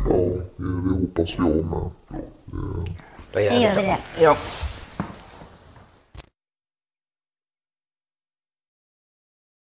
[0.08, 1.90] Ja, det hoppas jag med.
[3.32, 3.98] Då gör vi det.
[4.20, 4.36] Ja.